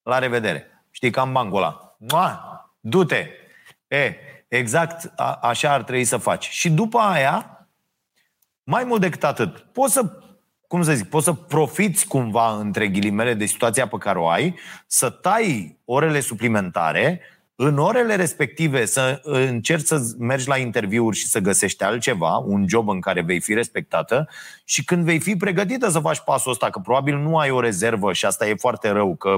La 0.03 0.19
revedere! 0.19 0.87
Știi, 0.91 1.11
cam 1.11 1.33
bancul 1.33 1.57
ăla. 1.57 1.97
Mua! 1.99 2.71
Du-te! 2.81 3.29
E, 3.89 4.15
exact 4.49 5.13
a, 5.17 5.39
așa 5.43 5.73
ar 5.73 5.83
trebui 5.83 6.05
să 6.05 6.17
faci. 6.17 6.49
Și 6.49 6.71
după 6.71 6.99
aia, 6.99 7.69
mai 8.63 8.85
mult 8.85 9.01
decât 9.01 9.25
atât, 9.25 9.59
poți 9.59 9.93
să 9.93 10.19
cum 10.67 10.83
să 10.83 10.95
zic, 10.95 11.09
poți 11.09 11.25
să 11.25 11.33
profiți 11.33 12.07
cumva, 12.07 12.57
între 12.59 12.89
ghilimele, 12.89 13.35
de 13.35 13.45
situația 13.45 13.89
pe 13.89 13.97
care 13.99 14.19
o 14.19 14.29
ai, 14.29 14.59
să 14.87 15.11
tai 15.11 15.79
orele 15.85 16.21
suplimentare, 16.21 17.21
în 17.57 17.79
orele 17.79 18.15
respective 18.15 18.85
să 18.85 19.21
încerci 19.23 19.87
să 19.87 20.01
mergi 20.19 20.49
la 20.49 20.57
interviuri 20.57 21.17
și 21.17 21.27
să 21.27 21.39
găsești 21.39 21.83
altceva, 21.83 22.37
un 22.37 22.69
job 22.69 22.89
în 22.89 23.01
care 23.01 23.23
vei 23.23 23.41
fi 23.41 23.55
respectată 23.55 24.29
și 24.65 24.85
când 24.85 25.05
vei 25.05 25.21
fi 25.21 25.37
pregătită 25.37 25.89
să 25.89 25.99
faci 25.99 26.21
pasul 26.21 26.51
ăsta, 26.51 26.71
că 26.71 26.79
probabil 26.79 27.17
nu 27.17 27.39
ai 27.39 27.51
o 27.51 27.61
rezervă 27.61 28.13
și 28.13 28.27
asta 28.27 28.47
e 28.47 28.55
foarte 28.55 28.89
rău, 28.89 29.15
că 29.15 29.37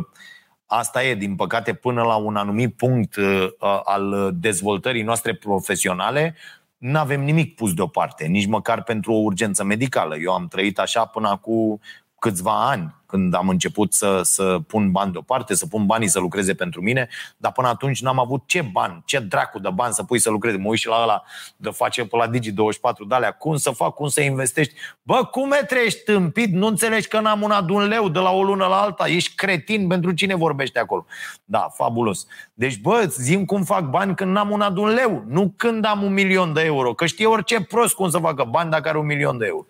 asta 0.67 1.05
e, 1.05 1.15
din 1.15 1.37
păcate, 1.37 1.75
până 1.75 2.03
la 2.03 2.17
un 2.17 2.37
anumit 2.37 2.77
punct 2.77 3.17
uh, 3.17 3.49
al 3.85 4.31
dezvoltării 4.35 5.03
noastre 5.03 5.35
profesionale, 5.35 6.35
nu 6.77 6.99
avem 6.99 7.25
nimic 7.25 7.55
pus 7.55 7.75
deoparte, 7.75 8.27
nici 8.27 8.47
măcar 8.47 8.83
pentru 8.83 9.13
o 9.13 9.23
urgență 9.23 9.65
medicală. 9.65 10.17
Eu 10.17 10.33
am 10.33 10.49
trăit 10.49 10.79
așa 10.79 11.05
până 11.05 11.29
acum 11.29 11.81
câțiva 12.27 12.69
ani, 12.69 12.95
când 13.07 13.35
am 13.35 13.49
început 13.49 13.93
să, 13.93 14.21
să 14.23 14.59
pun 14.67 14.91
bani 14.91 15.13
deoparte, 15.13 15.55
să 15.55 15.67
pun 15.67 15.87
banii 15.87 16.09
să 16.09 16.19
lucreze 16.19 16.55
pentru 16.55 16.81
mine, 16.83 17.09
dar 17.37 17.53
până 17.53 17.69
atunci 17.69 18.03
n-am 18.03 18.19
avut 18.19 18.43
ce 18.47 18.63
bani, 18.63 19.03
ce 19.05 19.19
dracu 19.19 19.59
de 19.59 19.69
bani 19.75 19.95
să 19.95 20.03
pui 20.03 20.19
să 20.19 20.31
lucreze. 20.31 20.57
Mă 20.57 20.69
uit 20.69 20.79
și 20.79 20.87
la 20.87 21.03
ăla 21.03 21.23
de 21.57 21.71
face 21.71 22.05
pe 22.05 22.17
la 22.17 22.31
Digi24 22.31 23.09
de 23.09 23.15
alea, 23.15 23.31
cum 23.33 23.57
să 23.57 23.71
fac, 23.71 23.95
cum 23.95 24.09
să 24.09 24.21
investești. 24.21 24.75
Bă, 25.03 25.25
cum 25.25 25.53
e 25.53 25.65
trăiești 25.65 26.03
tâmpit? 26.05 26.53
Nu 26.53 26.67
înțelegi 26.67 27.09
că 27.09 27.21
n-am 27.21 27.43
una 27.43 27.63
de 27.63 27.73
un 27.73 27.87
leu 27.87 28.09
de 28.09 28.19
la 28.19 28.31
o 28.31 28.43
lună 28.43 28.67
la 28.67 28.81
alta? 28.81 29.07
Ești 29.07 29.35
cretin 29.35 29.87
pentru 29.87 30.13
cine 30.13 30.35
vorbește 30.35 30.79
acolo. 30.79 31.07
Da, 31.45 31.69
fabulos. 31.75 32.27
Deci, 32.55 32.81
bă, 32.81 33.05
zim 33.09 33.45
cum 33.45 33.63
fac 33.63 33.91
bani 33.91 34.15
când 34.15 34.31
n-am 34.31 34.51
una 34.51 34.71
de 34.71 34.81
un 34.81 34.89
leu, 34.89 35.25
nu 35.27 35.53
când 35.57 35.85
am 35.85 36.03
un 36.03 36.13
milion 36.13 36.53
de 36.53 36.61
euro. 36.61 36.95
Că 36.95 37.07
știe 37.07 37.27
orice 37.27 37.61
prost 37.61 37.95
cum 37.95 38.11
să 38.11 38.19
facă 38.19 38.45
bani 38.45 38.71
dacă 38.71 38.89
are 38.89 38.99
un 38.99 39.07
milion 39.07 39.39
de 39.39 39.47
euro. 39.47 39.67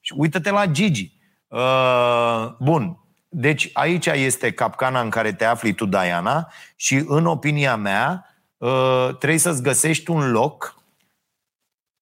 Și 0.00 0.14
uită-te 0.16 0.50
la 0.50 0.66
Gigi. 0.66 1.13
Uh, 1.54 2.52
bun. 2.58 2.98
Deci 3.28 3.70
aici 3.72 4.06
este 4.06 4.52
capcana 4.52 5.00
în 5.00 5.10
care 5.10 5.32
te 5.32 5.44
afli 5.44 5.74
tu, 5.74 5.86
Diana, 5.86 6.52
și 6.76 7.04
în 7.06 7.26
opinia 7.26 7.76
mea 7.76 8.26
uh, 8.56 9.08
trebuie 9.18 9.38
să-ți 9.38 9.62
găsești 9.62 10.10
un 10.10 10.30
loc 10.30 10.82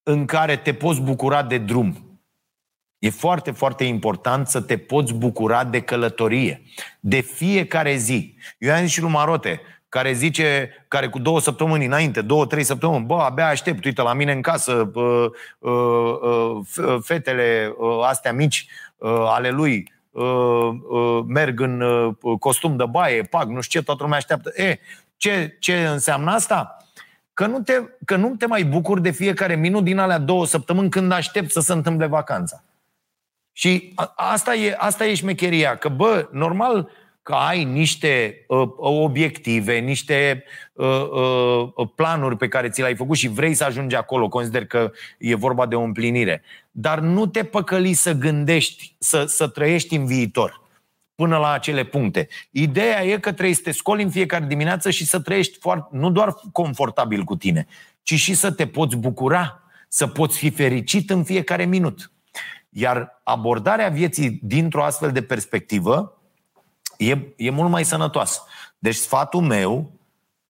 în 0.03 0.25
care 0.25 0.57
te 0.57 0.75
poți 0.75 1.01
bucura 1.01 1.43
de 1.43 1.59
drum. 1.59 2.21
E 2.99 3.11
foarte, 3.11 3.51
foarte 3.51 3.85
important 3.85 4.49
să 4.49 4.61
te 4.61 4.79
poți 4.79 5.13
bucura 5.13 5.65
de 5.65 5.81
călătorie, 5.81 6.63
de 7.01 7.21
fiecare 7.21 7.97
zi. 7.97 8.35
Eu 8.59 8.75
am 8.75 8.81
zis 8.81 8.91
și 8.91 9.01
lui 9.01 9.11
Marote, 9.11 9.61
care 9.89 10.13
zice, 10.13 10.71
care 10.89 11.09
cu 11.09 11.19
două 11.19 11.41
săptămâni 11.41 11.85
înainte, 11.85 12.23
două, 12.23 12.47
trei 12.47 12.65
săptămâni, 12.65 13.05
bă, 13.05 13.15
abia 13.15 13.47
aștept, 13.47 13.85
uite, 13.85 14.03
la 14.03 14.13
mine 14.13 14.33
în 14.33 14.43
casă, 14.43 14.91
uh, 14.95 15.27
uh, 15.59 17.01
fetele 17.03 17.75
astea 18.03 18.33
mici 18.33 18.67
uh, 18.69 18.92
ale 19.09 19.51
lui 19.51 19.93
uh, 20.11 20.25
uh, 20.91 21.25
merg 21.27 21.61
în 21.61 21.81
uh, 21.81 22.15
costum 22.39 22.77
de 22.77 22.85
baie, 22.91 23.23
pag, 23.23 23.49
nu 23.49 23.61
știu 23.61 23.81
ce, 23.81 23.87
toată 23.87 24.03
lumea 24.03 24.19
așteaptă. 24.19 24.53
E, 24.63 24.79
ce, 25.17 25.57
ce 25.61 25.87
înseamnă 25.87 26.31
asta? 26.31 26.77
Că 27.35 27.47
nu, 27.47 27.61
te, 27.61 27.83
că 28.05 28.17
nu 28.17 28.35
te 28.37 28.47
mai 28.47 28.65
bucuri 28.65 29.03
de 29.03 29.11
fiecare 29.11 29.57
minut 29.57 29.85
din 29.85 29.99
alea 29.99 30.19
două 30.19 30.47
săptămâni 30.47 30.91
când 30.91 31.13
aștept 31.13 31.51
să 31.51 31.61
se 31.61 31.73
întâmple 31.73 32.07
vacanța. 32.07 32.63
Și 33.53 33.95
asta 34.15 34.55
e, 34.55 34.75
asta 34.79 35.07
e 35.07 35.15
șmecheria, 35.15 35.77
că 35.77 35.89
bă, 35.89 36.29
normal 36.33 36.91
că 37.23 37.33
ai 37.33 37.65
niște 37.65 38.45
uh, 38.49 38.69
obiective, 38.77 39.79
niște 39.79 40.45
uh, 40.73 41.09
uh, 41.77 41.89
planuri 41.95 42.37
pe 42.37 42.49
care 42.49 42.69
ți 42.69 42.81
le-ai 42.81 42.97
făcut 42.97 43.17
și 43.17 43.29
vrei 43.29 43.55
să 43.55 43.65
ajungi 43.65 43.95
acolo, 43.95 44.29
consider 44.29 44.67
că 44.67 44.91
e 45.19 45.35
vorba 45.35 45.67
de 45.67 45.75
o 45.75 45.83
împlinire. 45.83 46.43
Dar 46.71 46.99
nu 46.99 47.27
te 47.27 47.45
păcăli 47.45 47.93
să 47.93 48.13
gândești, 48.13 48.95
să, 48.99 49.25
să 49.25 49.49
trăiești 49.49 49.97
în 49.97 50.07
viitor 50.07 50.61
până 51.15 51.37
la 51.39 51.53
acele 51.53 51.85
puncte. 51.85 52.29
Ideea 52.51 53.05
e 53.05 53.19
că 53.19 53.33
trebuie 53.33 53.55
să 53.55 53.61
te 53.65 53.73
scoli 53.73 54.03
în 54.03 54.11
fiecare 54.11 54.45
dimineață 54.45 54.91
și 54.91 55.07
să 55.07 55.21
trăiești 55.21 55.59
foarte, 55.59 55.97
nu 55.97 56.11
doar 56.11 56.35
confortabil 56.53 57.23
cu 57.23 57.37
tine, 57.37 57.67
ci 58.03 58.15
și 58.15 58.35
să 58.35 58.53
te 58.53 58.67
poți 58.67 58.97
bucura, 58.97 59.63
să 59.89 60.07
poți 60.07 60.39
fi 60.39 60.51
fericit 60.51 61.11
în 61.11 61.25
fiecare 61.25 61.65
minut. 61.65 62.11
Iar 62.69 63.21
abordarea 63.25 63.89
vieții 63.89 64.41
dintr-o 64.43 64.85
astfel 64.85 65.13
de 65.13 65.23
perspectivă 65.23 66.22
e, 67.11 67.35
e 67.37 67.51
mult 67.51 67.71
mai 67.71 67.85
sănătoasă. 67.85 68.43
Deci 68.79 68.95
sfatul 68.95 69.41
meu 69.41 69.93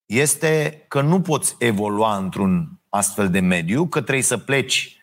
este 0.06 0.84
că 0.88 1.00
nu 1.00 1.20
poți 1.20 1.56
evolua 1.58 2.16
într-un 2.16 2.80
astfel 2.88 3.30
de 3.30 3.40
mediu, 3.40 3.86
că 3.86 4.00
trebuie 4.00 4.24
să 4.24 4.38
pleci 4.38 4.96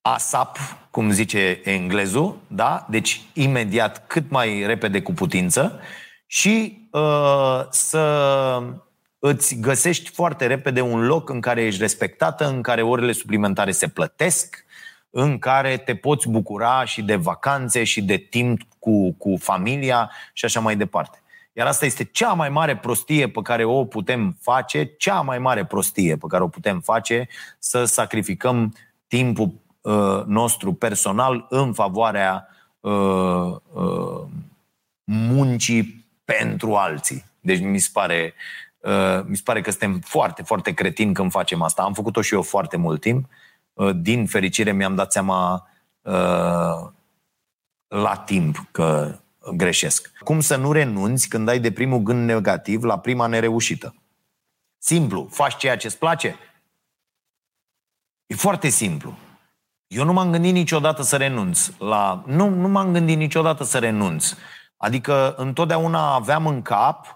ASAP, 0.00 0.58
cum 0.90 1.10
zice 1.10 1.60
englezul, 1.64 2.38
da? 2.46 2.86
deci 2.90 3.20
imediat, 3.32 4.06
cât 4.06 4.30
mai 4.30 4.66
repede 4.66 5.02
cu 5.02 5.12
putință 5.12 5.80
și 6.26 6.78
uh, 6.90 7.60
să 7.70 8.62
îți 9.18 9.54
găsești 9.54 10.10
foarte 10.10 10.46
repede 10.46 10.80
un 10.80 11.06
loc 11.06 11.28
în 11.28 11.40
care 11.40 11.64
ești 11.64 11.80
respectată, 11.80 12.48
în 12.48 12.62
care 12.62 12.82
orele 12.82 13.12
suplimentare 13.12 13.70
se 13.70 13.88
plătesc, 13.88 14.64
în 15.18 15.38
care 15.38 15.76
te 15.76 15.94
poți 15.94 16.28
bucura 16.28 16.84
și 16.84 17.02
de 17.02 17.16
vacanțe 17.16 17.84
și 17.84 18.02
de 18.02 18.16
timp 18.16 18.60
cu, 18.78 19.12
cu 19.12 19.36
familia 19.38 20.10
și 20.32 20.44
așa 20.44 20.60
mai 20.60 20.76
departe. 20.76 21.22
Iar 21.52 21.66
asta 21.66 21.84
este 21.84 22.04
cea 22.04 22.32
mai 22.32 22.48
mare 22.48 22.76
prostie 22.76 23.28
pe 23.28 23.40
care 23.42 23.64
o 23.64 23.84
putem 23.84 24.36
face, 24.40 24.84
cea 24.84 25.20
mai 25.20 25.38
mare 25.38 25.64
prostie 25.64 26.16
pe 26.16 26.26
care 26.28 26.42
o 26.42 26.48
putem 26.48 26.80
face, 26.80 27.28
să 27.58 27.84
sacrificăm 27.84 28.74
timpul 29.06 29.52
uh, 29.80 30.22
nostru 30.26 30.72
personal 30.72 31.46
în 31.48 31.72
favoarea 31.72 32.48
uh, 32.80 33.56
uh, 33.72 34.22
muncii 35.04 36.06
pentru 36.24 36.74
alții. 36.74 37.24
Deci 37.40 37.60
mi 37.60 37.78
se 37.78 37.90
pare, 37.92 38.34
uh, 38.78 39.20
mi 39.26 39.36
se 39.36 39.42
pare 39.44 39.60
că 39.60 39.70
suntem 39.70 40.00
foarte, 40.04 40.42
foarte 40.42 40.72
cretini 40.72 41.14
când 41.14 41.30
facem 41.30 41.62
asta. 41.62 41.82
Am 41.82 41.92
făcut-o 41.92 42.20
și 42.20 42.34
eu 42.34 42.42
foarte 42.42 42.76
mult 42.76 43.00
timp. 43.00 43.24
Uh, 43.24 43.30
Uh, 43.30 43.44
din 43.96 44.26
fericire 44.26 44.72
mi-am 44.72 44.94
dat 44.94 45.12
seama 45.12 45.68
uh, 46.00 46.90
la 47.88 48.16
timp 48.24 48.68
că 48.70 49.18
greșesc. 49.54 50.12
Cum 50.18 50.40
să 50.40 50.56
nu 50.56 50.72
renunți 50.72 51.28
când 51.28 51.48
ai 51.48 51.60
de 51.60 51.72
primul 51.72 51.98
gând 51.98 52.24
negativ 52.24 52.82
la 52.82 52.98
prima 52.98 53.26
nereușită? 53.26 53.94
Simplu. 54.78 55.28
Faci 55.30 55.56
ceea 55.56 55.76
ce 55.76 55.86
îți 55.86 55.98
place? 55.98 56.36
E 58.26 58.34
foarte 58.34 58.68
simplu. 58.68 59.18
Eu 59.86 60.04
nu 60.04 60.12
m-am 60.12 60.30
gândit 60.30 60.52
niciodată 60.52 61.02
să 61.02 61.16
renunț 61.16 61.70
la... 61.78 62.22
Nu, 62.26 62.48
nu 62.48 62.68
m-am 62.68 62.92
gândit 62.92 63.16
niciodată 63.16 63.64
să 63.64 63.78
renunț. 63.78 64.34
Adică 64.76 65.34
întotdeauna 65.36 66.14
aveam 66.14 66.46
în 66.46 66.62
cap 66.62 67.15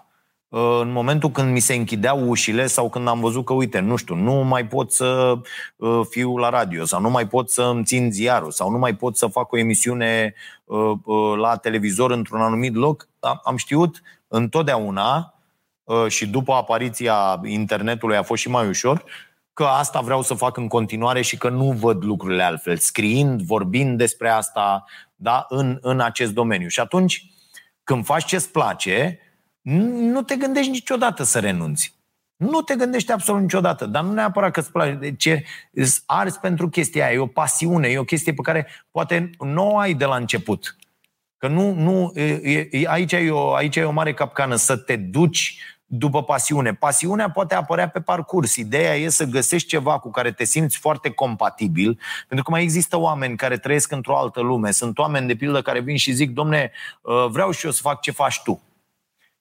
în 0.53 0.91
momentul 0.91 1.29
când 1.29 1.51
mi 1.51 1.59
se 1.59 1.73
închideau 1.73 2.27
ușile 2.27 2.67
sau 2.67 2.89
când 2.89 3.07
am 3.07 3.19
văzut 3.19 3.45
că, 3.45 3.53
uite, 3.53 3.79
nu 3.79 3.95
știu, 3.95 4.15
nu 4.15 4.33
mai 4.33 4.67
pot 4.67 4.91
să 4.91 5.33
uh, 5.75 6.01
fiu 6.09 6.37
la 6.37 6.49
radio 6.49 6.85
sau 6.85 7.01
nu 7.01 7.09
mai 7.09 7.27
pot 7.27 7.49
să 7.49 7.61
îmi 7.61 7.83
țin 7.83 8.11
ziarul 8.11 8.51
sau 8.51 8.69
nu 8.69 8.77
mai 8.77 8.95
pot 8.95 9.17
să 9.17 9.27
fac 9.27 9.51
o 9.51 9.57
emisiune 9.57 10.33
uh, 10.65 10.97
la 11.37 11.55
televizor 11.55 12.11
într-un 12.11 12.41
anumit 12.41 12.75
loc, 12.75 13.07
am 13.43 13.55
știut 13.55 14.01
întotdeauna 14.27 15.33
și 16.07 16.27
după 16.27 16.53
apariția 16.53 17.41
internetului 17.45 18.17
a 18.17 18.23
fost 18.23 18.41
și 18.41 18.49
mai 18.49 18.67
ușor, 18.67 19.03
că 19.53 19.63
asta 19.63 19.99
vreau 19.99 20.21
să 20.21 20.33
fac 20.33 20.57
în 20.57 20.67
continuare 20.67 21.21
și 21.21 21.37
că 21.37 21.49
nu 21.49 21.71
văd 21.71 22.03
lucrurile 22.03 22.43
altfel, 22.43 22.77
scriind, 22.77 23.41
vorbind 23.41 23.97
despre 23.97 24.29
asta 24.29 24.85
da, 25.15 25.45
în, 25.49 25.77
în 25.81 25.99
acest 25.99 26.33
domeniu. 26.33 26.67
Și 26.67 26.79
atunci, 26.79 27.25
când 27.83 28.05
faci 28.05 28.25
ce-ți 28.25 28.51
place, 28.51 29.19
nu 29.61 30.21
te 30.21 30.35
gândești 30.35 30.71
niciodată 30.71 31.23
să 31.23 31.39
renunți. 31.39 31.99
Nu 32.35 32.61
te 32.61 32.75
gândești 32.75 33.11
absolut 33.11 33.41
niciodată, 33.41 33.85
dar 33.85 34.03
nu 34.03 34.13
neapărat 34.13 34.51
că 34.51 34.59
îți 34.59 34.71
place. 34.71 35.15
Ce 35.17 35.43
ars 36.05 36.37
pentru 36.37 36.69
chestia 36.69 37.05
aia, 37.05 37.13
e 37.13 37.19
o 37.19 37.25
pasiune, 37.25 37.87
e 37.87 37.97
o 37.97 38.03
chestie 38.03 38.33
pe 38.33 38.41
care 38.41 38.67
poate 38.91 39.29
nu 39.39 39.71
o 39.71 39.77
ai 39.77 39.93
de 39.93 40.05
la 40.05 40.15
început. 40.15 40.75
Că 41.37 41.47
nu, 41.47 41.73
nu 41.73 42.11
e, 42.15 42.67
e, 42.71 42.87
aici, 42.87 43.11
e 43.11 43.31
o, 43.31 43.53
aici 43.53 43.75
e 43.75 43.83
o 43.83 43.91
mare 43.91 44.13
capcană, 44.13 44.55
să 44.55 44.77
te 44.77 44.95
duci 44.95 45.57
după 45.85 46.23
pasiune. 46.23 46.73
Pasiunea 46.73 47.29
poate 47.29 47.55
apărea 47.55 47.89
pe 47.89 48.01
parcurs. 48.01 48.55
Ideea 48.55 48.95
e 48.95 49.09
să 49.09 49.25
găsești 49.25 49.67
ceva 49.67 49.99
cu 49.99 50.11
care 50.11 50.31
te 50.31 50.43
simți 50.43 50.77
foarte 50.77 51.09
compatibil, 51.09 51.99
pentru 52.27 52.45
că 52.45 52.51
mai 52.51 52.61
există 52.61 52.97
oameni 52.97 53.37
care 53.37 53.57
trăiesc 53.57 53.91
într-o 53.91 54.17
altă 54.17 54.41
lume. 54.41 54.71
Sunt 54.71 54.97
oameni, 54.97 55.27
de 55.27 55.35
pildă, 55.35 55.61
care 55.61 55.79
vin 55.79 55.97
și 55.97 56.11
zic, 56.11 56.31
domne, 56.31 56.71
uh, 57.01 57.25
vreau 57.29 57.51
și 57.51 57.65
eu 57.65 57.71
să 57.71 57.79
fac 57.81 58.01
ce 58.01 58.11
faci 58.11 58.41
tu. 58.43 58.61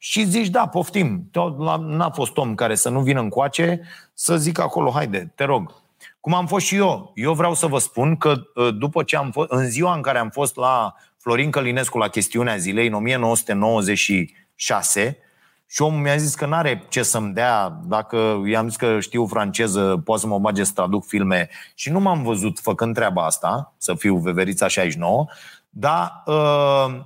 Și 0.02 0.24
zici, 0.24 0.48
da, 0.48 0.68
poftim. 0.68 1.30
N-a 1.78 2.10
fost 2.10 2.36
om 2.36 2.54
care 2.54 2.74
să 2.74 2.88
nu 2.88 3.00
vină 3.00 3.20
încoace 3.20 3.80
să 4.14 4.36
zic 4.36 4.58
acolo, 4.58 4.90
haide, 4.90 5.32
te 5.34 5.44
rog. 5.44 5.74
Cum 6.20 6.34
am 6.34 6.46
fost 6.46 6.66
și 6.66 6.76
eu. 6.76 7.12
Eu 7.14 7.34
vreau 7.34 7.54
să 7.54 7.66
vă 7.66 7.78
spun 7.78 8.16
că 8.16 8.34
uh, 8.54 8.74
după 8.78 9.02
ce 9.02 9.16
am 9.16 9.30
fost, 9.30 9.50
în 9.50 9.70
ziua 9.70 9.94
în 9.94 10.00
care 10.00 10.18
am 10.18 10.30
fost 10.30 10.56
la 10.56 10.94
Florin 11.16 11.50
Călinescu 11.50 11.98
la 11.98 12.08
chestiunea 12.08 12.56
zilei, 12.56 12.86
în 12.86 12.94
1996, 12.94 15.18
și 15.66 15.82
omul 15.82 16.00
mi-a 16.00 16.16
zis 16.16 16.34
că 16.34 16.46
n-are 16.46 16.86
ce 16.88 17.02
să-mi 17.02 17.34
dea, 17.34 17.80
dacă 17.84 18.42
i-am 18.46 18.68
zis 18.68 18.76
că 18.76 19.00
știu 19.00 19.26
franceză, 19.26 20.02
poate 20.04 20.20
să 20.20 20.26
mă 20.26 20.38
bage 20.38 20.64
să 20.64 20.72
traduc 20.74 21.06
filme 21.06 21.48
și 21.74 21.90
nu 21.90 22.00
m-am 22.00 22.22
văzut 22.22 22.58
făcând 22.58 22.94
treaba 22.94 23.24
asta, 23.24 23.74
să 23.76 23.94
fiu 23.94 24.16
veverița 24.16 24.68
69, 24.68 25.26
dar 25.68 26.22
uh, 26.26 27.00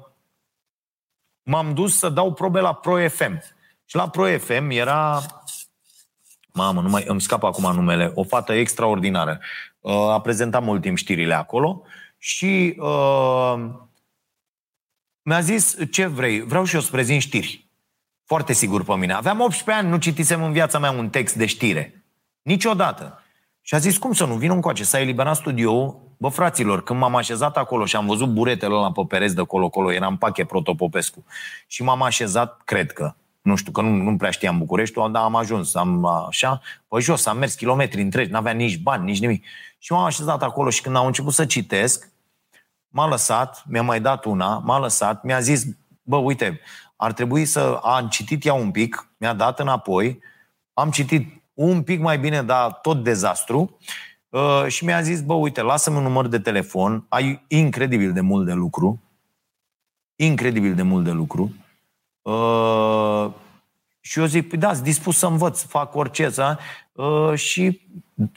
m-am 1.45 1.74
dus 1.74 1.99
să 1.99 2.09
dau 2.09 2.32
probe 2.32 2.61
la 2.61 2.74
Pro 2.74 3.09
FM. 3.09 3.42
Și 3.84 3.97
la 3.97 4.09
Pro 4.09 4.38
FM 4.38 4.70
era, 4.70 5.22
mamă, 6.53 6.80
nu 6.80 6.88
mai 6.88 7.05
îmi 7.07 7.20
scapă 7.20 7.47
acum 7.47 7.74
numele, 7.74 8.12
o 8.14 8.24
fată 8.24 8.53
extraordinară. 8.53 9.40
Uh, 9.80 9.92
a 9.92 10.20
prezentat 10.20 10.62
mult 10.62 10.80
timp 10.80 10.97
știrile 10.97 11.34
acolo 11.34 11.82
și 12.18 12.76
uh, 12.78 13.55
mi-a 15.22 15.40
zis, 15.40 15.76
ce 15.90 16.07
vrei? 16.07 16.40
Vreau 16.40 16.64
și 16.64 16.74
eu 16.74 16.80
să 16.80 16.90
prezint 16.90 17.20
știri. 17.20 17.68
Foarte 18.24 18.53
sigur 18.53 18.84
pe 18.84 18.95
mine. 18.95 19.12
Aveam 19.12 19.40
18 19.40 19.84
ani, 19.84 19.88
nu 19.88 19.97
citisem 19.97 20.42
în 20.42 20.53
viața 20.53 20.78
mea 20.78 20.90
un 20.90 21.11
text 21.11 21.34
de 21.34 21.47
știre. 21.47 22.05
Niciodată. 22.42 23.22
Și 23.61 23.74
a 23.74 23.78
zis, 23.78 23.99
cum 23.99 24.12
să 24.12 24.24
nu, 24.24 24.34
vin 24.34 24.51
încoace, 24.51 24.84
s-a 24.84 25.01
eliberat 25.01 25.36
studioul. 25.36 26.03
Bă, 26.17 26.29
fraților, 26.29 26.83
când 26.83 26.99
m-am 26.99 27.17
așezat 27.17 27.57
acolo 27.57 27.85
și 27.85 27.97
am 27.97 28.07
văzut 28.07 28.29
buretele 28.29 28.75
ăla 28.75 28.93
pe 28.93 29.03
pereți 29.09 29.35
de 29.35 29.43
colo-colo, 29.43 29.93
eram 29.93 30.17
pache 30.17 30.45
Protopopescu. 30.45 31.25
Și 31.67 31.83
m-am 31.83 32.03
așezat, 32.03 32.61
cred 32.65 32.93
că, 32.93 33.15
nu 33.43 33.57
știu, 33.57 33.73
că 33.73 33.81
nu, 33.81 33.89
nu 33.89 34.17
prea 34.17 34.31
știam 34.31 34.59
București, 34.59 34.95
dar 34.95 35.23
am 35.23 35.37
ajuns, 35.37 35.75
am 35.75 36.05
așa, 36.05 36.61
pe 36.89 37.01
jos, 37.01 37.27
am 37.27 37.39
mers 37.39 37.55
kilometri 37.55 38.03
întregi, 38.03 38.31
n-avea 38.31 38.53
nici 38.53 38.79
bani, 38.79 39.05
nici 39.05 39.21
nimic. 39.21 39.45
Și 39.79 39.93
m-am 39.93 40.05
așezat 40.05 40.43
acolo 40.43 40.71
și 40.71 40.83
când 40.83 40.97
am 40.97 41.07
început 41.07 41.33
să 41.33 41.45
citesc, 41.45 42.12
m-a 42.89 43.09
lăsat, 43.09 43.65
mi-a 43.67 43.83
mai 43.83 44.01
dat 44.01 44.25
una, 44.25 44.59
m-a 44.59 44.79
lăsat, 44.79 45.23
mi-a 45.23 45.41
zis, 45.41 45.65
bă, 46.03 46.17
uite, 46.17 46.61
ar 46.97 47.12
trebui 47.12 47.45
să 47.45 47.81
am 47.83 48.09
citit 48.09 48.45
ea 48.45 48.55
un 48.55 48.71
pic, 48.71 49.09
mi-a 49.17 49.33
dat 49.33 49.61
înapoi, 49.61 50.21
am 50.73 50.91
citit 50.91 51.43
un 51.55 51.83
pic 51.83 52.01
mai 52.01 52.19
bine, 52.19 52.43
dar 52.43 52.73
tot 52.73 53.03
dezastru, 53.03 53.79
uh, 54.35 54.66
și 54.66 54.85
mi-a 54.85 55.01
zis, 55.01 55.20
bă, 55.22 55.35
uite, 55.35 55.62
lasă-mi 55.62 55.97
un 55.97 56.03
număr 56.03 56.26
de 56.26 56.39
telefon, 56.39 57.05
ai 57.09 57.45
incredibil 57.49 58.12
de 58.12 58.20
mult 58.20 58.47
de 58.47 58.53
lucru, 58.53 59.01
incredibil 60.16 60.74
de 60.74 60.82
mult 60.82 61.05
de 61.05 61.11
lucru, 61.11 61.55
uh, 62.22 63.30
și 64.01 64.18
eu 64.18 64.24
zic, 64.24 64.49
păi 64.49 64.59
da, 64.59 64.74
dispus 64.74 65.18
să 65.18 65.26
învăț, 65.26 65.62
fac 65.62 65.95
orice, 65.95 66.30
să, 66.30 66.59
uh, 66.93 67.35
și 67.35 67.80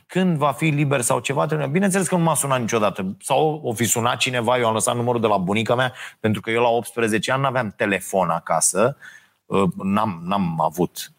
când 0.08 0.38
va 0.38 0.52
fi 0.52 0.66
liber 0.66 1.02
sau 1.02 1.20
ceva, 1.20 1.46
trebuie... 1.46 1.68
Bineînțeles 1.68 2.08
că 2.08 2.16
nu 2.16 2.24
m-a 2.24 2.36
sunat 2.36 2.60
niciodată. 2.60 3.16
Sau 3.20 3.62
o 3.64 3.74
fi 3.74 3.86
sunat 3.86 4.18
cineva, 4.18 4.58
eu 4.58 4.68
am 4.68 4.74
lăsat 4.74 4.96
numărul 4.96 5.22
de 5.22 5.28
la 5.28 5.38
bunica 5.38 5.76
mea, 5.76 5.94
pentru 6.20 6.42
că 6.42 6.52
eu 6.52 6.62
la 6.62 6.68
18 6.68 7.32
ani 7.32 7.42
n-aveam 7.42 7.74
telefon 7.78 8.30
acasă, 8.30 8.98
uh, 9.46 9.70
n-am, 9.76 10.22
n-am 10.24 10.62
avut. 10.62 11.12
uh, 11.12 11.17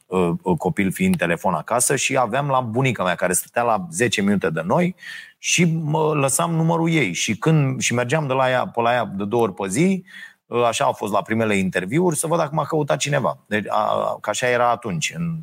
copil 0.59 0.93
fiind 0.93 1.17
telefon 1.17 1.55
acasă 1.55 1.97
și 1.97 2.17
aveam 2.17 2.49
la 2.49 2.61
bunica 2.61 3.05
mea, 3.05 3.15
care 3.15 3.33
stătea 3.33 3.63
la 3.63 3.87
10 3.91 4.23
minute 4.23 4.51
de 4.51 4.63
noi 4.65 4.95
și 5.39 5.65
mă 5.65 6.15
lăsam 6.15 6.55
numărul 6.55 6.91
ei. 6.91 7.13
Și 7.13 7.37
când 7.37 7.81
și 7.81 7.95
mergeam 7.95 8.27
de 8.27 8.33
la 8.33 8.51
ea, 8.51 8.67
pe 8.67 8.81
la 8.81 8.93
ea 8.93 9.05
de 9.05 9.25
două 9.25 9.43
ori 9.43 9.55
pe 9.55 9.69
zi, 9.69 10.05
uh, 10.47 10.65
așa 10.65 10.85
a 10.85 10.93
fost 10.93 11.13
la 11.13 11.23
primele 11.23 11.57
interviuri, 11.57 12.17
să 12.17 12.27
văd 12.27 12.39
dacă 12.39 12.55
m-a 12.55 12.65
căutat 12.65 12.99
cineva. 12.99 13.39
Deci, 13.47 13.65
a, 13.69 14.19
că 14.21 14.31
așa 14.31 14.49
era 14.49 14.71
atunci, 14.71 15.13
în 15.15 15.39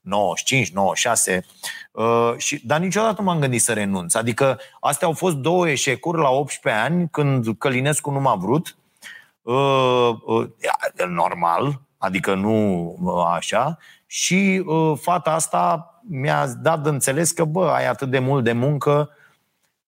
95, 0.00 0.70
96, 0.70 1.44
uh, 1.92 2.32
și, 2.36 2.66
dar 2.66 2.80
niciodată 2.80 3.14
nu 3.18 3.26
m-am 3.26 3.40
gândit 3.40 3.62
să 3.62 3.72
renunț. 3.72 4.14
Adică 4.14 4.58
astea 4.80 5.06
au 5.06 5.12
fost 5.12 5.34
două 5.34 5.68
eșecuri 5.68 6.20
la 6.20 6.28
18 6.28 6.82
ani, 6.82 7.08
când 7.10 7.58
Călinescu 7.58 8.10
nu 8.10 8.20
m-a 8.20 8.34
vrut. 8.34 8.76
Uh, 9.42 10.10
uh, 10.26 10.48
normal, 11.06 11.80
adică 11.98 12.34
nu 12.34 12.84
uh, 13.00 13.32
așa. 13.34 13.78
Și 14.06 14.62
uh, 14.66 14.98
fata 15.00 15.30
asta 15.30 15.92
mi-a 16.08 16.46
dat 16.46 16.82
de 16.82 16.88
înțeles 16.88 17.30
că, 17.30 17.44
bă, 17.44 17.70
ai 17.70 17.86
atât 17.86 18.10
de 18.10 18.18
mult 18.18 18.44
de 18.44 18.52
muncă. 18.52 19.10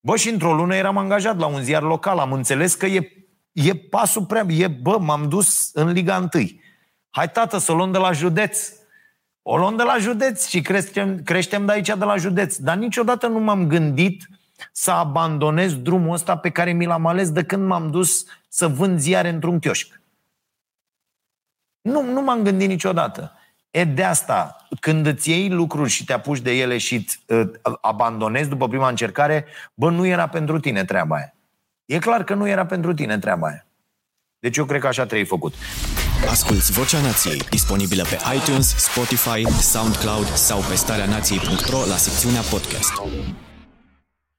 Bă, 0.01 0.17
și 0.17 0.29
într-o 0.29 0.55
lună 0.55 0.75
eram 0.75 0.99
angajat 0.99 1.39
la 1.39 1.47
un 1.47 1.63
ziar 1.63 1.83
local. 1.83 2.19
Am 2.19 2.33
înțeles 2.33 2.75
că 2.75 2.87
e, 2.87 3.13
e 3.53 3.75
pasul 3.75 4.25
prea... 4.25 4.45
E, 4.49 4.69
bă, 4.69 4.99
m-am 4.99 5.29
dus 5.29 5.71
în 5.73 5.91
Liga 5.93 6.29
1. 6.35 6.45
Hai, 7.11 7.31
tată, 7.31 7.59
să 7.59 7.73
luăm 7.73 7.93
de 7.93 7.99
la 7.99 8.13
județ 8.13 8.73
o 9.43 9.57
luăm 9.57 9.77
de 9.77 9.83
la 9.83 9.97
județ 9.99 10.47
și 10.47 10.61
creștem, 10.61 11.23
creștem 11.23 11.67
de 11.67 11.73
aici 11.73 11.87
de 11.87 12.05
la 12.05 12.17
județ. 12.17 12.57
Dar 12.57 12.77
niciodată 12.77 13.27
nu 13.27 13.39
m-am 13.39 13.67
gândit 13.67 14.29
să 14.73 14.91
abandonez 14.91 15.75
drumul 15.75 16.13
ăsta 16.13 16.37
pe 16.37 16.51
care 16.51 16.73
mi 16.73 16.87
l-am 16.87 17.07
ales 17.07 17.31
de 17.31 17.45
când 17.45 17.67
m-am 17.67 17.91
dus 17.91 18.25
să 18.49 18.69
vând 18.69 18.99
ziare 18.99 19.29
într-un 19.29 19.59
chioșc. 19.59 20.00
Nu, 21.81 22.03
nu 22.03 22.23
m-am 22.23 22.43
gândit 22.43 22.69
niciodată. 22.69 23.33
E 23.71 23.85
de 23.85 24.05
asta, 24.05 24.67
când 24.81 25.07
îți 25.07 25.31
iei 25.31 25.49
lucruri 25.49 25.91
și 25.91 26.05
te 26.05 26.13
apuci 26.13 26.39
de 26.39 26.53
ele 26.53 26.79
și 26.79 26.95
îți 26.95 27.23
uh, 27.27 27.51
abandonezi 27.81 28.49
după 28.49 28.69
prima 28.69 28.89
încercare, 28.89 29.45
bă, 29.75 29.91
nu 29.91 30.07
era 30.07 30.29
pentru 30.29 30.61
tine 30.61 30.85
treaba 30.85 31.17
aia. 31.17 31.35
E 31.85 31.99
clar 31.99 32.25
că 32.25 32.35
nu 32.35 32.49
era 32.49 32.67
pentru 32.67 32.95
tine 32.95 33.19
treaba 33.19 33.47
aia. 33.47 33.67
Deci 34.39 34.57
eu 34.57 34.65
cred 34.65 34.81
că 34.81 34.87
așa 34.87 35.05
trebuie 35.05 35.27
făcut. 35.27 35.55
Asculți 36.29 36.73
Vocea 36.73 37.01
Nației, 37.01 37.39
disponibilă 37.51 38.03
pe 38.03 38.19
iTunes, 38.35 38.77
Spotify, 38.77 39.51
SoundCloud 39.51 40.27
sau 40.27 40.61
pe 40.69 40.75
starea 40.75 41.07
nației.ro 41.07 41.79
la 41.79 41.97
secțiunea 41.97 42.41
podcast. 42.41 42.93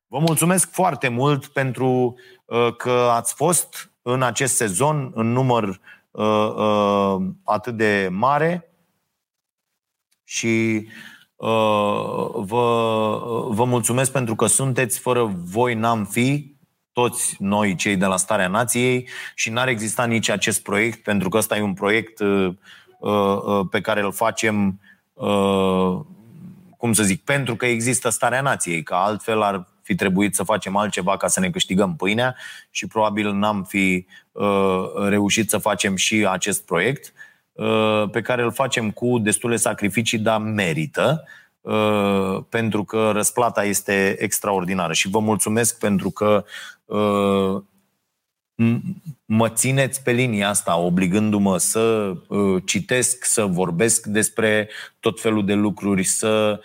Vă 0.08 0.20
mulțumesc 0.20 0.72
foarte 0.72 1.08
mult 1.08 1.46
pentru 1.46 2.16
uh, 2.46 2.76
că 2.78 3.10
ați 3.12 3.34
fost 3.34 3.92
în 4.02 4.24
acest 4.24 4.56
sezon 4.56 5.12
în 5.16 5.32
număr 5.32 5.80
uh, 6.12 6.54
uh, 6.56 7.28
atât 7.44 7.78
de 7.78 8.08
mare 8.12 8.76
și 10.24 10.88
uh, 11.36 12.30
vă, 12.36 13.48
vă 13.50 13.66
mulțumesc 13.66 14.12
pentru 14.12 14.36
că 14.36 14.46
sunteți, 14.46 15.00
fără 15.00 15.32
voi 15.44 15.74
n-am 15.74 16.06
fi, 16.06 16.56
toți 16.94 17.36
noi, 17.40 17.76
cei 17.76 17.96
de 17.96 18.06
la 18.06 18.18
Starea 18.18 18.48
Nației, 18.48 19.10
și 19.36 19.50
n-ar 19.50 19.68
exista 19.68 20.06
nici 20.06 20.30
acest 20.30 20.64
proiect, 20.64 21.04
pentru 21.04 21.30
că 21.30 21.38
ăsta 21.38 21.58
e 21.58 21.62
un 21.62 21.74
proiect 21.74 22.20
uh, 22.20 22.54
uh, 23.00 23.42
uh, 23.44 23.68
pe 23.70 23.82
care 23.82 24.02
îl 24.02 24.12
facem, 24.12 24.80
uh, 25.14 26.00
cum 26.78 26.94
să 26.94 27.04
zic, 27.04 27.24
pentru 27.24 27.56
că 27.56 27.66
există 27.66 28.10
Starea 28.10 28.42
Nației, 28.42 28.84
că 28.84 28.94
altfel 28.94 29.42
ar 29.42 29.68
fi 29.82 29.96
trebuit 29.96 30.36
să 30.36 30.44
facem 30.44 30.76
altceva 30.76 31.18
ca 31.18 31.28
să 31.28 31.40
ne 31.40 31.50
câștigăm 31.50 31.96
pâinea 31.96 32.36
și 32.70 32.88
probabil 32.88 33.34
n-am 33.34 33.64
fi 33.64 34.06
uh, 34.08 34.21
reușit 35.08 35.50
să 35.50 35.58
facem 35.58 35.96
și 35.96 36.28
acest 36.30 36.66
proiect, 36.66 37.14
uh, 37.52 38.10
pe 38.12 38.22
care 38.22 38.42
îl 38.42 38.52
facem 38.52 38.92
cu 38.92 39.20
destule 39.20 39.56
sacrificii, 39.56 40.18
dar 40.18 40.40
merită. 40.40 41.24
Uh, 41.62 42.44
pentru 42.50 42.84
că 42.84 43.12
răsplata 43.14 43.64
este 43.64 44.16
extraordinară 44.20 44.94
și 44.94 45.10
vă 45.10 45.20
mulțumesc 45.20 45.80
pentru 45.80 46.10
că 46.10 46.46
uh, 46.86 47.62
mă 49.26 49.50
țineți 49.50 50.04
pe 50.04 50.12
linia 50.12 50.50
asta, 50.50 50.78
obligându-mă 50.78 51.58
să 51.58 52.14
uh, 52.28 52.64
citesc, 52.66 53.26
să 53.26 53.46
vorbesc 53.46 54.06
despre 54.06 54.70
tot 55.00 55.22
felul 55.22 55.46
de 55.46 55.54
lucruri, 55.54 56.04
să 56.04 56.60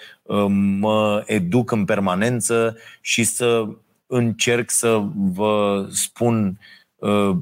mă 0.78 1.22
educ 1.26 1.70
în 1.70 1.84
permanență 1.84 2.76
și 3.00 3.24
să 3.24 3.66
încerc 4.06 4.70
să 4.70 5.02
vă 5.14 5.86
spun 5.90 6.58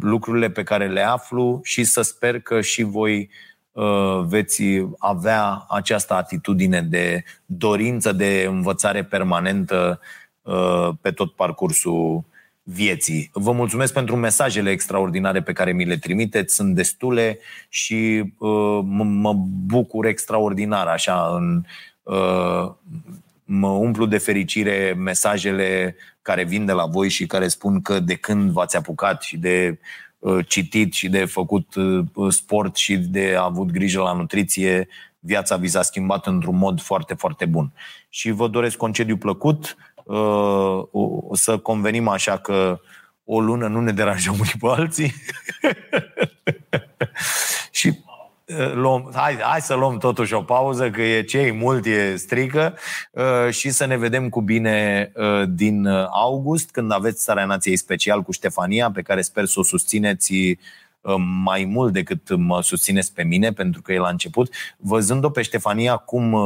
lucrurile 0.00 0.50
pe 0.50 0.62
care 0.62 0.88
le 0.88 1.02
aflu 1.02 1.60
și 1.62 1.84
să 1.84 2.02
sper 2.02 2.40
că 2.40 2.60
și 2.60 2.82
voi 2.82 3.30
Uh, 3.74 4.24
veți 4.26 4.62
avea 4.98 5.64
această 5.68 6.14
atitudine 6.14 6.82
de 6.82 7.24
dorință 7.46 8.12
de 8.12 8.46
învățare 8.48 9.04
permanentă 9.04 10.00
uh, 10.42 10.88
pe 11.00 11.10
tot 11.10 11.32
parcursul 11.32 12.24
vieții. 12.62 13.30
Vă 13.32 13.52
mulțumesc 13.52 13.92
pentru 13.92 14.16
mesajele 14.16 14.70
extraordinare 14.70 15.42
pe 15.42 15.52
care 15.52 15.72
mi 15.72 15.84
le 15.84 15.96
trimiteți, 15.96 16.54
sunt 16.54 16.74
destule 16.74 17.38
și 17.68 18.32
uh, 18.38 18.80
mă 18.98 19.32
bucur 19.66 20.06
extraordinar 20.06 20.86
așa 20.86 21.34
în 21.36 21.62
mă 23.44 23.68
umplu 23.68 24.06
de 24.06 24.18
fericire 24.18 24.94
mesajele 24.98 25.96
care 26.24 26.44
vin 26.44 26.64
de 26.64 26.72
la 26.72 26.86
voi 26.86 27.08
și 27.08 27.26
care 27.26 27.48
spun 27.48 27.82
că 27.82 28.00
de 28.00 28.14
când 28.14 28.50
v-ați 28.50 28.76
apucat 28.76 29.22
și 29.22 29.36
de 29.36 29.78
citit 30.46 30.92
și 30.92 31.08
de 31.08 31.24
făcut 31.24 31.74
sport 32.28 32.76
și 32.76 32.96
de 32.96 33.36
avut 33.38 33.70
grijă 33.70 34.00
la 34.00 34.12
nutriție, 34.12 34.88
viața 35.18 35.56
vi 35.56 35.68
s-a 35.68 35.82
schimbat 35.82 36.26
într-un 36.26 36.56
mod 36.56 36.80
foarte, 36.80 37.14
foarte 37.14 37.44
bun. 37.44 37.72
Și 38.08 38.30
vă 38.30 38.48
doresc 38.48 38.76
concediu 38.76 39.16
plăcut, 39.16 39.76
o 40.90 41.36
să 41.36 41.58
convenim 41.58 42.08
așa 42.08 42.38
că 42.38 42.80
o 43.24 43.40
lună 43.40 43.68
nu 43.68 43.80
ne 43.80 43.92
deranjăm 43.92 44.32
unii 44.32 44.52
pe 44.60 44.66
alții. 44.66 45.14
și 47.78 48.03
luăm, 48.74 49.10
hai, 49.14 49.36
hai 49.40 49.60
să 49.60 49.74
luăm 49.74 49.98
totuși 49.98 50.34
o 50.34 50.42
pauză, 50.42 50.90
că 50.90 51.02
e 51.02 51.22
cei 51.22 51.52
mult 51.52 51.86
e 51.86 52.16
strică 52.16 52.76
și 53.50 53.70
să 53.70 53.84
ne 53.84 53.96
vedem 53.96 54.28
cu 54.28 54.40
bine 54.40 55.12
din 55.48 55.86
august, 56.10 56.70
când 56.70 56.92
aveți 56.92 57.22
Starea 57.22 57.44
Nației 57.44 57.76
special 57.76 58.22
cu 58.22 58.32
Ștefania, 58.32 58.90
pe 58.90 59.02
care 59.02 59.20
sper 59.20 59.44
să 59.44 59.60
o 59.60 59.62
susțineți 59.62 60.58
mai 61.44 61.64
mult 61.64 61.92
decât 61.92 62.36
mă 62.36 62.62
susțineți 62.62 63.12
pe 63.12 63.22
mine, 63.22 63.52
pentru 63.52 63.82
că 63.82 63.92
e 63.92 63.98
la 63.98 64.08
început. 64.08 64.54
Văzând-o 64.76 65.30
pe 65.30 65.42
Ștefania 65.42 65.96
cum 65.96 66.36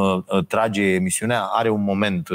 trage 0.48 0.82
emisiunea, 0.82 1.42
are 1.42 1.68
un 1.68 1.82
moment 1.82 2.28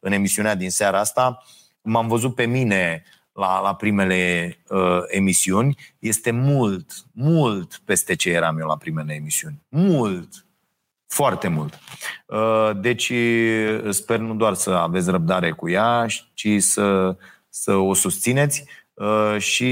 în 0.00 0.12
emisiunea 0.12 0.54
din 0.54 0.70
seara 0.70 0.98
asta, 0.98 1.42
m-am 1.82 2.08
văzut 2.08 2.34
pe 2.34 2.44
mine 2.44 3.02
la, 3.36 3.60
la 3.60 3.74
primele 3.74 4.56
uh, 4.68 5.00
emisiuni, 5.06 5.76
este 5.98 6.30
mult, 6.30 6.92
mult 7.12 7.80
peste 7.84 8.14
ce 8.14 8.30
eram 8.30 8.58
eu 8.58 8.66
la 8.66 8.76
primele 8.76 9.14
emisiuni. 9.14 9.62
Mult. 9.68 10.46
Foarte 11.06 11.48
mult. 11.48 11.78
Uh, 12.26 12.70
deci 12.80 13.12
sper 13.90 14.18
nu 14.18 14.34
doar 14.34 14.54
să 14.54 14.70
aveți 14.70 15.10
răbdare 15.10 15.50
cu 15.50 15.68
ea, 15.68 16.06
ci 16.34 16.62
să, 16.62 17.16
să 17.48 17.74
o 17.74 17.94
susțineți 17.94 18.64
uh, 18.94 19.36
și 19.38 19.64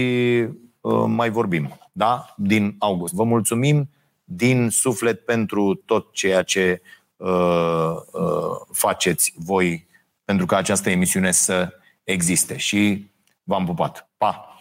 uh, 0.81 1.05
mai 1.07 1.31
vorbim. 1.31 1.81
Da? 1.93 2.35
Din 2.37 2.77
august. 2.79 3.15
Vă 3.15 3.25
mulțumim 3.25 3.89
din 4.25 4.69
suflet 4.71 5.25
pentru 5.25 5.75
tot 5.75 6.13
ceea 6.13 6.43
ce 6.43 6.83
uh, 7.17 7.95
uh, 8.13 8.61
faceți 8.73 9.33
voi 9.37 9.87
pentru 10.25 10.47
ca 10.47 10.57
această 10.57 10.91
emisiune 10.91 11.31
să 11.31 11.73
existe. 12.05 12.57
Și 12.57 13.11
V-am 13.45 13.67
pupat. 13.67 14.09
Pa! 14.19 14.54